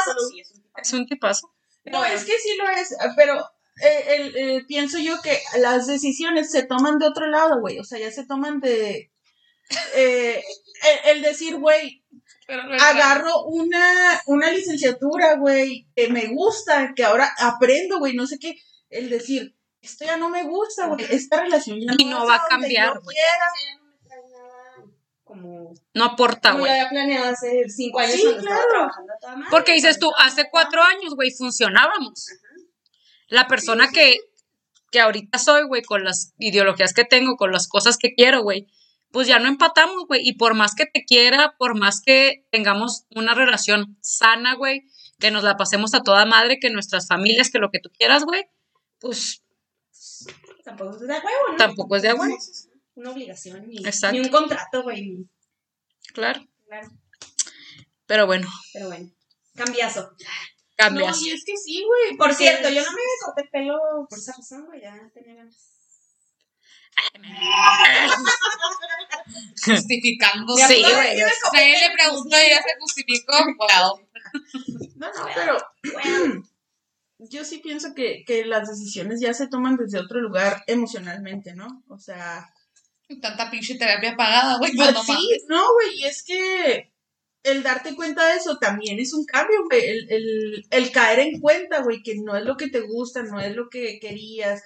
Es 0.77 0.93
un 0.93 1.05
tipazo. 1.07 1.53
No, 1.85 2.03
es 2.03 2.25
que 2.25 2.37
sí 2.39 2.55
lo 2.57 2.69
es, 2.69 2.93
pero 3.15 3.49
eh, 3.81 4.03
el- 4.17 4.35
eh, 4.37 4.65
pienso 4.67 4.97
yo 4.99 5.21
que 5.21 5.41
las 5.59 5.87
decisiones 5.87 6.51
se 6.51 6.63
toman 6.63 6.99
de 6.99 7.07
otro 7.07 7.27
lado, 7.27 7.61
güey. 7.61 7.79
O 7.79 7.85
sea, 7.85 7.97
ya 7.99 8.11
se 8.11 8.25
toman 8.25 8.59
de. 8.59 9.11
eh, 9.95 10.43
el, 11.05 11.17
el 11.17 11.21
decir, 11.23 11.55
güey, 11.55 12.03
Pero 12.47 12.63
no 12.63 12.73
agarro 12.75 13.43
una, 13.45 14.21
una 14.27 14.51
licenciatura, 14.51 15.35
güey, 15.35 15.87
que 15.95 16.07
me 16.07 16.27
gusta, 16.27 16.93
que 16.95 17.03
ahora 17.03 17.29
aprendo, 17.39 17.99
güey, 17.99 18.13
no 18.15 18.25
sé 18.25 18.39
qué. 18.39 18.55
El 18.89 19.09
decir, 19.09 19.53
esto 19.81 20.05
ya 20.05 20.15
no 20.17 20.29
me 20.29 20.43
gusta, 20.43 20.87
güey, 20.87 21.05
esta 21.09 21.41
relación 21.41 21.77
ya 21.79 21.93
Y 21.97 22.05
no 22.05 22.25
va 22.25 22.35
a 22.35 22.45
cambiar, 22.47 22.99
güey. 23.01 23.17
no 23.17 24.93
como, 25.23 25.73
No 25.93 26.05
aporta, 26.05 26.53
güey. 26.53 26.65
yo 26.65 26.71
había 26.71 26.89
planeado 26.89 27.29
hace 27.31 27.67
cinco 27.67 27.99
años 27.99 28.13
Sí, 28.13 28.21
cuando 28.23 28.41
claro. 28.43 28.55
estaba 28.61 28.69
trabajando 28.71 29.13
a 29.13 29.19
toda 29.19 29.35
madre. 29.35 29.47
Porque 29.51 29.73
dices 29.73 29.99
tú, 29.99 30.09
hace 30.17 30.47
cuatro 30.49 30.81
años, 30.81 31.15
güey, 31.15 31.31
funcionábamos. 31.31 32.27
La 33.27 33.45
persona 33.47 33.89
que, 33.91 34.15
que 34.89 35.01
ahorita 35.01 35.37
soy, 35.37 35.63
güey, 35.67 35.81
con 35.83 36.05
las 36.05 36.33
ideologías 36.39 36.93
que 36.93 37.03
tengo, 37.03 37.35
con 37.35 37.51
las 37.51 37.67
cosas 37.67 37.97
que 37.97 38.13
quiero, 38.15 38.41
güey, 38.41 38.67
pues 39.17 39.27
ya 39.27 39.39
no 39.39 39.47
empatamos, 39.47 40.05
güey. 40.05 40.21
Y 40.23 40.33
por 40.33 40.53
más 40.53 40.75
que 40.75 40.85
te 40.85 41.03
quiera, 41.03 41.55
por 41.57 41.75
más 41.75 42.01
que 42.05 42.45
tengamos 42.51 43.07
una 43.15 43.33
relación 43.33 43.97
sana, 43.99 44.53
güey, 44.53 44.83
que 45.17 45.31
nos 45.31 45.43
la 45.43 45.57
pasemos 45.57 45.95
a 45.95 46.03
toda 46.03 46.27
madre, 46.27 46.59
que 46.59 46.69
nuestras 46.69 47.07
familias, 47.07 47.49
que 47.49 47.57
lo 47.57 47.71
que 47.71 47.79
tú 47.79 47.89
quieras, 47.97 48.25
güey, 48.25 48.45
pues 48.99 49.43
Tampoco 50.63 50.91
es 50.97 50.99
de 50.99 51.07
huevo, 51.07 51.51
¿no? 51.51 51.57
tampoco 51.57 51.95
es 51.95 52.03
de 52.03 52.09
agua. 52.09 52.27
Una 52.93 53.09
obligación 53.09 53.67
ni, 53.67 53.77
ni 54.11 54.19
un 54.19 54.29
contrato, 54.29 54.83
güey. 54.83 55.27
Claro. 56.13 56.47
Claro, 56.67 56.87
pero 58.05 58.27
bueno, 58.27 58.47
pero 58.71 58.85
bueno. 58.85 59.09
Cambiazo. 59.55 60.11
cambias. 60.75 61.19
No, 61.19 61.25
y 61.25 61.31
es 61.31 61.43
que 61.43 61.57
sí, 61.57 61.83
güey. 61.83 62.17
Por 62.17 62.35
cierto, 62.35 62.69
yo 62.69 62.83
no 62.83 62.91
me 62.91 63.01
corté 63.25 63.41
el 63.41 63.49
pelo 63.49 63.79
por 64.07 64.19
esa 64.19 64.33
razón, 64.37 64.67
güey. 64.67 64.79
Ya 64.79 65.09
tenía 65.11 65.33
ganas. 65.33 65.76
Justificando. 69.65 70.55
Sí, 70.55 70.83
güey. 70.83 71.17
Le 71.17 71.93
preguntó 71.93 72.37
y 72.37 72.49
ya 72.49 72.61
se 72.61 72.79
justificó. 72.79 73.33
Wow. 73.57 74.07
No, 74.95 75.07
no, 75.07 75.27
pero 75.35 75.57
yo 77.19 77.43
sí 77.43 77.59
pienso 77.59 77.93
que, 77.93 78.23
que 78.25 78.45
las 78.45 78.69
decisiones 78.69 79.19
ya 79.21 79.33
se 79.33 79.47
toman 79.47 79.77
desde 79.77 79.99
otro 79.99 80.19
lugar 80.21 80.63
emocionalmente, 80.67 81.53
¿no? 81.55 81.83
O 81.87 81.97
sea, 81.97 82.49
Tanta 83.21 83.49
pinche 83.49 83.75
terapia 83.75 84.15
pagada, 84.17 84.57
güey. 84.57 84.75
pues 84.75 84.93
no 84.93 85.03
sí, 85.03 85.11
mames. 85.13 85.45
no, 85.47 85.63
güey, 85.73 85.99
y 85.99 86.05
es 86.05 86.23
que 86.23 86.91
el 87.43 87.63
darte 87.63 87.95
cuenta 87.95 88.27
de 88.27 88.35
eso 88.35 88.57
también 88.57 88.99
es 88.99 89.13
un 89.13 89.23
cambio, 89.25 89.63
güey. 89.69 89.81
El, 89.85 90.11
el, 90.11 90.67
el 90.69 90.91
caer 90.91 91.19
en 91.19 91.39
cuenta, 91.39 91.81
güey, 91.83 92.03
que 92.03 92.15
no 92.15 92.35
es 92.35 92.43
lo 92.43 92.57
que 92.57 92.67
te 92.67 92.81
gusta, 92.81 93.23
no 93.23 93.39
es 93.39 93.55
lo 93.55 93.69
que 93.69 93.99
querías, 94.01 94.61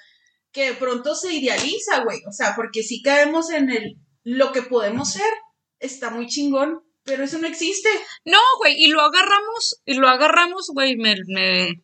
que 0.51 0.71
de 0.71 0.73
pronto 0.73 1.15
se 1.15 1.33
idealiza, 1.33 2.03
güey. 2.03 2.19
O 2.27 2.31
sea, 2.31 2.55
porque 2.55 2.83
si 2.83 3.01
caemos 3.01 3.51
en 3.51 3.69
el 3.69 3.97
lo 4.23 4.51
que 4.51 4.61
podemos 4.61 5.13
ser, 5.13 5.31
está 5.79 6.09
muy 6.09 6.27
chingón, 6.27 6.81
pero 7.03 7.23
eso 7.23 7.39
no 7.39 7.47
existe. 7.47 7.89
No, 8.25 8.39
güey, 8.59 8.75
y 8.77 8.87
lo 8.87 9.01
agarramos, 9.01 9.81
y 9.85 9.95
lo 9.95 10.07
agarramos, 10.07 10.67
güey, 10.73 10.95
me, 10.95 11.15
me, 11.27 11.83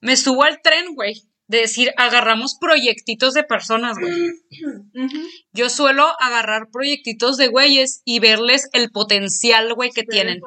me 0.00 0.16
subo 0.16 0.42
al 0.42 0.60
tren, 0.60 0.94
güey, 0.94 1.22
de 1.46 1.58
decir, 1.58 1.92
agarramos 1.96 2.56
proyectitos 2.60 3.34
de 3.34 3.44
personas, 3.44 3.96
güey. 3.98 4.12
Yo 5.52 5.68
suelo 5.68 6.12
agarrar 6.18 6.68
proyectitos 6.72 7.36
de 7.36 7.48
güeyes 7.48 8.02
y 8.04 8.18
verles 8.18 8.68
el 8.72 8.90
potencial, 8.90 9.72
güey, 9.74 9.90
que 9.90 10.02
tienen. 10.02 10.40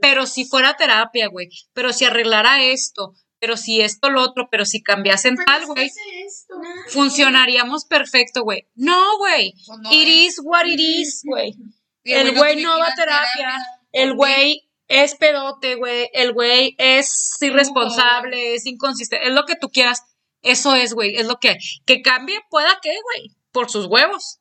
Pero 0.00 0.26
si 0.26 0.46
fuera 0.46 0.76
terapia, 0.76 1.28
güey, 1.28 1.48
pero 1.74 1.92
si 1.92 2.04
arreglara 2.04 2.64
esto, 2.64 3.14
pero 3.42 3.56
si 3.56 3.80
esto, 3.80 4.08
lo 4.08 4.22
otro, 4.22 4.46
pero 4.48 4.64
si 4.64 4.84
cambiasen 4.84 5.34
Pero 5.34 5.46
tal, 5.46 5.62
es 5.62 5.66
güey, 5.66 5.90
esto. 6.24 6.54
funcionaríamos 6.90 7.86
perfecto, 7.86 8.44
güey. 8.44 8.68
No, 8.76 9.18
güey. 9.18 9.52
Pues 9.66 9.80
no, 9.80 9.90
It 9.90 10.04
güey. 10.04 10.26
is 10.26 10.40
what 10.44 10.64
it 10.64 10.78
is, 10.78 11.22
güey. 11.24 11.56
El 12.04 12.36
güey 12.36 12.62
no 12.62 12.78
va 12.78 12.86
a 12.86 12.94
terapia. 12.94 13.56
El 13.90 14.14
güey 14.14 14.70
es 14.86 15.16
pedote, 15.16 15.74
güey. 15.74 16.08
El 16.12 16.32
güey 16.34 16.76
es 16.78 17.36
irresponsable, 17.40 18.54
es 18.54 18.64
inconsistente. 18.64 19.26
Es 19.26 19.34
lo 19.34 19.44
que 19.44 19.56
tú 19.56 19.70
quieras. 19.70 20.04
Eso 20.42 20.76
es, 20.76 20.94
güey. 20.94 21.16
Es 21.16 21.26
lo 21.26 21.40
que 21.40 21.48
hay. 21.48 21.56
Que 21.84 22.00
cambie, 22.00 22.38
pueda 22.48 22.78
que, 22.80 22.90
güey. 22.90 23.36
Por 23.50 23.68
sus 23.68 23.86
huevos. 23.86 24.38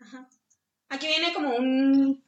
Ajá. 0.00 0.28
Aquí 0.88 1.06
viene 1.06 1.32
como 1.32 1.54
un 1.54 2.24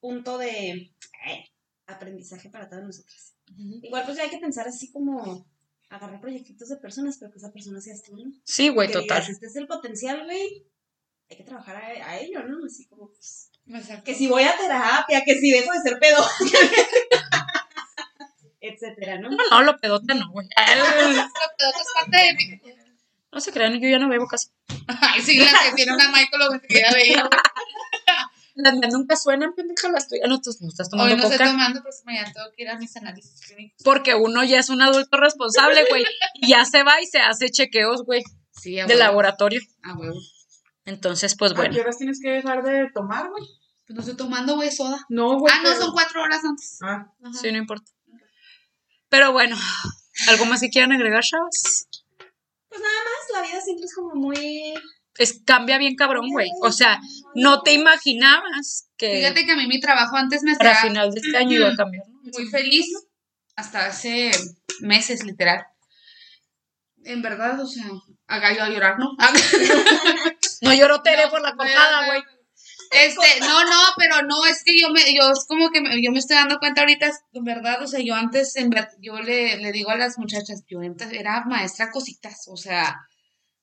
punto 0.00 0.36
de 0.36 0.92
eh, 1.28 1.44
aprendizaje 1.86 2.50
para 2.50 2.68
todos 2.68 2.82
nosotros. 2.82 3.34
Igual 3.56 4.04
pues 4.04 4.16
ya 4.16 4.24
hay 4.24 4.30
que 4.30 4.38
pensar 4.38 4.66
así 4.66 4.90
como 4.90 5.46
agarrar 5.90 6.20
proyectitos 6.20 6.68
de 6.68 6.76
personas, 6.76 7.16
pero 7.18 7.32
que 7.32 7.38
esa 7.38 7.52
persona 7.52 7.80
sea 7.80 7.94
tú, 8.06 8.16
¿no? 8.16 8.32
Sí, 8.44 8.68
güey, 8.68 8.88
Que 8.88 8.94
total. 8.94 9.18
digas, 9.20 9.28
este 9.28 9.46
es 9.46 9.56
el 9.56 9.66
potencial, 9.66 10.24
güey. 10.24 10.66
Hay 11.28 11.36
que 11.36 11.44
trabajar 11.44 11.76
a, 11.76 12.10
a 12.10 12.18
ello, 12.18 12.42
¿no? 12.44 12.64
Así 12.64 12.86
como, 12.86 13.10
pues, 13.12 13.50
que 14.04 14.14
si 14.14 14.28
voy 14.28 14.44
a 14.44 14.56
terapia, 14.56 15.22
que 15.24 15.38
si 15.38 15.50
dejo 15.50 15.72
de 15.72 15.80
ser 15.80 15.98
pedo. 15.98 16.18
Etcétera, 18.60 19.18
¿no? 19.18 19.30
No, 19.30 19.36
no, 19.50 19.62
lo 19.62 19.78
pedote 19.78 20.14
no, 20.14 20.30
güey. 20.32 20.46
Lo 20.46 21.56
peor 21.56 21.74
es 21.80 21.86
parte 21.94 22.16
de 22.16 22.34
mí. 22.34 22.60
No 23.32 23.40
se 23.40 23.52
crean, 23.52 23.80
yo 23.80 23.88
ya 23.88 23.98
no 23.98 24.08
bebo 24.08 24.26
casi. 24.26 24.48
Ay, 24.86 25.22
sí, 25.22 25.38
la 25.38 25.50
que 25.64 25.72
tiene 25.76 25.94
una 25.94 26.08
Michael 26.10 26.42
lo 26.52 26.60
que 26.60 26.80
ya 26.80 26.92
veía. 26.92 27.28
Las 28.54 28.74
mías 28.74 28.92
nunca 28.92 29.16
suenan, 29.16 29.54
pendeja, 29.54 29.88
las 29.90 30.08
tuyas. 30.08 30.28
No, 30.28 30.40
tú 30.40 30.50
no 30.60 30.68
estás 30.68 30.88
tomando 30.90 31.12
Hoy 31.14 31.18
no 31.18 31.24
estoy 31.24 31.38
coca. 31.38 31.50
tomando, 31.50 31.80
pero 31.82 31.96
mañana 32.04 32.32
tengo 32.32 32.46
que 32.56 32.62
ir 32.62 32.68
a 32.68 32.78
mis 32.78 32.96
análisis 32.96 33.40
clínicos. 33.46 33.82
Porque 33.84 34.14
uno 34.14 34.42
ya 34.44 34.58
es 34.58 34.68
un 34.68 34.82
adulto 34.82 35.16
responsable, 35.18 35.84
güey. 35.88 36.04
Y 36.34 36.48
ya 36.48 36.64
se 36.64 36.82
va 36.82 37.00
y 37.00 37.06
se 37.06 37.18
hace 37.20 37.50
chequeos, 37.50 38.04
güey, 38.04 38.22
Sí, 38.52 38.78
a 38.78 38.86
de 38.86 38.94
huevo. 38.94 39.04
laboratorio. 39.04 39.60
A 39.82 39.94
huevo. 39.94 40.18
Entonces, 40.84 41.36
pues 41.38 41.52
¿A 41.52 41.54
bueno. 41.54 41.74
qué 41.74 41.80
horas 41.80 41.98
tienes 41.98 42.20
que 42.22 42.30
dejar 42.30 42.62
de 42.62 42.90
tomar, 42.92 43.30
güey? 43.30 43.44
Pues 43.86 43.94
no 43.94 44.00
estoy 44.00 44.16
tomando, 44.16 44.54
güey, 44.56 44.70
soda. 44.70 45.04
No, 45.08 45.38
güey. 45.38 45.52
Ah, 45.54 45.58
no, 45.62 45.70
pero- 45.70 45.80
son 45.82 45.92
cuatro 45.92 46.22
horas 46.22 46.44
antes. 46.44 46.78
Ah, 46.82 47.06
Ajá. 47.24 47.32
Sí, 47.40 47.50
no 47.52 47.58
importa. 47.58 47.90
Pero 49.08 49.32
bueno, 49.32 49.56
¿algo 50.28 50.44
más 50.46 50.60
que 50.60 50.70
quieran 50.70 50.92
agregar, 50.92 51.22
chavas? 51.22 51.86
Pues 52.68 52.80
nada 52.80 52.94
más, 53.04 53.42
la 53.42 53.48
vida 53.48 53.60
siempre 53.60 53.84
es 53.86 53.94
como 53.94 54.14
muy... 54.14 54.74
Es, 55.18 55.42
cambia 55.44 55.78
bien 55.78 55.96
cabrón, 55.96 56.28
güey. 56.30 56.48
O 56.62 56.72
sea, 56.72 57.00
no 57.34 57.62
te 57.62 57.72
imaginabas 57.72 58.88
que 58.96 59.16
Fíjate 59.16 59.44
que 59.44 59.52
a 59.52 59.56
mí 59.56 59.66
mi 59.66 59.80
trabajo 59.80 60.16
antes 60.16 60.42
me 60.42 60.54
para 60.56 60.72
hacía 60.72 60.88
final 60.90 61.10
de 61.10 61.20
este 61.20 61.36
año 61.36 61.52
iba 61.52 61.68
a 61.68 61.76
cambiar, 61.76 62.04
muy 62.08 62.46
feliz 62.48 62.86
hasta 63.56 63.86
hace 63.86 64.30
meses, 64.80 65.24
literal. 65.24 65.64
En 67.04 67.22
verdad, 67.22 67.60
o 67.60 67.66
sea, 67.66 67.84
haga 68.26 68.54
yo 68.54 68.62
a 68.62 68.68
llorar, 68.68 68.98
¿no? 68.98 69.10
No 70.62 70.74
lloró 70.74 71.02
Tere 71.02 71.24
No, 71.24 71.30
por 71.30 71.40
la 71.40 71.52
no, 71.52 72.06
güey. 72.06 72.22
Este, 72.90 73.40
no, 73.40 73.64
no, 73.64 73.80
pero 73.96 74.22
no, 74.22 74.44
es 74.46 74.64
que 74.64 74.76
yo 74.78 74.90
me, 74.90 75.00
yo 75.14 75.30
es 75.30 75.46
como 75.46 75.70
que 75.70 75.80
me- 75.80 76.02
yo 76.02 76.10
me 76.10 76.18
estoy 76.18 76.36
dando 76.36 76.58
cuenta 76.58 76.80
ahorita, 76.80 77.08
en 77.32 77.44
verdad, 77.44 77.80
o 77.82 77.86
sea, 77.86 78.00
yo 78.00 78.14
antes, 78.16 78.56
en 78.56 78.68
yo 79.00 79.20
le, 79.20 79.58
le 79.58 79.70
digo 79.70 79.90
a 79.90 79.96
las 79.96 80.18
muchachas, 80.18 80.64
yo 80.68 80.80
antes 80.80 81.12
era 81.12 81.44
maestra 81.44 81.90
cositas, 81.92 82.46
o 82.48 82.56
sea, 82.56 82.98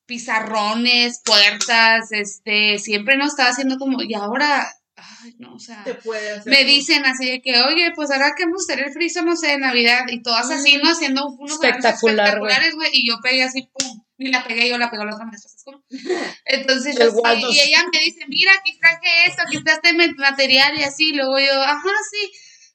pizarrones, 0.08 1.22
puertas, 1.24 2.12
este, 2.12 2.80
siempre 2.80 3.18
no 3.18 3.26
estaba 3.26 3.49
haciendo 3.49 3.78
como, 3.78 4.01
y 4.01 4.14
ahora, 4.16 4.68
ay, 4.95 5.36
no, 5.38 5.53
o 5.55 5.60
sea, 5.60 5.84
te 5.84 5.93
puede 5.95 6.32
hacer. 6.32 6.51
me 6.51 6.64
dicen 6.64 7.05
así 7.05 7.30
de 7.30 7.41
que, 7.41 7.62
oye, 7.62 7.91
pues 7.95 8.10
ahora 8.12 8.34
que 8.36 8.45
vamos 8.45 8.64
a 8.70 8.76
tener 8.76 8.91
friso, 8.91 9.22
no 9.22 9.36
sé, 9.36 9.47
de 9.47 9.58
Navidad, 9.60 10.05
y 10.10 10.22
todas 10.24 10.49
así, 10.49 10.78
¿no? 10.78 10.89
Haciendo 10.89 11.28
unos 11.28 11.53
Espectacular, 11.55 12.28
espectaculares, 12.28 12.76
güey, 12.76 12.89
y 12.93 13.08
yo 13.08 13.18
pegué 13.22 13.43
así, 13.43 13.70
pum, 13.74 14.03
ni 14.18 14.32
la 14.32 14.43
pegué 14.47 14.68
yo, 14.70 14.78
la 14.78 14.89
pegó 14.89 15.05
la 15.05 15.14
otra 15.14 15.26
maestra, 15.26 15.49
¿sabes 15.49 15.64
cómo? 15.66 15.84
Entonces, 16.45 16.95
El 16.99 17.12
yo 17.12 17.49
y 17.51 17.60
ella 17.60 17.84
me 17.91 17.99
dice, 17.99 18.26
mira, 18.28 18.51
aquí 18.60 18.78
traje 18.80 19.08
esto, 19.28 19.43
aquí 19.45 19.58
está 19.58 19.74
este 19.74 19.93
ma- 19.93 20.14
material 20.18 20.80
y 20.80 20.84
así, 20.84 21.14
luego 21.14 21.38
yo, 21.38 21.62
ajá, 21.62 21.89
sí, 22.12 22.32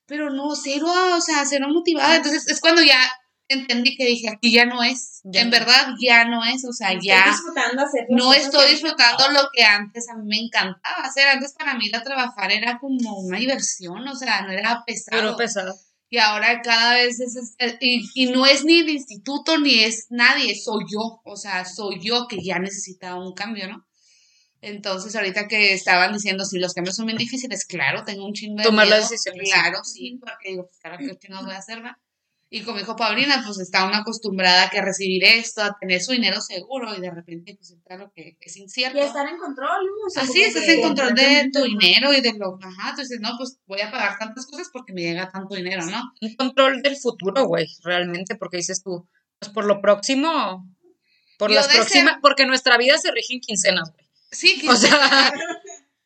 pero 0.07 0.31
no, 0.31 0.55
cero, 0.55 0.87
o 1.17 1.21
sea, 1.21 1.45
cero 1.47 1.67
motivada, 1.71 2.17
entonces 2.17 2.47
es 2.49 2.61
cuando 2.61 2.83
ya 2.83 2.99
entendí 3.53 3.97
que 3.97 4.05
dije, 4.07 4.29
aquí 4.29 4.53
ya 4.53 4.65
no 4.67 4.83
es. 4.83 5.21
Ya 5.25 5.41
en 5.43 5.51
no. 5.51 5.59
verdad, 5.59 5.95
ya 6.01 6.25
no 6.25 6.45
es. 6.45 6.65
O 6.65 6.73
sea, 6.73 6.93
Estoy 6.93 7.07
ya 7.09 7.25
disfrutando 7.27 7.83
hacer 7.83 8.07
no 8.11 8.33
estoy 8.35 8.67
que- 8.67 8.73
disfrutando 8.73 9.29
lo 9.31 9.49
que 9.55 9.63
antes 9.65 10.09
a 10.09 10.17
mí 10.17 10.25
me 10.27 10.39
encantaba 10.39 11.05
hacer. 11.05 11.29
Antes 11.29 11.53
para 11.53 11.75
mí 11.75 11.87
ir 11.87 11.97
a 11.97 12.03
trabajar 12.03 12.51
era 12.53 12.79
como 12.79 13.19
una 13.21 13.39
diversión, 13.39 14.07
o 14.07 14.17
sea, 14.17 14.43
no 14.43 14.53
era 14.53 14.83
pesado. 14.87 15.23
Pero 15.23 15.37
pesado. 15.37 15.75
Y 16.11 16.19
ahora 16.19 16.61
cada 16.61 16.95
vez 16.95 17.21
es, 17.21 17.37
es- 17.37 17.55
eh, 17.59 17.79
y, 17.81 18.05
y 18.15 18.27
no 18.33 18.45
es 18.47 18.65
ni 18.65 18.81
el 18.81 18.89
instituto 18.91 19.59
ni 19.59 19.81
es 19.85 20.07
nadie, 20.11 20.55
soy 20.55 20.85
yo. 20.93 21.21
O 21.25 21.37
sea, 21.37 21.65
soy 21.65 22.01
yo 22.03 22.27
que 22.29 22.43
ya 22.43 22.59
necesitaba 22.59 23.19
un 23.19 23.33
cambio, 23.35 23.69
¿no? 23.69 23.87
Entonces, 24.61 25.17
ahorita 25.17 25.49
que 25.49 25.73
estaban 25.73 26.13
diciendo 26.13 26.45
si 26.45 26.59
los 26.59 26.73
cambios 26.73 26.95
son 26.95 27.07
bien 27.07 27.19
difíciles, 27.19 27.65
claro, 27.65 28.05
tengo 28.05 28.25
un 28.25 28.33
chingo 28.33 28.59
de 28.59 28.63
Tomar 28.65 28.87
las 28.87 28.99
miedo, 29.01 29.11
decisiones, 29.11 29.49
sí. 29.49 29.53
Claro, 29.53 29.85
sí, 29.85 30.19
porque 30.21 30.51
digo, 30.51 30.67
pues 30.67 30.79
claro, 30.79 30.99
¿qué 30.99 31.19
chingados 31.19 31.47
voy 31.47 31.55
a 31.55 31.59
hacer, 31.59 31.85
va? 31.85 31.99
Y 32.55 32.61
con 32.65 32.75
mi 32.75 32.83
hijo 32.83 32.95
Paulina, 32.97 33.43
pues 33.47 33.59
está 33.61 33.87
una 33.87 33.99
acostumbrada 34.01 34.65
a 34.65 34.69
que 34.71 34.79
a 34.79 34.85
recibir 34.85 35.25
esto, 35.25 35.63
a 35.63 35.75
tener 35.81 36.03
su 36.03 36.13
dinero 36.13 36.39
seguro 36.43 36.95
y 36.95 37.01
de 37.01 37.11
repente, 37.11 37.55
pues 37.57 37.71
entra 37.71 37.97
lo 37.97 38.13
que 38.13 38.37
es 38.39 38.57
incierto. 38.59 38.99
Y 38.99 39.01
estar 39.01 39.27
en 39.27 39.39
control, 39.39 39.87
¿no? 39.87 40.07
O 40.07 40.11
sea, 40.11 40.25
Así 40.25 40.35
como 40.35 40.47
estás 40.49 40.69
en 40.69 40.83
control 40.83 41.15
de 41.15 41.49
tu 41.51 41.63
dinero 41.63 42.13
y 42.13 42.21
de 42.21 42.35
lo, 42.35 42.59
ajá, 42.63 42.95
tú 42.95 43.01
dices, 43.01 43.21
no, 43.23 43.31
pues 43.39 43.57
voy 43.67 43.81
a 43.81 43.91
pagar 43.91 44.19
tantas 44.19 44.45
cosas 44.47 44.69
porque 44.71 44.93
me 44.93 45.01
llega 45.01 45.31
tanto 45.31 45.55
dinero, 45.55 45.87
¿no? 45.87 46.03
Un 46.21 46.35
control 46.37 46.83
del 46.83 46.97
futuro, 46.97 47.47
güey, 47.47 47.67
realmente, 47.85 48.37
porque 48.37 48.59
dices 48.59 48.83
tú, 48.83 49.09
pues 49.39 49.51
por 49.51 49.65
lo 49.65 49.81
próximo, 49.81 50.69
por 51.39 51.49
Yo 51.49 51.55
las 51.57 51.69
ser- 51.69 51.77
próximas, 51.77 52.17
porque 52.21 52.45
nuestra 52.45 52.77
vida 52.77 52.99
se 52.99 53.11
rige 53.13 53.33
en 53.33 53.41
quincenas, 53.41 53.91
güey. 53.95 54.07
Sí, 54.31 54.61
que 54.61 54.69
O 54.69 54.77
sea, 54.77 55.33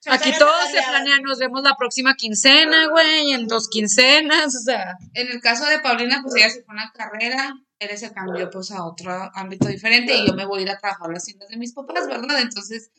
aquí 0.08 0.32
todo 0.38 0.66
se 0.70 0.82
planea, 0.82 1.20
nos 1.22 1.38
vemos 1.38 1.62
la 1.62 1.74
próxima 1.76 2.14
quincena, 2.14 2.88
güey, 2.88 3.32
en 3.32 3.46
dos 3.46 3.68
quincenas, 3.68 4.54
o 4.54 4.60
sea, 4.60 4.96
En 5.14 5.28
el 5.28 5.40
caso 5.40 5.64
de 5.66 5.80
Paulina, 5.80 6.20
pues 6.22 6.34
ella 6.36 6.50
se 6.50 6.62
fue 6.62 6.74
a 6.74 6.82
una 6.82 6.92
carrera, 6.92 7.54
él 7.78 7.98
se 7.98 8.12
cambió 8.12 8.50
pues 8.50 8.70
a 8.70 8.84
otro 8.84 9.12
ámbito 9.34 9.68
diferente 9.68 10.14
y 10.14 10.26
yo 10.26 10.34
me 10.34 10.46
voy 10.46 10.60
a 10.60 10.62
ir 10.62 10.70
a 10.70 10.78
trabajar 10.78 11.10
a 11.10 11.12
las 11.14 11.24
tiendas 11.24 11.48
de 11.48 11.56
mis 11.56 11.72
papás, 11.72 12.06
¿verdad? 12.06 12.40
Entonces, 12.40 12.90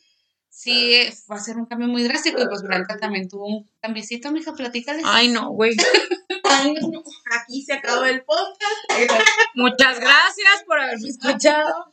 sí, 0.48 0.94
va 1.30 1.36
a 1.36 1.40
ser 1.40 1.56
un 1.56 1.66
cambio 1.66 1.88
muy 1.88 2.02
drástico 2.02 2.40
y 2.40 2.46
pues 2.46 2.62
Blanca 2.62 2.96
también 2.98 3.28
tuvo 3.28 3.46
un 3.46 3.70
cambiecito, 3.80 4.30
mija, 4.30 4.52
platícales. 4.54 5.02
ay 5.06 5.28
no, 5.28 5.50
güey. 5.50 5.76
Ay, 6.44 6.74
no. 6.74 7.02
Aquí 7.42 7.62
se 7.62 7.74
acabó 7.74 8.04
el 8.04 8.22
podcast. 8.22 9.12
Muchas 9.54 10.00
gracias 10.00 10.64
por 10.66 10.80
haberme 10.80 11.08
escuchado. 11.08 11.92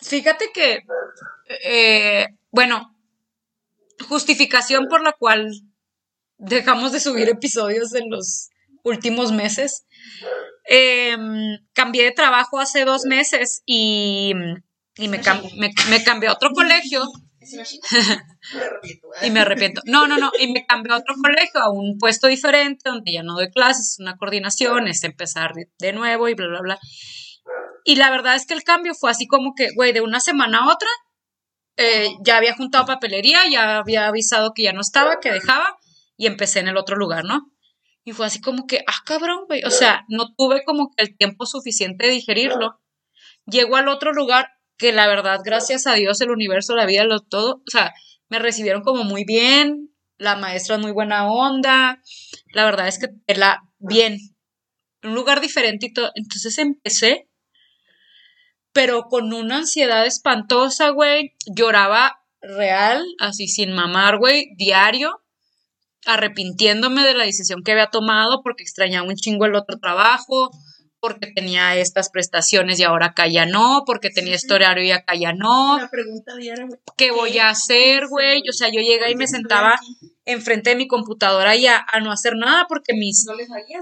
Fíjate 0.00 0.52
que, 0.54 0.84
eh, 1.64 2.28
bueno, 2.50 2.97
justificación 4.06 4.86
por 4.88 5.02
la 5.02 5.12
cual 5.12 5.50
dejamos 6.38 6.92
de 6.92 7.00
subir 7.00 7.28
episodios 7.28 7.94
en 7.94 8.10
los 8.10 8.48
últimos 8.84 9.32
meses. 9.32 9.86
Em, 10.70 11.58
cambié 11.72 12.04
de 12.04 12.12
trabajo 12.12 12.60
hace 12.60 12.84
dos 12.84 13.04
meses 13.04 13.62
y, 13.66 14.32
y 14.96 15.08
me, 15.08 15.20
cam- 15.22 15.50
me, 15.56 16.04
cambié 16.04 16.28
a 16.28 16.32
otro 16.34 16.50
colegio 16.52 17.02
y 19.22 19.30
me 19.30 19.40
arrepiento. 19.40 19.80
No, 19.86 20.06
no, 20.06 20.18
no, 20.18 20.30
y 20.38 20.52
me 20.52 20.66
cambié 20.66 20.92
a 20.92 20.98
otro 20.98 21.14
colegio, 21.20 21.60
a 21.60 21.70
un 21.70 21.96
puesto 21.98 22.26
diferente, 22.26 22.88
donde 22.90 23.12
ya 23.12 23.22
no 23.22 23.34
doy 23.34 23.50
clases, 23.50 23.92
es 23.94 23.98
una 23.98 24.16
coordinación, 24.16 24.88
es 24.88 25.02
empezar 25.04 25.52
de 25.78 25.92
nuevo 25.92 26.28
y 26.28 26.34
bla, 26.34 26.48
bla, 26.48 26.60
bla. 26.60 26.78
Y 27.84 27.96
la 27.96 28.10
verdad 28.10 28.34
es 28.36 28.46
que 28.46 28.54
el 28.54 28.62
cambio 28.64 28.94
fue 28.94 29.10
así 29.10 29.26
como 29.26 29.54
que, 29.54 29.70
güey, 29.74 29.92
de 29.92 30.02
una 30.02 30.20
semana 30.20 30.58
a 30.58 30.66
otra, 30.72 30.88
eh, 31.78 32.10
ya 32.20 32.36
había 32.36 32.54
juntado 32.54 32.86
papelería, 32.86 33.40
ya 33.50 33.78
había 33.78 34.08
avisado 34.08 34.52
que 34.52 34.64
ya 34.64 34.72
no 34.72 34.80
estaba, 34.80 35.20
que 35.20 35.30
dejaba, 35.30 35.78
y 36.16 36.26
empecé 36.26 36.58
en 36.58 36.68
el 36.68 36.76
otro 36.76 36.96
lugar, 36.96 37.24
¿no? 37.24 37.52
Y 38.04 38.12
fue 38.12 38.26
así 38.26 38.40
como 38.40 38.66
que, 38.66 38.84
ah, 38.86 39.02
cabrón, 39.06 39.44
güey, 39.46 39.62
o 39.64 39.70
sea, 39.70 40.04
no 40.08 40.34
tuve 40.34 40.64
como 40.64 40.90
que 40.90 41.04
el 41.04 41.16
tiempo 41.16 41.46
suficiente 41.46 42.06
de 42.06 42.12
digerirlo. 42.12 42.80
Llego 43.46 43.76
al 43.76 43.88
otro 43.88 44.12
lugar 44.12 44.48
que 44.76 44.92
la 44.92 45.06
verdad, 45.06 45.40
gracias 45.44 45.86
a 45.86 45.94
Dios, 45.94 46.20
el 46.20 46.30
universo, 46.30 46.74
la 46.74 46.86
vida, 46.86 47.04
lo 47.04 47.20
todo, 47.20 47.62
o 47.66 47.70
sea, 47.70 47.92
me 48.28 48.38
recibieron 48.38 48.82
como 48.82 49.04
muy 49.04 49.24
bien, 49.24 49.94
la 50.18 50.36
maestra 50.36 50.76
es 50.76 50.82
muy 50.82 50.90
buena 50.90 51.30
onda, 51.30 52.02
la 52.52 52.64
verdad 52.64 52.88
es 52.88 52.98
que 52.98 53.08
la 53.34 53.62
bien, 53.78 54.18
un 55.02 55.14
lugar 55.14 55.40
diferente 55.40 55.86
y 55.86 55.92
todo. 55.92 56.10
Entonces 56.16 56.58
empecé, 56.58 57.27
pero 58.72 59.04
con 59.04 59.32
una 59.32 59.58
ansiedad 59.58 60.06
espantosa, 60.06 60.90
güey, 60.90 61.34
lloraba 61.46 62.20
real, 62.40 63.04
así 63.18 63.48
sin 63.48 63.72
mamar, 63.72 64.18
güey, 64.18 64.48
diario, 64.56 65.22
arrepintiéndome 66.06 67.02
de 67.02 67.14
la 67.14 67.24
decisión 67.24 67.62
que 67.62 67.72
había 67.72 67.88
tomado 67.88 68.42
porque 68.42 68.62
extrañaba 68.62 69.08
un 69.08 69.16
chingo 69.16 69.46
el 69.46 69.54
otro 69.54 69.78
trabajo, 69.78 70.50
porque 71.00 71.28
tenía 71.34 71.76
estas 71.76 72.10
prestaciones 72.10 72.80
y 72.80 72.84
ahora 72.84 73.06
acá 73.06 73.28
ya 73.28 73.46
no, 73.46 73.84
porque 73.86 74.10
tenía 74.10 74.34
este 74.34 74.54
horario 74.54 74.82
y 74.84 74.90
acá 74.90 75.14
ya 75.14 75.32
no. 75.32 75.78
La 75.78 75.90
pregunta 75.90 76.34
diaria, 76.34 76.66
güey. 76.66 76.80
¿Qué 76.96 77.12
voy 77.12 77.38
a 77.38 77.50
hacer, 77.50 78.08
güey? 78.08 78.42
O 78.48 78.52
sea, 78.52 78.68
yo 78.68 78.80
llegué 78.80 79.10
y 79.10 79.14
me 79.14 79.28
sentaba 79.28 79.78
enfrente 80.24 80.70
de 80.70 80.76
mi 80.76 80.88
computadora 80.88 81.54
y 81.56 81.66
a, 81.66 81.84
a 81.86 82.00
no 82.00 82.10
hacer 82.10 82.34
nada 82.36 82.66
porque 82.68 82.94
mis, 82.94 83.26
No 83.26 83.34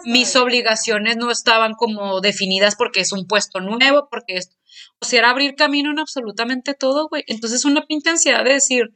mis 0.04 0.36
obligaciones 0.36 1.16
no 1.16 1.30
estaban 1.30 1.72
como 1.74 2.20
definidas 2.20 2.76
porque 2.76 3.00
es 3.00 3.12
un 3.12 3.26
puesto 3.26 3.60
nuevo, 3.60 4.08
porque 4.10 4.36
es, 4.36 4.50
o 5.00 5.04
sea, 5.04 5.20
era 5.20 5.30
abrir 5.30 5.54
camino 5.54 5.90
en 5.90 5.98
absolutamente 5.98 6.74
todo, 6.74 7.08
güey. 7.08 7.24
Entonces 7.26 7.64
una 7.64 7.86
pinche 7.86 8.10
ansiedad 8.10 8.44
de 8.44 8.54
decir, 8.54 8.90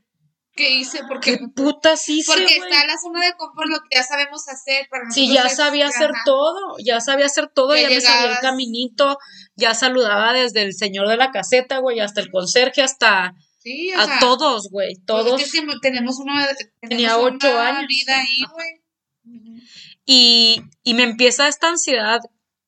¿Qué 0.53 0.69
hice? 0.69 1.01
Porque, 1.09 1.39
¿qué 1.39 1.47
putas 1.55 2.09
hice, 2.09 2.33
porque 2.33 2.57
está 2.57 2.85
la 2.85 2.99
zona 2.99 3.25
de 3.25 3.35
confort, 3.39 3.69
lo 3.69 3.79
que 3.79 3.97
ya 3.97 4.03
sabemos 4.03 4.47
hacer. 4.49 4.89
Para 4.91 5.09
Sí, 5.11 5.33
ya 5.33 5.49
sabía 5.49 5.87
hacer 5.87 6.11
ajá. 6.11 6.23
todo, 6.25 6.75
ya 6.85 7.01
sabía 7.01 7.27
hacer 7.27 7.49
todo, 7.55 7.77
Ya 7.77 7.83
ya, 7.83 7.89
me 7.89 8.01
sabía 8.01 8.33
el 8.33 8.39
caminito, 8.41 9.17
ya 9.55 9.75
saludaba 9.75 10.33
desde 10.33 10.63
el 10.63 10.75
señor 10.75 11.09
de 11.09 11.17
la 11.17 11.31
caseta, 11.31 11.79
güey, 11.79 12.01
hasta 12.01 12.21
el 12.21 12.31
conserje, 12.31 12.83
hasta 12.83 13.33
Sí, 13.61 13.93
a 13.93 14.05
sea, 14.07 14.19
todos, 14.21 14.69
güey, 14.71 14.95
pues 14.97 15.07
todos. 15.07 15.41
es 15.41 15.53
que 15.53 15.63
tenemos 15.81 16.19
una, 16.19 16.47
Tenía 16.81 17.17
ocho 17.17 17.49
una 17.51 17.69
años. 17.69 17.87
vida 17.89 18.17
ahí, 18.19 18.43
güey. 18.53 19.61
Y, 20.05 20.63
y 20.83 20.95
me 20.95 21.05
empieza 21.05 21.47
esta 21.49 21.69
ansiedad 21.69 22.21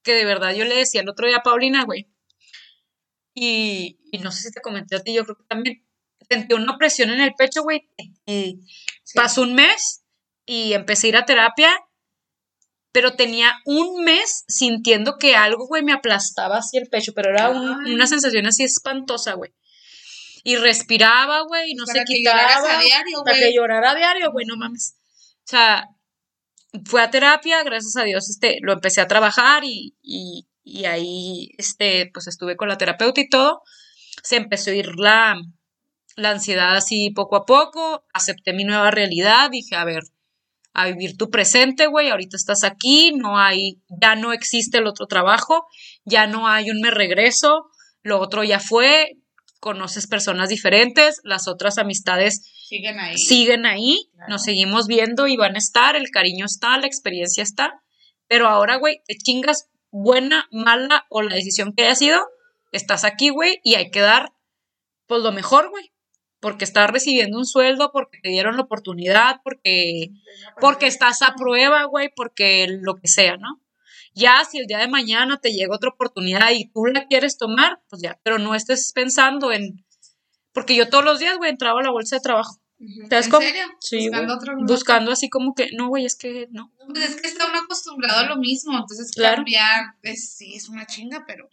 que 0.02 0.12
de 0.14 0.24
verdad 0.24 0.54
yo 0.54 0.64
le 0.64 0.76
decía 0.76 1.00
el 1.00 1.08
otro 1.08 1.26
día 1.26 1.38
a 1.38 1.42
Paulina, 1.42 1.84
güey. 1.84 2.08
Y, 3.34 3.98
y 4.12 4.18
no 4.18 4.30
sé 4.30 4.42
si 4.42 4.52
te 4.52 4.60
comenté 4.60 4.96
a 4.96 5.00
ti, 5.02 5.14
yo 5.14 5.24
creo 5.24 5.36
que 5.36 5.44
también 5.44 5.84
sentí 6.28 6.54
una 6.54 6.76
presión 6.76 7.10
en 7.10 7.20
el 7.20 7.34
pecho, 7.34 7.62
güey. 7.62 7.88
Y 8.26 8.60
Sí. 9.04 9.14
pasó 9.16 9.42
un 9.42 9.54
mes 9.54 10.02
y 10.46 10.72
empecé 10.74 11.06
a 11.06 11.10
ir 11.10 11.16
a 11.16 11.24
terapia, 11.24 11.70
pero 12.92 13.14
tenía 13.16 13.54
un 13.64 14.04
mes 14.04 14.44
sintiendo 14.48 15.16
que 15.18 15.34
algo, 15.34 15.66
güey, 15.66 15.82
me 15.82 15.92
aplastaba 15.92 16.58
así 16.58 16.76
el 16.76 16.88
pecho, 16.88 17.12
pero 17.14 17.30
era 17.30 17.48
un- 17.48 17.86
una 17.90 18.06
sensación 18.06 18.46
así 18.46 18.64
espantosa, 18.64 19.32
güey. 19.34 19.52
Y 20.44 20.56
respiraba, 20.56 21.40
güey, 21.42 21.70
y 21.70 21.74
no 21.74 21.84
Para 21.86 22.00
se 22.00 22.04
que 22.04 22.14
quitaba. 22.18 22.40
a 22.46 22.80
diario, 22.82 23.22
Para 23.24 23.38
que 23.38 23.54
llorara 23.54 23.92
a 23.92 23.94
diario, 23.94 24.30
güey, 24.32 24.44
no 24.44 24.56
mames. 24.56 24.96
O 25.38 25.46
sea, 25.46 25.88
fue 26.84 27.00
a 27.02 27.10
terapia, 27.10 27.62
gracias 27.62 27.96
a 27.96 28.04
Dios, 28.04 28.28
este, 28.28 28.58
lo 28.60 28.72
empecé 28.72 29.00
a 29.00 29.08
trabajar 29.08 29.62
y, 29.64 29.96
y, 30.02 30.46
y 30.64 30.84
ahí, 30.84 31.50
este, 31.58 32.10
pues 32.12 32.26
estuve 32.28 32.56
con 32.56 32.68
la 32.68 32.78
terapeuta 32.78 33.20
y 33.20 33.28
todo. 33.28 33.62
Se 34.22 34.36
empezó 34.36 34.70
a 34.70 34.74
ir 34.74 34.94
la, 34.96 35.36
la 36.16 36.30
ansiedad 36.30 36.76
así 36.76 37.10
poco 37.10 37.36
a 37.36 37.44
poco, 37.46 38.04
acepté 38.12 38.52
mi 38.52 38.64
nueva 38.64 38.90
realidad, 38.90 39.50
dije, 39.50 39.74
a 39.76 39.84
ver, 39.84 40.04
a 40.74 40.86
vivir 40.86 41.16
tu 41.16 41.30
presente, 41.30 41.86
güey, 41.86 42.08
ahorita 42.08 42.36
estás 42.36 42.64
aquí, 42.64 43.12
no 43.12 43.38
hay, 43.38 43.82
ya 44.00 44.14
no 44.14 44.32
existe 44.32 44.78
el 44.78 44.86
otro 44.86 45.06
trabajo, 45.06 45.66
ya 46.04 46.26
no 46.26 46.48
hay 46.48 46.70
un 46.70 46.80
me 46.80 46.90
regreso, 46.90 47.66
lo 48.02 48.20
otro 48.20 48.42
ya 48.42 48.58
fue, 48.58 49.18
conoces 49.60 50.06
personas 50.06 50.48
diferentes, 50.48 51.20
las 51.24 51.46
otras 51.46 51.76
amistades 51.78 52.42
Siguen 52.68 52.98
ahí. 53.00 53.18
siguen 53.18 53.66
ahí, 53.66 53.98
Claro. 54.14 54.30
nos 54.30 54.42
seguimos 54.44 54.86
viendo 54.86 55.26
y 55.26 55.36
van 55.36 55.56
a 55.56 55.58
estar, 55.58 55.94
el 55.94 56.08
cariño 56.10 56.46
está, 56.46 56.78
la 56.78 56.86
experiencia 56.86 57.42
está, 57.42 57.82
pero 58.26 58.48
ahora, 58.48 58.76
güey, 58.76 59.02
te 59.06 59.14
chingas 59.16 59.68
buena, 59.92 60.48
mala 60.50 61.06
o 61.10 61.22
la 61.22 61.36
decisión 61.36 61.72
que 61.72 61.84
haya 61.84 61.94
sido, 61.94 62.20
estás 62.72 63.04
aquí, 63.04 63.28
güey, 63.28 63.60
y 63.62 63.76
hay 63.76 63.90
que 63.90 64.00
dar, 64.00 64.32
pues, 65.06 65.22
lo 65.22 65.30
mejor, 65.30 65.70
güey, 65.70 65.92
porque 66.40 66.64
estás 66.64 66.90
recibiendo 66.90 67.38
un 67.38 67.46
sueldo, 67.46 67.92
porque 67.92 68.18
te 68.20 68.30
dieron 68.30 68.56
la 68.56 68.62
oportunidad, 68.62 69.40
porque, 69.44 70.10
porque 70.60 70.88
estás 70.88 71.22
a 71.22 71.34
prueba, 71.36 71.84
güey, 71.84 72.10
porque 72.16 72.66
lo 72.68 72.96
que 72.96 73.06
sea, 73.06 73.36
¿no? 73.36 73.60
Ya 74.14 74.44
si 74.44 74.58
el 74.58 74.66
día 74.66 74.78
de 74.78 74.88
mañana 74.88 75.38
te 75.40 75.52
llega 75.52 75.76
otra 75.76 75.90
oportunidad 75.90 76.50
y 76.50 76.68
tú 76.70 76.86
la 76.86 77.06
quieres 77.06 77.38
tomar, 77.38 77.80
pues 77.88 78.02
ya, 78.02 78.18
pero 78.22 78.38
no 78.38 78.54
estés 78.54 78.92
pensando 78.92 79.52
en... 79.52 79.84
Porque 80.52 80.74
yo 80.76 80.88
todos 80.88 81.04
los 81.04 81.18
días, 81.18 81.38
güey, 81.38 81.50
entraba 81.50 81.80
a 81.80 81.84
la 81.84 81.90
bolsa 81.90 82.16
de 82.16 82.20
trabajo. 82.20 82.61
¿Sabes 83.08 83.26
¿En 83.26 83.30
cómo? 83.30 83.42
serio? 83.42 83.62
Sí, 83.80 84.08
Buscando 84.08 84.34
otro. 84.34 84.56
Buscando 84.66 85.12
así 85.12 85.28
como 85.30 85.54
que, 85.54 85.70
no, 85.76 85.88
güey, 85.88 86.04
es 86.04 86.16
que 86.16 86.48
no. 86.50 86.72
Pues 86.88 87.10
es 87.10 87.20
que 87.20 87.28
está 87.28 87.46
uno 87.48 87.58
acostumbrado 87.60 88.20
a 88.20 88.24
lo 88.24 88.36
mismo, 88.36 88.76
entonces 88.76 89.12
Claro. 89.12 89.36
cambiar, 89.36 89.94
es, 90.02 90.30
sí, 90.34 90.54
es 90.54 90.68
una 90.68 90.86
chinga, 90.86 91.24
pero 91.26 91.48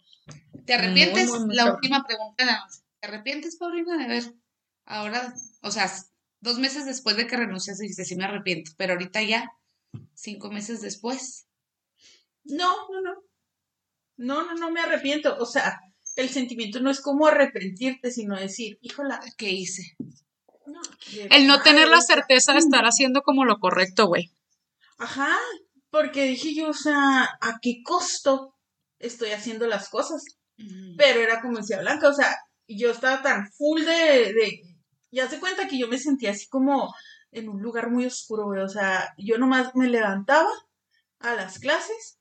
¿te 0.66 0.74
arrepientes? 0.74 1.28
muy, 1.28 1.46
muy 1.46 1.54
la 1.54 1.62
cabrón. 1.64 1.76
última 1.76 2.04
pregunta. 2.06 2.66
¿Te 3.00 3.06
arrepientes, 3.06 3.56
Paulina, 3.56 3.96
de 3.96 4.08
ver? 4.08 4.34
Ahora, 4.84 5.34
o 5.62 5.70
sea, 5.70 5.90
dos 6.40 6.58
meses 6.58 6.84
después 6.86 7.16
de 7.16 7.26
que 7.26 7.36
renuncias, 7.36 7.78
dijiste, 7.78 8.04
sí 8.04 8.16
me 8.16 8.24
arrepiento, 8.24 8.72
pero 8.76 8.94
ahorita 8.94 9.22
ya, 9.22 9.50
cinco 10.14 10.50
meses 10.50 10.80
después. 10.80 11.46
No, 12.44 12.88
no, 12.90 13.00
no. 13.02 13.22
No, 14.16 14.44
no, 14.44 14.54
no 14.54 14.70
me 14.70 14.80
arrepiento. 14.80 15.36
O 15.38 15.46
sea, 15.46 15.80
el 16.16 16.28
sentimiento 16.28 16.80
no 16.80 16.90
es 16.90 17.00
como 17.00 17.26
arrepentirte, 17.26 18.10
sino 18.10 18.36
decir, 18.38 18.78
híjola, 18.82 19.20
¿Qué 19.38 19.50
hice? 19.50 19.96
El 21.30 21.46
no 21.46 21.62
tener 21.62 21.88
la 21.88 22.00
certeza 22.00 22.52
de 22.52 22.58
estar 22.58 22.84
haciendo 22.84 23.22
como 23.22 23.44
lo 23.44 23.58
correcto, 23.58 24.06
güey. 24.06 24.30
Ajá, 24.98 25.36
porque 25.90 26.24
dije 26.24 26.54
yo, 26.54 26.68
o 26.68 26.74
sea, 26.74 27.22
¿a 27.40 27.58
qué 27.60 27.82
costo 27.84 28.54
estoy 28.98 29.30
haciendo 29.30 29.66
las 29.66 29.88
cosas? 29.88 30.22
Pero 30.98 31.20
era 31.20 31.40
como 31.40 31.56
decía 31.58 31.80
Blanca, 31.80 32.08
o 32.08 32.12
sea, 32.12 32.36
yo 32.68 32.90
estaba 32.90 33.22
tan 33.22 33.50
full 33.50 33.80
de, 33.80 34.32
de 34.34 34.60
ya 35.10 35.28
se 35.28 35.40
cuenta 35.40 35.66
que 35.66 35.78
yo 35.78 35.88
me 35.88 35.98
sentía 35.98 36.32
así 36.32 36.48
como 36.48 36.94
en 37.32 37.48
un 37.48 37.62
lugar 37.62 37.90
muy 37.90 38.04
oscuro, 38.06 38.44
güey, 38.44 38.60
o 38.60 38.68
sea, 38.68 39.14
yo 39.16 39.38
nomás 39.38 39.74
me 39.74 39.88
levantaba 39.88 40.50
a 41.20 41.34
las 41.34 41.58
clases 41.58 42.18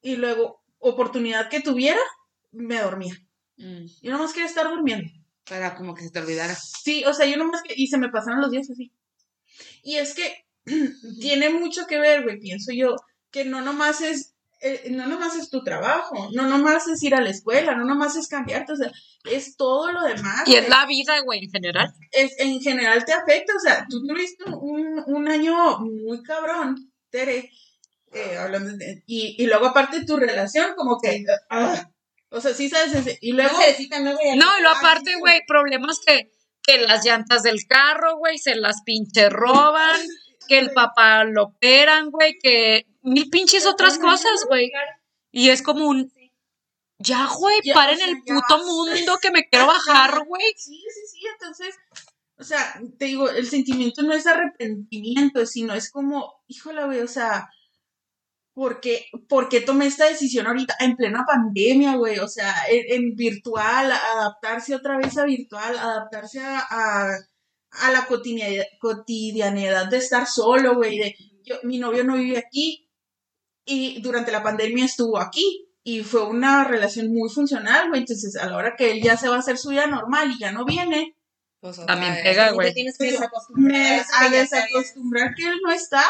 y 0.00 0.16
luego, 0.16 0.62
oportunidad 0.78 1.48
que 1.48 1.60
tuviera, 1.60 2.00
me 2.52 2.80
dormía. 2.80 3.14
Mm, 3.56 3.86
Yo 4.02 4.12
nomás 4.12 4.32
quería 4.32 4.48
estar 4.48 4.68
durmiendo. 4.68 5.10
Para 5.48 5.74
como 5.76 5.94
que 5.94 6.02
se 6.04 6.10
te 6.10 6.18
olvidara. 6.20 6.54
Sí, 6.54 7.04
o 7.04 7.12
sea, 7.14 7.26
yo 7.26 7.36
nomás 7.36 7.62
que, 7.62 7.74
y 7.76 7.86
se 7.88 7.98
me 7.98 8.10
pasaron 8.10 8.40
los 8.40 8.50
días 8.50 8.68
así. 8.70 8.92
Y 9.82 9.96
es 9.96 10.14
que 10.14 10.44
tiene 11.20 11.50
mucho 11.50 11.86
que 11.86 11.98
ver, 11.98 12.22
güey, 12.22 12.38
pienso 12.38 12.72
yo, 12.72 12.96
que 13.30 13.44
no 13.44 13.60
nomás 13.62 14.00
es, 14.00 14.34
eh, 14.60 14.88
no 14.90 15.06
nomás 15.06 15.36
es 15.36 15.50
tu 15.50 15.62
trabajo, 15.62 16.28
no 16.34 16.46
nomás 16.48 16.88
es 16.88 17.02
ir 17.02 17.14
a 17.14 17.20
la 17.20 17.30
escuela, 17.30 17.74
no 17.76 17.84
nomás 17.84 18.16
es 18.16 18.28
cambiarte, 18.28 18.72
o 18.72 18.76
sea, 18.76 18.90
es 19.30 19.56
todo 19.56 19.92
lo 19.92 20.02
demás. 20.02 20.46
Y 20.46 20.54
es 20.56 20.66
güey. 20.66 20.70
la 20.70 20.86
vida, 20.86 21.20
güey, 21.20 21.44
en 21.44 21.50
general. 21.50 21.94
Es- 22.10 22.38
en 22.38 22.60
general 22.60 23.04
te 23.04 23.12
afecta, 23.12 23.52
o 23.56 23.60
sea, 23.60 23.86
tú 23.88 24.04
tuviste 24.06 24.44
un, 24.50 25.02
un 25.06 25.28
año 25.28 25.78
muy 25.80 26.22
cabrón, 26.22 26.92
Tere, 27.10 27.50
eh, 28.12 28.36
hablando 28.38 28.76
de- 28.76 29.02
y, 29.06 29.36
y 29.42 29.46
luego 29.46 29.66
aparte 29.66 30.04
tu 30.04 30.16
relación, 30.16 30.74
como 30.76 30.98
que, 31.00 31.24
ah, 31.50 31.90
o 32.30 32.40
sea, 32.40 32.54
sí 32.54 32.68
sabes, 32.68 32.94
ese- 32.94 33.18
y 33.20 33.32
luego... 33.32 33.56
No, 34.36 34.58
y 34.58 34.62
lo 34.62 34.68
Ah, 34.70 34.78
aparte, 34.78 35.16
güey, 35.18 35.40
problemas 35.46 35.98
que, 36.04 36.30
que 36.62 36.78
las 36.78 37.04
llantas 37.04 37.42
del 37.42 37.66
carro, 37.66 38.16
güey, 38.18 38.38
se 38.38 38.54
las 38.56 38.82
pinche 38.84 39.28
roban, 39.30 40.00
que 40.46 40.58
el 40.58 40.70
papá 40.72 41.24
lo 41.24 41.44
operan, 41.44 42.10
güey, 42.10 42.38
que 42.42 42.86
mil 43.02 43.30
pinches 43.30 43.66
otras 43.66 43.98
cosas, 43.98 44.44
güey. 44.48 44.70
Y 45.30 45.50
es 45.50 45.62
como 45.62 45.86
un, 45.88 46.12
ya, 46.98 47.28
güey, 47.38 47.60
paren 47.74 47.96
o 47.96 47.98
sea, 47.98 48.08
el 48.08 48.16
ya. 48.26 48.34
puto 48.34 48.64
mundo 48.64 49.18
que 49.22 49.30
me 49.30 49.46
quiero 49.50 49.66
bajar, 49.66 50.24
güey. 50.26 50.52
Sí, 50.56 50.76
sí, 50.94 51.00
sí, 51.12 51.20
entonces, 51.32 51.74
o 52.38 52.44
sea, 52.44 52.80
te 52.98 53.06
digo, 53.06 53.28
el 53.30 53.46
sentimiento 53.48 54.02
no 54.02 54.12
es 54.14 54.26
arrepentimiento, 54.26 55.46
sino 55.46 55.74
es 55.74 55.90
como, 55.90 56.42
híjole, 56.46 56.84
güey, 56.84 57.00
o 57.00 57.08
sea, 57.08 57.48
¿por 58.58 58.80
qué, 58.80 59.06
por 59.28 59.48
qué 59.48 59.60
tomé 59.60 59.86
esta 59.86 60.06
decisión 60.06 60.48
ahorita 60.48 60.74
en 60.80 60.96
plena 60.96 61.24
pandemia, 61.24 61.94
güey? 61.94 62.18
O 62.18 62.26
sea, 62.26 62.52
en, 62.68 63.04
en 63.04 63.14
virtual, 63.14 63.92
adaptarse 63.92 64.74
otra 64.74 64.98
vez 64.98 65.16
a 65.16 65.24
virtual, 65.24 65.78
adaptarse 65.78 66.40
a, 66.40 66.58
a, 66.68 67.08
a 67.70 67.90
la 67.92 68.06
cotidianidad, 68.06 68.64
cotidianidad 68.80 69.86
de 69.86 69.98
estar 69.98 70.26
solo, 70.26 70.74
güey, 70.74 70.98
de, 70.98 71.14
yo, 71.44 71.54
mi 71.62 71.78
novio 71.78 72.02
no 72.02 72.16
vive 72.16 72.36
aquí 72.38 72.90
y 73.64 74.02
durante 74.02 74.32
la 74.32 74.42
pandemia 74.42 74.86
estuvo 74.86 75.18
aquí. 75.20 75.66
Y 75.84 76.02
fue 76.02 76.24
una 76.26 76.64
relación 76.64 77.12
muy 77.14 77.30
funcional, 77.30 77.88
güey. 77.88 78.00
Entonces, 78.00 78.34
a 78.36 78.46
la 78.50 78.56
hora 78.56 78.74
que 78.76 78.90
él 78.90 79.00
ya 79.02 79.16
se 79.16 79.28
va 79.28 79.36
a 79.36 79.38
hacer 79.38 79.56
su 79.56 79.68
vida 79.68 79.86
normal 79.86 80.32
y 80.32 80.38
ya 80.40 80.50
no 80.50 80.64
viene, 80.64 81.14
Pues, 81.60 81.76
También 81.86 82.12
vez. 82.12 82.24
pega, 82.24 82.50
güey. 82.50 82.74
tienes 82.74 82.98
que 82.98 83.16
me 83.54 84.00
a 84.00 84.28
desacostumbrar 84.28 85.32
que 85.36 85.46
él 85.46 85.60
no 85.64 85.70
está, 85.70 86.02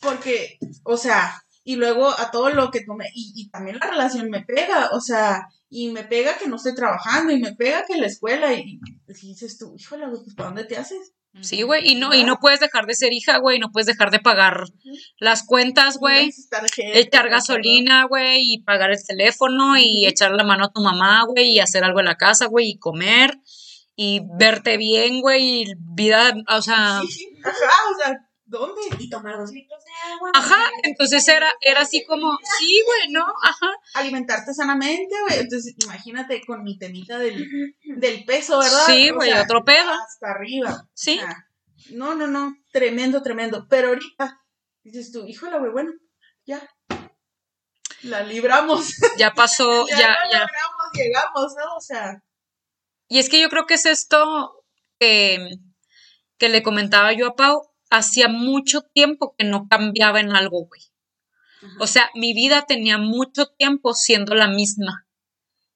porque, 0.00 0.58
o 0.84 0.96
sea, 0.96 1.42
y 1.66 1.74
luego 1.74 2.08
a 2.08 2.30
todo 2.30 2.50
lo 2.50 2.70
que 2.70 2.84
tomé, 2.84 3.06
y, 3.12 3.32
y 3.34 3.50
también 3.50 3.78
la 3.80 3.90
relación 3.90 4.30
me 4.30 4.42
pega, 4.42 4.90
o 4.92 5.00
sea, 5.00 5.48
y 5.68 5.88
me 5.88 6.04
pega 6.04 6.38
que 6.38 6.46
no 6.46 6.56
estoy 6.56 6.76
trabajando, 6.76 7.32
y 7.32 7.40
me 7.40 7.56
pega 7.56 7.84
que 7.84 7.96
la 7.96 8.06
escuela, 8.06 8.54
y, 8.54 8.78
y 9.08 9.26
dices 9.26 9.58
tú, 9.58 9.74
híjole, 9.76 10.06
pues 10.06 10.36
¿para 10.36 10.50
dónde 10.50 10.64
te 10.64 10.76
haces? 10.76 11.12
Sí, 11.40 11.62
güey, 11.62 11.90
y 11.90 11.96
no, 11.96 12.14
y 12.14 12.22
no 12.22 12.38
puedes 12.38 12.60
dejar 12.60 12.86
de 12.86 12.94
ser 12.94 13.12
hija, 13.12 13.38
güey, 13.38 13.58
no 13.58 13.72
puedes 13.72 13.88
dejar 13.88 14.12
de 14.12 14.20
pagar 14.20 14.62
las 15.18 15.42
cuentas, 15.44 15.98
güey. 15.98 16.30
Echar 16.94 17.28
gasolina, 17.28 18.04
güey, 18.04 18.54
y 18.54 18.62
pagar 18.62 18.92
el 18.92 19.04
teléfono 19.04 19.76
y 19.76 20.06
echar 20.06 20.30
la 20.30 20.44
mano 20.44 20.66
a 20.66 20.72
tu 20.72 20.80
mamá, 20.80 21.24
güey, 21.24 21.50
y 21.50 21.58
hacer 21.58 21.82
algo 21.82 21.98
en 21.98 22.06
la 22.06 22.16
casa, 22.16 22.46
güey, 22.46 22.70
y 22.70 22.78
comer 22.78 23.40
y 23.96 24.20
verte 24.38 24.76
bien, 24.76 25.20
güey, 25.20 25.62
y 25.62 25.74
vida, 25.78 26.32
o 26.48 26.62
sea, 26.62 27.00
Sí, 27.00 27.08
sí, 27.08 27.28
Ajá, 27.42 27.72
o 27.92 27.98
sea, 27.98 28.25
¿dónde? 28.46 28.80
Y 28.98 29.10
tomar 29.10 29.36
dos 29.36 29.50
litros 29.50 29.84
de 29.84 30.12
agua. 30.12 30.30
ajá, 30.34 30.70
entonces 30.84 31.26
era 31.28 31.52
era 31.60 31.82
así 31.82 32.04
como, 32.04 32.38
sí, 32.58 32.82
güey, 32.86 33.12
¿no? 33.12 33.26
Ajá. 33.42 33.66
Alimentarte 33.94 34.54
sanamente, 34.54 35.14
güey. 35.26 35.40
Entonces, 35.40 35.74
imagínate 35.84 36.40
con 36.46 36.62
mi 36.62 36.78
temita 36.78 37.18
del, 37.18 37.74
del 37.84 38.24
peso, 38.24 38.58
¿verdad? 38.58 38.86
Sí, 38.86 39.10
güey, 39.10 39.32
otro 39.32 39.64
pedo. 39.64 39.90
Hasta 39.90 40.30
arriba. 40.30 40.88
Sí. 40.94 41.20
No, 41.90 42.14
no, 42.14 42.26
no, 42.26 42.56
tremendo, 42.72 43.22
tremendo. 43.22 43.66
Pero 43.68 43.88
ahorita 43.88 44.40
dices 44.82 45.12
tú, 45.12 45.26
híjole, 45.26 45.58
güey, 45.58 45.72
bueno, 45.72 45.92
ya. 46.46 46.66
La 48.02 48.22
libramos. 48.22 48.94
Ya 49.18 49.32
pasó, 49.32 49.86
ya, 49.88 49.98
ya, 49.98 50.08
la 50.08 50.30
ya. 50.32 50.40
logramos, 50.40 50.92
llegamos, 50.94 51.54
¿no? 51.56 51.76
O 51.76 51.80
sea, 51.80 52.22
Y 53.08 53.18
es 53.18 53.28
que 53.28 53.40
yo 53.40 53.48
creo 53.48 53.66
que 53.66 53.74
es 53.74 53.86
esto 53.86 54.64
que, 54.98 55.48
que 56.38 56.48
le 56.48 56.62
comentaba 56.62 57.12
yo 57.12 57.28
a 57.28 57.34
Pau, 57.34 57.62
hacía 57.90 58.28
mucho 58.28 58.82
tiempo 58.82 59.34
que 59.36 59.44
no 59.44 59.68
cambiaba 59.68 60.20
en 60.20 60.32
algo, 60.32 60.66
güey. 60.66 60.80
O 61.80 61.86
sea, 61.86 62.10
mi 62.14 62.34
vida 62.34 62.64
tenía 62.66 62.98
mucho 62.98 63.46
tiempo 63.46 63.94
siendo 63.94 64.34
la 64.34 64.48
misma. 64.48 65.06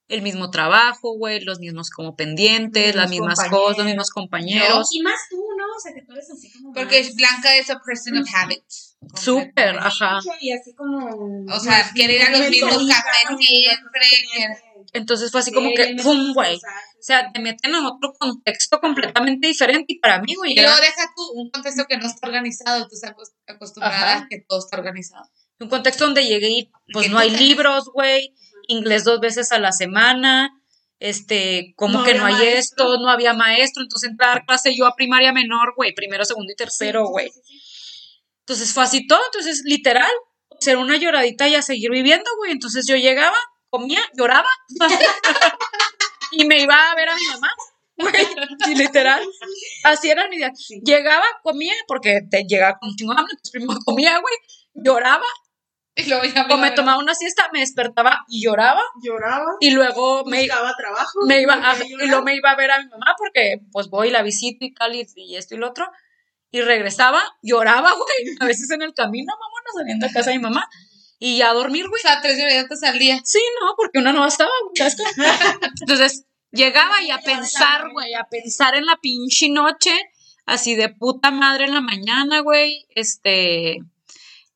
El 0.08 0.22
mismo 0.22 0.50
trabajo, 0.50 1.16
güey, 1.16 1.40
los 1.40 1.60
mismos 1.60 1.90
como 1.90 2.16
pendientes, 2.16 2.88
Los 2.88 2.96
las 2.96 3.10
mismas 3.10 3.48
cosas, 3.48 3.78
los 3.78 3.86
mismos 3.86 4.10
compañeros. 4.10 4.88
Y 4.92 5.02
más 5.02 5.20
tú, 5.30 5.36
¿no? 5.56 5.64
O 5.76 5.80
sea, 5.80 5.94
que 5.94 6.02
tú 6.02 6.12
eres 6.12 6.28
así 6.30 6.50
como. 6.52 6.72
Porque 6.72 7.02
más- 7.04 7.14
Blanca 7.14 7.54
es 7.56 7.70
a 7.70 7.78
person 7.80 8.18
of 8.18 8.28
habit. 8.34 8.64
Súper, 9.14 9.78
ajá. 9.78 10.18
Y 10.40 10.52
así 10.52 10.74
como. 10.74 11.44
O 11.48 11.60
sea, 11.60 11.90
quiere 11.94 12.16
ir 12.16 12.22
a 12.22 12.30
los 12.30 12.50
mismos 12.50 12.88
cafés 12.88 13.38
siempre. 13.38 14.06
Entonces 14.92 15.30
fue 15.30 15.40
así 15.40 15.52
como 15.52 15.70
que, 15.74 15.96
¡pum, 16.02 16.32
güey! 16.34 16.56
O 16.56 17.02
sea, 17.02 17.30
te 17.32 17.40
meten 17.40 17.74
en 17.74 17.84
otro 17.84 18.12
contexto 18.18 18.80
completamente 18.80 19.46
diferente 19.46 19.86
y 19.94 19.98
para 20.00 20.20
mí, 20.20 20.34
güey, 20.34 20.52
Y 20.52 20.56
luego 20.60 20.76
deja 20.76 21.12
tú 21.16 21.22
un 21.34 21.50
contexto 21.50 21.84
que 21.88 21.96
no 21.96 22.06
está 22.06 22.26
organizado, 22.26 22.88
tú 22.88 22.94
estás 22.94 23.10
acos- 23.12 23.32
acostumbrada 23.46 23.96
Ajá. 24.16 24.24
a 24.24 24.28
que 24.28 24.44
todo 24.48 24.58
está 24.58 24.76
organizado. 24.76 25.24
un 25.60 25.68
contexto 25.68 26.04
donde 26.06 26.24
llegué 26.26 26.48
y 26.50 26.70
pues 26.92 27.10
no 27.10 27.18
hay 27.18 27.30
libros, 27.30 27.90
güey, 27.92 28.34
inglés 28.68 29.04
dos 29.04 29.20
veces 29.20 29.52
a 29.52 29.58
la 29.58 29.72
semana, 29.72 30.50
este, 31.00 31.74
como 31.76 31.98
No 31.98 32.04
que 32.04 32.14
no 32.14 32.24
hay 32.24 32.32
maestro. 32.34 32.58
esto, 32.58 32.98
no 32.98 33.08
había 33.10 33.34
maestro, 33.34 33.82
entonces 33.82 34.10
dar 34.16 34.44
clase 34.46 34.74
yo 34.74 34.86
a 34.86 34.94
primaria 34.96 35.32
menor, 35.32 35.74
güey, 35.76 35.94
primero, 35.94 36.24
segundo 36.24 36.50
y 36.52 36.56
tercero, 36.56 37.06
güey. 37.08 37.30
Entonces 38.40 38.72
fue 38.72 38.82
así 38.84 39.06
todo, 39.06 39.20
entonces 39.26 39.62
literal, 39.64 40.10
ser 40.58 40.76
una 40.76 40.96
lloradita 40.96 41.46
y 41.48 41.54
a 41.54 41.62
seguir 41.62 41.90
viviendo, 41.90 42.24
güey. 42.38 42.52
Entonces 42.52 42.86
yo 42.86 42.96
llegaba, 42.96 43.36
comía, 43.70 44.00
lloraba 44.16 44.48
y 46.32 46.44
me 46.44 46.60
iba 46.62 46.90
a 46.90 46.94
ver 46.94 47.08
a 47.08 47.14
mi 47.16 47.26
mamá. 47.26 47.48
Sí, 48.64 48.74
literal. 48.76 49.22
Así 49.84 50.08
era 50.10 50.26
mi 50.28 50.38
día. 50.38 50.50
Llegaba, 50.82 51.24
comía, 51.42 51.74
porque 51.86 52.20
te 52.30 52.44
llegaba 52.44 52.78
con 52.78 52.94
chingo 52.96 53.12
hambre, 53.12 53.32
entonces 53.32 53.50
primero 53.52 53.78
comía, 53.84 54.18
güey, 54.20 54.34
lloraba, 54.72 55.26
Y 55.96 56.08
luego 56.08 56.24
ya 56.24 56.44
o 56.44 56.56
me 56.56 56.56
iba 56.56 56.66
a- 56.68 56.74
tomaba 56.74 56.98
una 56.98 57.14
siesta, 57.14 57.50
me 57.52 57.60
despertaba 57.60 58.24
y 58.26 58.42
lloraba, 58.42 58.80
lloraba, 59.02 59.44
y 59.60 59.72
luego 59.72 60.24
me, 60.24 60.40
buscaba 60.46 60.74
trabajo. 60.78 61.18
me 61.26 61.42
iba 61.42 61.54
a, 61.54 61.76
y 61.84 61.90
luego 62.06 62.22
me 62.22 62.36
iba 62.36 62.50
a 62.50 62.56
ver 62.56 62.70
a 62.70 62.78
mi 62.82 62.88
mamá 62.88 63.14
porque 63.18 63.60
pues 63.70 63.88
voy 63.90 64.08
y 64.08 64.12
la 64.12 64.22
visito 64.22 64.64
y 64.64 64.72
tal 64.72 64.94
y, 64.94 65.06
y 65.16 65.36
esto 65.36 65.54
y 65.56 65.58
lo 65.58 65.68
otro 65.68 65.86
y 66.50 66.62
regresaba 66.62 67.20
lloraba 67.42 67.92
güey 67.92 68.36
a 68.40 68.46
veces 68.46 68.70
en 68.70 68.80
el 68.82 68.94
camino 68.94 69.30
vámonos 69.34 69.72
saliendo 69.74 70.06
a 70.06 70.10
casa 70.10 70.30
de 70.30 70.36
mi 70.38 70.42
mamá 70.42 70.66
y 71.22 71.36
ya 71.38 71.50
a 71.50 71.54
dormir 71.54 71.86
O 71.86 71.90
güey 71.90 72.00
sea, 72.02 72.20
tres 72.22 72.38
lloradas 72.38 72.82
al 72.82 72.98
día. 72.98 73.20
sí 73.24 73.38
no 73.60 73.74
porque 73.76 73.98
una 74.00 74.12
no 74.12 74.26
estaba 74.26 74.50
güey 74.64 74.90
entonces 75.80 76.24
llegaba 76.50 77.00
y 77.02 77.10
a 77.12 77.18
pensar 77.18 77.90
güey 77.92 78.14
a 78.14 78.24
pensar 78.24 78.74
en 78.74 78.86
la 78.86 78.96
pinche 79.00 79.48
noche 79.50 79.92
así 80.46 80.74
de 80.74 80.88
puta 80.88 81.30
madre 81.30 81.66
en 81.66 81.74
la 81.74 81.80
mañana 81.80 82.40
güey 82.40 82.86
este 82.94 83.78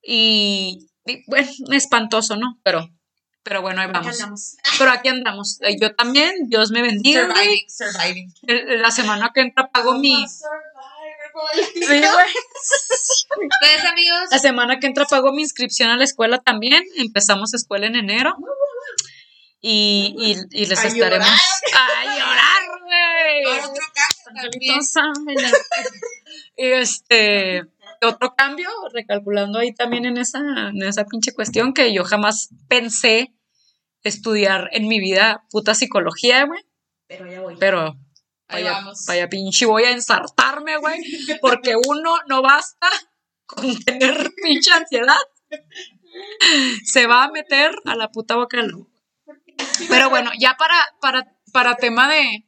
y, 0.02 0.88
y, 1.06 1.22
bueno 1.26 1.48
espantoso 1.72 2.36
no 2.36 2.58
pero 2.62 2.90
pero 3.42 3.60
bueno 3.60 3.82
ahí 3.82 3.88
vamos 3.92 4.14
andamos. 4.20 4.56
pero 4.78 4.90
aquí 4.90 5.08
andamos 5.08 5.58
Eh, 5.60 5.76
yo 5.80 5.94
también 5.94 6.32
Dios 6.48 6.70
me 6.70 6.80
bendiga 6.82 7.26
Surviving, 7.26 7.68
surviving. 7.68 8.32
el- 8.46 8.80
la 8.82 8.90
semana 8.90 9.30
que 9.34 9.42
entra 9.42 9.70
pago 9.70 9.98
mi. 9.98 10.14
Vamos 10.14 10.30
a 10.32 10.38
survivor, 10.38 10.64
como 10.72 11.23
el- 11.54 11.64
Sí, 11.64 11.80
güey. 11.86 13.48
Ustedes, 13.50 13.84
amigos, 13.84 14.20
La 14.30 14.38
semana 14.38 14.78
que 14.78 14.86
entra 14.86 15.04
pago 15.06 15.32
mi 15.32 15.42
inscripción 15.42 15.90
a 15.90 15.96
la 15.96 16.04
escuela 16.04 16.38
también. 16.38 16.82
Empezamos 16.96 17.54
escuela 17.54 17.86
en 17.86 17.96
enero. 17.96 18.36
Y, 19.60 20.14
y, 20.18 20.62
y 20.62 20.66
les 20.66 20.78
A 20.84 20.88
estaremos. 20.88 21.26
llorar. 21.26 21.38
¡A 21.74 22.04
llorar, 22.04 22.80
güey! 22.82 23.58
otro 23.60 23.82
cambio 24.34 24.74
también. 24.92 25.52
Y 26.56 26.66
este. 26.66 27.62
Otro 28.02 28.34
cambio, 28.36 28.68
recalculando 28.92 29.58
ahí 29.60 29.72
también 29.72 30.04
en 30.04 30.18
esa, 30.18 30.38
en 30.68 30.82
esa 30.82 31.04
pinche 31.06 31.32
cuestión 31.32 31.72
que 31.72 31.94
yo 31.94 32.04
jamás 32.04 32.50
pensé 32.68 33.32
estudiar 34.02 34.68
en 34.72 34.86
mi 34.88 35.00
vida 35.00 35.44
puta 35.50 35.74
psicología, 35.74 36.44
güey. 36.44 36.62
Pero 37.06 37.30
ya 37.30 37.40
voy. 37.40 37.56
Pero 37.58 37.96
Ahí 38.54 38.62
vaya, 38.64 38.76
vamos. 38.76 39.04
vaya 39.06 39.28
pinche, 39.28 39.66
voy 39.66 39.84
a 39.84 39.90
ensartarme, 39.90 40.76
güey. 40.78 41.00
Porque 41.40 41.74
uno 41.76 42.16
no 42.28 42.42
basta 42.42 42.88
con 43.46 43.78
tener 43.84 44.30
pinche 44.42 44.70
ansiedad. 44.72 45.16
Se 46.84 47.06
va 47.06 47.24
a 47.24 47.30
meter 47.30 47.74
a 47.84 47.94
la 47.96 48.10
puta 48.10 48.36
boca 48.36 48.56
del 48.58 48.68
lobo. 48.68 48.88
Pero 49.88 50.10
bueno, 50.10 50.30
ya 50.38 50.56
para, 50.56 50.76
para, 51.00 51.32
para 51.52 51.76
tema 51.76 52.08
de. 52.08 52.46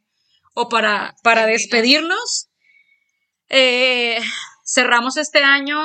O 0.53 0.69
para, 0.69 1.15
para 1.23 1.45
despedirnos. 1.45 2.49
eh, 3.49 4.19
cerramos 4.65 5.15
este 5.17 5.43
año, 5.43 5.77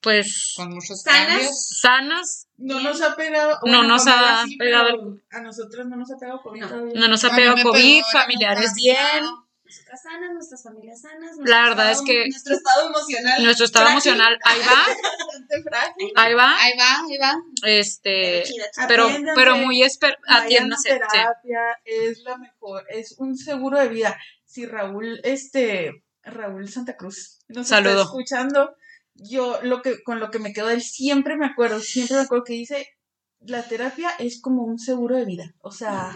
pues, 0.00 0.54
Con 0.56 0.70
muchos 0.70 1.02
Sanas. 1.02 1.26
cambios. 1.28 1.68
sanas. 1.80 2.48
No 2.60 2.78
nos 2.80 3.00
ha 3.02 3.16
pegado. 3.16 3.58
No 3.64 3.82
nos 3.84 4.06
ha 4.06 4.44
pegado 4.58 5.16
A 5.30 5.40
nosotros 5.40 5.86
no 5.86 5.96
nos 5.96 6.10
ha 6.12 6.16
pegado 6.18 6.42
COVID. 6.42 6.62
No. 6.94 7.08
nos 7.08 7.24
ha 7.24 7.34
pegado 7.34 7.56
COVID, 7.62 8.02
familiares 8.12 8.74
bien. 8.74 9.24
Nosotras 9.64 10.02
sanas, 10.02 10.32
nuestras 10.34 10.62
familias 10.64 11.00
sanas. 11.00 11.36
La 11.36 11.36
nuestro 11.36 11.54
verdad 11.68 11.86
es 11.86 11.98
estado- 11.98 12.06
que- 12.06 12.28
Nuestro 12.28 12.54
estado 12.56 12.88
emocional. 12.88 13.44
Nuestro 13.44 13.64
estado 13.66 13.86
frágil. 13.86 14.12
emocional, 14.12 14.38
ahí 14.42 14.58
va, 14.68 14.86
ahí 16.16 16.34
va. 16.34 16.56
Ahí 16.60 16.74
va, 16.76 17.00
ahí 17.08 17.18
va. 17.18 17.34
Este, 17.64 18.42
pero, 18.88 19.04
Atiéndanse, 19.06 19.32
pero 19.40 19.56
muy 19.58 19.82
esper 19.84 20.18
atiéndase, 20.26 20.90
sí. 20.92 20.98
terapia, 21.12 21.60
es 21.84 22.18
la 22.24 22.36
mejor, 22.38 22.84
es 22.90 23.14
un 23.18 23.36
seguro 23.36 23.78
de 23.78 23.88
vida. 23.88 24.18
Si 24.44 24.66
Raúl, 24.66 25.20
este, 25.22 26.02
Raúl 26.24 26.68
Santa 26.68 26.96
Cruz 26.96 27.38
nos 27.48 27.68
Saludo. 27.68 27.92
está 27.92 28.02
escuchando, 28.02 28.74
yo 29.14 29.60
lo 29.62 29.82
que, 29.82 30.02
con 30.02 30.20
lo 30.20 30.30
que 30.30 30.38
me 30.38 30.52
quedo 30.52 30.68
de 30.68 30.74
él, 30.74 30.82
siempre 30.82 31.36
me 31.36 31.46
acuerdo, 31.46 31.80
siempre 31.80 32.16
me 32.16 32.22
acuerdo 32.22 32.44
que 32.44 32.54
dice, 32.54 32.88
la 33.40 33.62
terapia 33.66 34.10
es 34.18 34.40
como 34.40 34.64
un 34.64 34.78
seguro 34.78 35.16
de 35.16 35.24
vida. 35.24 35.54
O 35.60 35.70
sea, 35.70 36.12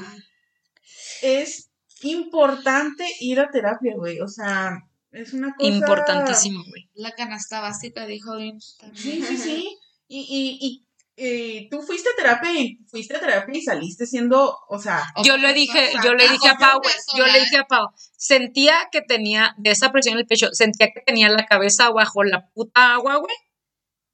es 1.23 1.71
importante 2.03 3.07
ir 3.21 3.41
a 3.41 3.51
terapia, 3.51 3.95
güey. 3.97 4.21
O 4.21 4.29
sea, 4.29 4.79
es 5.13 5.33
una 5.33 5.55
cosa 5.55 5.71
Importantísimo, 5.71 6.63
güey. 6.69 6.91
La 6.95 7.13
canasta 7.13 7.61
básica, 7.61 8.07
dijo 8.07 8.37
bien. 8.37 8.61
Sí, 8.61 9.23
sí, 9.23 9.37
sí. 9.37 9.79
Y, 10.07 10.21
y, 10.21 10.59
y 10.61 10.84
eh, 11.17 11.69
tú 11.71 11.81
fuiste 11.83 12.09
a 12.11 12.17
terapia 12.17 12.53
y 12.53 12.79
fuiste 12.89 13.17
a 13.17 13.21
terapia 13.21 13.57
y 13.57 13.63
saliste 13.63 14.07
siendo, 14.07 14.59
o 14.69 14.79
sea, 14.79 15.05
Yo 15.23 15.37
le 15.37 15.53
dije, 15.53 15.93
yo 16.03 16.15
le 16.15 16.29
dije 16.29 16.49
a 16.49 16.57
Pau, 16.57 16.81
yo 17.17 17.27
le 17.27 17.41
dije 17.41 17.59
a 17.59 17.65
Pau, 17.65 17.89
sentía 18.17 18.89
que 18.91 19.01
tenía 19.01 19.55
de 19.59 19.71
esa 19.71 19.93
presión 19.93 20.15
en 20.15 20.21
el 20.21 20.27
pecho, 20.27 20.49
sentía 20.53 20.89
que 20.93 21.01
tenía 21.01 21.29
la 21.29 21.47
cabeza 21.47 21.91
bajo 21.91 22.25
la 22.25 22.49
puta 22.51 22.95
agua, 22.95 23.17
güey. 23.17 23.35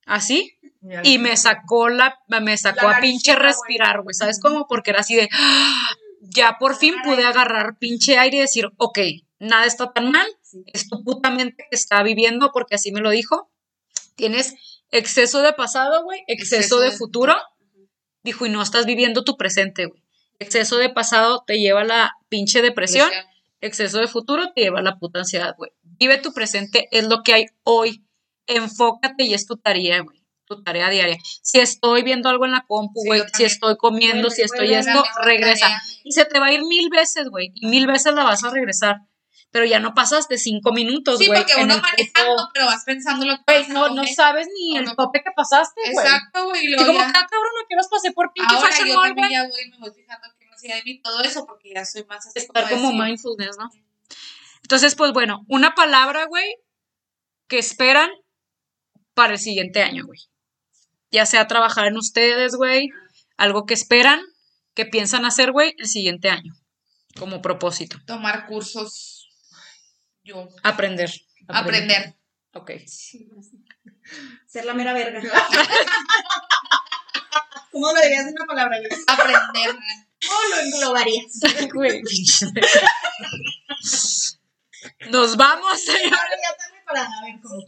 Así, 0.05 0.59
y 1.05 1.19
me 1.19 1.37
sacó 1.37 1.89
la, 1.89 2.19
me 2.29 2.57
sacó 2.57 2.89
La 2.89 2.97
a 2.97 3.01
pinche 3.01 3.37
respirar, 3.37 4.03
güey, 4.03 4.15
¿sabes 4.15 4.41
cómo? 4.41 4.67
Porque 4.67 4.91
era 4.91 5.01
así 5.01 5.15
de, 5.15 5.29
¡ah! 5.33 5.89
ya 6.21 6.59
por 6.59 6.77
fin 6.77 6.95
pude 7.05 7.25
agarrar 7.25 7.79
pinche 7.79 8.19
aire 8.19 8.39
y 8.39 8.41
decir, 8.41 8.67
ok, 8.77 8.99
nada 9.39 9.65
está 9.65 9.93
tan 9.93 10.11
mal, 10.11 10.27
Sí. 10.43 10.65
es 10.67 10.89
tu 10.89 11.05
puta 11.05 11.31
mente 11.31 11.65
que 11.71 11.77
está 11.77 12.03
viviendo, 12.03 12.51
porque 12.53 12.75
así 12.75 12.93
me 12.93 13.01
lo 13.01 13.11
dijo, 13.11 13.51
tienes 14.17 14.55
exceso 14.91 15.43
de 15.43 15.53
pasado, 15.53 16.03
güey, 16.03 16.21
exceso, 16.27 16.57
Exceso 16.57 16.81
de 16.81 16.91
de 16.91 16.97
futuro, 16.97 17.37
dijo, 18.23 18.47
y 18.47 18.51
no 18.51 18.63
estás 18.63 18.87
viviendo 18.87 19.25
tu 19.25 19.37
presente, 19.37 19.87
güey. 19.87 20.03
Exceso 20.39 20.79
de 20.79 20.89
pasado 20.89 21.45
te 21.47 21.59
lleva 21.59 21.83
a 21.83 21.85
la 21.85 22.13
pinche 22.29 22.63
depresión, 22.63 23.11
exceso 23.61 23.99
de 23.99 24.09
futuro 24.09 24.53
te 24.55 24.63
lleva 24.63 24.81
a 24.81 24.83
la 24.83 24.99
puta 24.99 25.21
ansiedad, 25.21 25.55
güey. 25.57 25.71
Vive 25.83 26.19
tu 26.19 26.33
presente, 26.33 26.89
es 26.91 27.05
lo 27.05 27.23
que 27.23 27.35
hay 27.35 27.47
hoy. 27.63 28.05
Enfócate 28.47 29.25
y 29.25 29.35
es 29.35 29.47
tu 29.47 29.59
tarea, 29.59 30.01
güey. 30.01 30.25
Tu 30.47 30.63
tarea 30.63 30.89
diaria. 30.89 31.19
Si 31.43 31.61
estoy 31.61 32.03
viendo 32.03 32.29
algo 32.29 32.47
en 32.47 32.53
la 32.53 32.65
compu, 32.67 33.05
güey, 33.05 33.23
si 33.35 33.45
estoy 33.45 33.77
comiendo, 33.77 34.31
si 34.31 34.43
estoy 34.43 34.73
esto, 34.75 35.05
regresa. 35.23 35.67
tarea. 35.67 35.83
Y 36.03 36.13
se 36.13 36.25
te 36.25 36.41
va 36.41 36.47
a 36.47 36.53
ir 36.53 36.65
mil 36.65 36.89
veces, 36.89 37.29
güey. 37.29 37.53
Y 37.55 37.67
mil 37.67 37.87
veces 37.87 38.15
la 38.15 38.25
vas 38.25 38.43
a 38.43 38.51
regresar. 38.51 38.97
Pero 39.53 39.65
ya 39.65 39.81
no 39.81 39.95
pasaste 39.95 40.39
cinco 40.39 40.73
minutos, 40.73 41.19
Sí, 41.19 41.27
güey. 41.27 41.41
porque 41.41 41.61
uno 41.61 41.77
manejando, 41.79 42.49
pero 42.55 42.67
vas 42.67 42.85
pensando 42.85 43.27
lo 43.27 43.37
que 43.37 43.43
Güey, 43.53 43.65
a 43.65 43.69
no, 43.69 43.89
no 43.95 44.07
sabes 44.07 44.47
ni 44.57 44.77
el 44.77 44.85
no. 44.85 44.95
tope 44.95 45.23
que 45.25 45.31
pasaste, 45.35 45.81
güey. 45.93 46.07
Exacto, 46.07 46.45
güey. 46.45 46.73
y 46.73 46.77
como, 46.77 47.01
ah, 47.01 47.13
cabrón, 47.13 47.51
no 47.61 47.67
quieras 47.67 47.89
pasé 47.91 48.13
por 48.13 48.33
pinche 48.33 48.55
Ahora 48.55 48.69
Fashion 48.69 48.89
yo 48.89 48.95
Mall, 48.95 49.15
güey. 49.15 49.31
ya 49.33 49.43
voy 49.49 49.71
me 49.71 49.79
voy 49.79 49.91
fijando 49.93 50.29
que 50.39 50.47
no 50.47 50.53
hacía 50.55 50.77
de 50.77 50.83
mí 50.85 51.01
todo 51.03 51.21
eso 51.23 51.47
porque 51.47 51.73
ya 51.75 51.85
soy 51.85 52.05
más 52.05 52.25
así 52.27 52.39
estar 52.39 52.69
como 52.71 52.91
decir, 52.93 53.03
mindfulness, 53.03 53.57
¿no? 53.59 53.71
Entonces, 54.63 54.95
pues 54.95 55.13
bueno, 55.13 55.45
una 55.49 55.75
palabra, 55.75 56.27
güey, 56.27 56.55
que 57.49 57.59
esperan 57.59 58.09
para 59.15 59.33
el 59.33 59.39
siguiente 59.41 59.83
año, 59.83 60.07
güey. 60.07 60.21
Ya 61.11 61.27
sea 61.27 61.49
trabajar 61.49 61.89
en 61.89 61.97
ustedes, 61.97 62.55
güey, 62.55 62.91
algo 63.37 63.67
que 63.67 63.75
esperan, 63.75 64.21
que 64.75 64.87
piensan 64.87 65.25
hacer, 65.25 65.51
güey, 65.51 65.75
el 65.79 65.89
siguiente 65.89 66.31
año, 66.31 66.53
como 67.19 67.43
propósito. 67.43 67.99
Tomar 68.07 68.47
cursos. 68.47 69.20
Yo. 70.31 70.49
Aprender. 70.63 71.11
Aprender. 71.49 72.15
Ok. 72.55 72.71
Ser 74.47 74.65
la 74.65 74.75
mera 74.75 74.93
verga. 74.93 75.21
¿Cómo 77.73 77.93
lo 77.93 78.01
dirías 78.01 78.27
en 78.29 78.35
una 78.35 78.47
palabra? 78.47 78.79
Aprender. 79.09 79.77
¿Cómo 80.27 80.41
lo 80.51 80.61
englobarías? 80.61 81.33
Güey. 81.75 82.03
Nos 85.11 85.37
vamos, 85.37 85.83
señor. 85.83 86.15
Ahora 86.15 86.37
ya 86.43 86.51
está 86.51 86.65
preparada, 86.73 87.09
a 87.09 87.25
ver 87.25 87.41
cómo. 87.43 87.67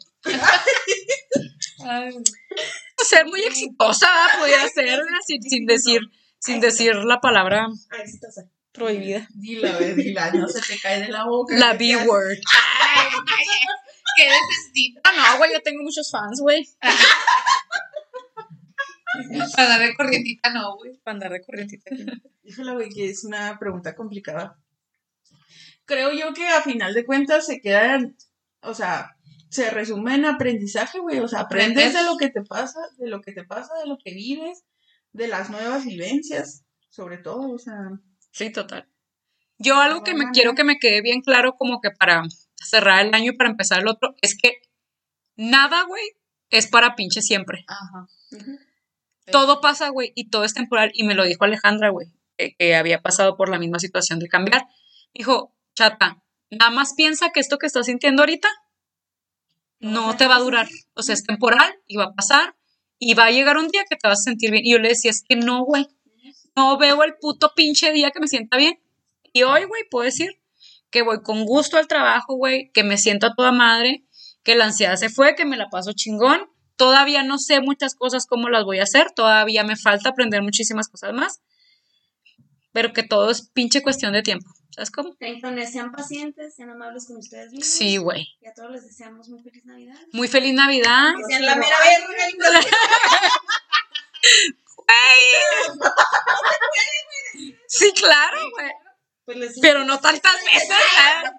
Ser 3.08 3.26
muy 3.26 3.42
exitosa, 3.42 4.06
¿verdad? 4.06 4.38
Podría 4.38 4.68
ser, 4.68 5.00
sin, 5.26 5.42
sin 5.42 5.66
decir, 5.66 6.00
sin 6.38 6.60
decir 6.60 6.94
la 6.94 7.20
palabra 7.20 7.66
Ah, 7.90 7.96
exitosa. 8.02 8.48
Prohibida. 8.72 9.26
Dila, 9.34 9.78
dila, 9.78 10.30
no 10.32 10.48
se 10.48 10.60
te 10.60 10.80
cae 10.80 11.00
de 11.00 11.08
la 11.08 11.24
boca. 11.24 11.54
La. 11.56 11.74
B-word. 11.74 12.38
Qué 14.16 14.24
decentita. 14.24 15.00
Ah, 15.04 15.32
no, 15.32 15.38
güey, 15.38 15.52
yo 15.52 15.62
tengo 15.62 15.82
muchos 15.82 16.10
fans, 16.10 16.40
güey. 16.40 16.68
Para 19.56 19.68
darle 19.68 19.94
corrientita, 19.94 20.50
no, 20.50 20.76
güey. 20.76 20.96
Para 20.98 21.14
andar 21.14 21.32
de 21.32 21.42
corrientita. 21.42 21.90
Híjole, 22.44 22.72
güey, 22.72 22.88
que 22.90 23.10
es 23.10 23.24
una 23.24 23.58
pregunta 23.58 23.94
complicada. 23.94 24.58
Creo 25.84 26.12
yo 26.12 26.32
que 26.32 26.46
a 26.48 26.62
final 26.62 26.94
de 26.94 27.04
cuentas 27.04 27.46
se 27.46 27.60
quedan, 27.60 28.16
o 28.62 28.74
sea, 28.74 29.16
se 29.50 29.70
resume 29.70 30.14
en 30.14 30.24
aprendizaje, 30.24 30.98
güey. 30.98 31.20
O 31.20 31.28
sea, 31.28 31.40
aprendes 31.40 31.88
Aprendes. 31.88 32.04
de 32.04 32.10
lo 32.10 32.16
que 32.16 32.30
te 32.30 32.42
pasa, 32.42 32.80
de 32.98 33.08
lo 33.08 33.20
que 33.20 33.32
te 33.32 33.44
pasa, 33.44 33.72
de 33.82 33.86
lo 33.88 33.98
que 33.98 34.14
vives, 34.14 34.64
de 35.12 35.28
las 35.28 35.50
nuevas 35.50 35.84
vivencias, 35.84 36.64
sobre 36.88 37.18
todo, 37.18 37.50
o 37.50 37.58
sea. 37.58 37.76
Sí, 38.32 38.50
total. 38.50 38.88
Yo 39.58 39.76
algo 39.76 40.02
que 40.02 40.14
me 40.14 40.30
quiero 40.32 40.54
que 40.54 40.64
me 40.64 40.78
quede 40.78 41.02
bien 41.02 41.20
claro 41.20 41.54
como 41.56 41.80
que 41.80 41.90
para 41.90 42.22
cerrar 42.56 43.06
el 43.06 43.14
año 43.14 43.32
y 43.32 43.36
para 43.36 43.50
empezar 43.50 43.80
el 43.80 43.88
otro, 43.88 44.16
es 44.20 44.36
que 44.36 44.60
nada, 45.36 45.84
güey, 45.84 46.02
es 46.50 46.66
para 46.66 46.96
pinche 46.96 47.22
siempre. 47.22 47.64
Ajá. 47.68 48.08
Todo 49.30 49.60
pasa, 49.60 49.88
güey, 49.90 50.12
y 50.16 50.30
todo 50.30 50.44
es 50.44 50.54
temporal. 50.54 50.90
Y 50.94 51.04
me 51.04 51.14
lo 51.14 51.24
dijo 51.24 51.44
Alejandra, 51.44 51.90
güey, 51.90 52.08
que, 52.36 52.56
que 52.56 52.74
había 52.74 53.02
pasado 53.02 53.36
por 53.36 53.48
la 53.48 53.58
misma 53.58 53.78
situación 53.78 54.18
de 54.18 54.28
cambiar. 54.28 54.66
Dijo, 55.14 55.54
chata, 55.74 56.22
nada 56.50 56.70
más 56.70 56.94
piensa 56.94 57.30
que 57.30 57.40
esto 57.40 57.58
que 57.58 57.66
estás 57.66 57.86
sintiendo 57.86 58.22
ahorita 58.22 58.48
no 59.82 60.16
te 60.16 60.26
va 60.26 60.36
a 60.36 60.40
durar. 60.40 60.68
O 60.94 61.02
sea, 61.02 61.14
es 61.14 61.24
temporal 61.24 61.74
y 61.86 61.96
va 61.96 62.04
a 62.04 62.14
pasar. 62.14 62.56
Y 62.98 63.14
va 63.14 63.26
a 63.26 63.30
llegar 63.30 63.58
un 63.58 63.68
día 63.68 63.82
que 63.88 63.96
te 63.96 64.08
vas 64.08 64.20
a 64.20 64.22
sentir 64.22 64.52
bien. 64.52 64.64
Y 64.64 64.72
yo 64.72 64.78
le 64.78 64.90
decía, 64.90 65.10
es 65.10 65.24
que 65.28 65.36
no, 65.36 65.64
güey. 65.64 65.88
No 66.56 66.76
veo 66.78 67.02
el 67.02 67.14
puto 67.20 67.52
pinche 67.54 67.92
día 67.92 68.10
que 68.10 68.20
me 68.20 68.28
sienta 68.28 68.56
bien. 68.56 68.78
Y 69.32 69.42
hoy, 69.44 69.64
güey, 69.64 69.82
puedo 69.90 70.04
decir 70.04 70.42
que 70.90 71.02
voy 71.02 71.22
con 71.22 71.44
gusto 71.46 71.78
al 71.78 71.88
trabajo, 71.88 72.36
güey, 72.36 72.70
que 72.72 72.84
me 72.84 72.98
siento 72.98 73.26
a 73.26 73.34
toda 73.34 73.50
madre, 73.50 74.04
que 74.44 74.54
la 74.54 74.66
ansiedad 74.66 74.96
se 74.96 75.08
fue, 75.08 75.34
que 75.34 75.46
me 75.46 75.56
la 75.56 75.70
paso 75.70 75.92
chingón. 75.94 76.50
Todavía 76.76 77.22
no 77.22 77.38
sé 77.38 77.60
muchas 77.60 77.94
cosas 77.94 78.26
cómo 78.26 78.48
las 78.50 78.64
voy 78.64 78.78
a 78.78 78.84
hacer, 78.84 79.10
todavía 79.10 79.64
me 79.64 79.76
falta 79.76 80.10
aprender 80.10 80.42
muchísimas 80.42 80.88
cosas 80.88 81.14
más, 81.14 81.40
pero 82.72 82.92
que 82.92 83.02
todo 83.02 83.30
es 83.30 83.48
pinche 83.50 83.82
cuestión 83.82 84.12
de 84.12 84.22
tiempo. 84.22 84.48
¿Sabes 84.70 84.90
cómo? 84.90 85.14
Entonces, 85.20 85.70
sean 85.70 85.92
pacientes, 85.92 86.54
sean 86.54 86.70
amables 86.70 87.06
con 87.06 87.18
ustedes 87.18 87.52
mismos. 87.52 87.66
Sí, 87.66 87.98
güey. 87.98 88.26
Y 88.40 88.46
a 88.46 88.54
todos 88.54 88.70
les 88.70 88.84
deseamos 88.84 89.28
muy 89.28 89.42
feliz 89.42 89.64
Navidad. 89.66 89.98
Muy 90.12 90.28
feliz 90.28 90.54
Navidad. 90.54 91.12
Que 91.14 91.24
sean 91.24 91.44
la 91.44 91.56
mera 91.56 91.76
verga. 91.78 92.60
Sí, 97.66 97.92
claro, 97.92 98.38
güey. 98.50 98.70
Pues 99.24 99.58
Pero 99.60 99.84
no 99.84 99.98
tantas 99.98 100.44
veces. 100.44 100.70
¿eh? 100.70 101.30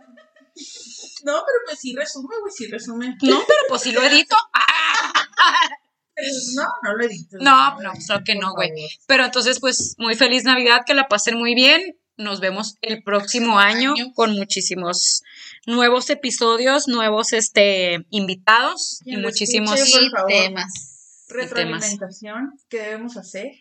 No, 1.23 1.43
pero 1.45 1.57
pues 1.65 1.79
sí 1.79 1.95
resume, 1.95 2.35
güey, 2.41 2.51
sí 2.51 2.67
resume. 2.67 3.15
No, 3.21 3.43
pero 3.47 3.59
pues 3.69 3.81
sí 3.81 3.91
lo 3.91 4.03
edito. 4.03 4.35
No, 6.55 6.67
no 6.83 6.95
lo 6.95 7.05
edites. 7.05 7.41
No, 7.41 7.73
güey, 7.73 7.87
no, 7.87 7.93
claro 8.05 8.23
que 8.23 8.35
no, 8.35 8.53
güey. 8.53 8.69
Pero 9.07 9.25
entonces, 9.25 9.59
pues, 9.59 9.95
muy 9.97 10.15
feliz 10.15 10.43
Navidad, 10.43 10.81
que 10.85 10.93
la 10.93 11.07
pasen 11.07 11.39
muy 11.39 11.55
bien. 11.55 11.97
Nos 12.17 12.39
vemos 12.39 12.77
el 12.81 13.01
próximo 13.01 13.57
año 13.57 13.95
con 14.13 14.33
muchísimos 14.33 15.23
nuevos 15.65 16.11
episodios, 16.11 16.87
nuevos 16.87 17.33
este 17.33 18.05
invitados 18.11 19.01
y 19.05 19.15
lo 19.15 19.27
muchísimos 19.27 19.79
escuche, 19.79 20.05
Y 20.05 20.27
temas. 20.27 20.92
Retroalimentación, 21.33 22.53
¿qué 22.69 22.79
debemos 22.79 23.17
hacer? 23.17 23.51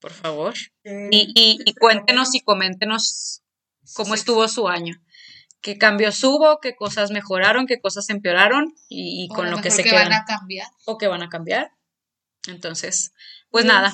por 0.00 0.12
favor. 0.12 0.54
Eh, 0.84 1.08
Y, 1.10 1.32
y, 1.34 1.58
y 1.64 1.74
cuéntenos 1.74 2.34
y 2.34 2.40
coméntenos 2.40 3.42
cómo 3.94 4.14
estuvo 4.14 4.48
su 4.48 4.66
año. 4.68 4.94
¿Qué 5.60 5.76
cambios 5.76 6.24
hubo? 6.24 6.58
¿Qué 6.60 6.74
cosas 6.74 7.10
mejoraron? 7.10 7.66
¿Qué 7.66 7.80
cosas 7.82 8.08
empeoraron? 8.08 8.74
Y, 8.88 9.28
con 9.28 9.50
lo 9.50 9.60
que 9.60 9.70
se 9.70 9.82
que 9.82 9.90
quedan. 9.90 10.08
van 10.08 10.22
a 10.22 10.24
cambiar. 10.24 10.66
O 10.86 10.96
que 10.96 11.06
van 11.06 11.22
a 11.22 11.28
cambiar. 11.28 11.72
Entonces, 12.48 13.12
pues 13.50 13.66
nada. 13.66 13.92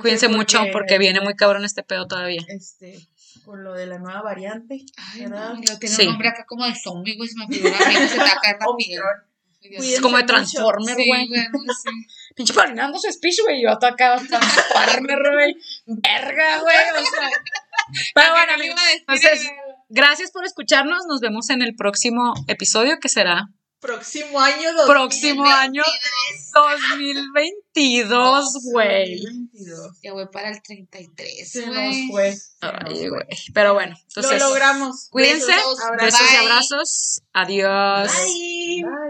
cuídense, 0.00 0.28
mucho 0.28 0.60
porque 0.72 0.98
viene 0.98 1.20
muy 1.20 1.34
cabrón 1.34 1.64
este 1.64 1.82
pedo 1.82 2.06
todavía. 2.06 2.42
Este, 2.46 3.08
con 3.44 3.64
lo 3.64 3.72
de 3.74 3.86
la 3.86 3.98
nueva 3.98 4.22
variante. 4.22 4.84
Ay, 4.96 5.22
¿verdad? 5.22 5.54
no, 5.54 5.60
y 5.60 5.66
lo 5.66 5.78
tiene 5.80 5.96
Sí. 5.96 6.02
un 6.02 6.10
nombre 6.12 6.28
acá 6.28 6.44
como 6.46 6.64
de 6.64 6.76
zombie, 6.76 7.16
güey, 7.16 7.28
se 7.28 7.36
me 7.38 7.48
figura 7.48 7.76
que 7.76 8.08
se 8.08 8.18
Es 9.70 10.00
como 10.00 10.16
de. 10.16 10.24
Transformer, 10.24 10.94
güey. 10.94 11.28
Pinche 12.36 12.52
Paulina 12.52 12.92
su 12.94 13.10
speech, 13.10 13.40
güey. 13.42 13.62
Yo 13.62 13.70
acá 13.70 14.16
Transformer, 14.16 15.18
güey. 15.32 15.56
Verga, 15.86 16.60
güey. 16.60 16.76
O 16.96 17.04
sea. 17.04 17.30
Pero 18.14 18.30
bueno, 18.32 18.52
amigos. 18.54 18.80
Entonces, 18.96 19.50
gracias 19.88 20.30
por 20.30 20.44
escucharnos. 20.44 21.06
Nos 21.06 21.20
vemos 21.20 21.50
en 21.50 21.62
el 21.62 21.74
próximo 21.74 22.34
episodio 22.48 22.98
que 23.00 23.08
será 23.08 23.48
Próximo 23.84 24.40
año. 24.40 24.72
2022. 24.72 24.86
próximo 24.86 25.44
año 25.44 25.82
2022, 26.54 28.44
güey. 28.72 29.20
2022. 29.20 29.98
Ya 30.02 30.14
voy 30.14 30.26
para 30.32 30.48
el 30.48 30.62
33, 30.62 31.50
Se 31.50 31.66
nos 31.66 31.74
güey. 31.76 32.08
güey. 32.08 32.34
Pero 33.52 33.74
bueno, 33.74 33.94
entonces. 34.08 34.40
Lo 34.40 34.48
logramos. 34.48 35.08
Cuídense. 35.10 35.48
Besos. 35.48 35.78
Besos 36.00 36.32
y 36.32 36.36
abrazos. 36.36 37.20
Adiós. 37.34 38.10
Bye. 38.10 38.84
Bye. 38.84 39.04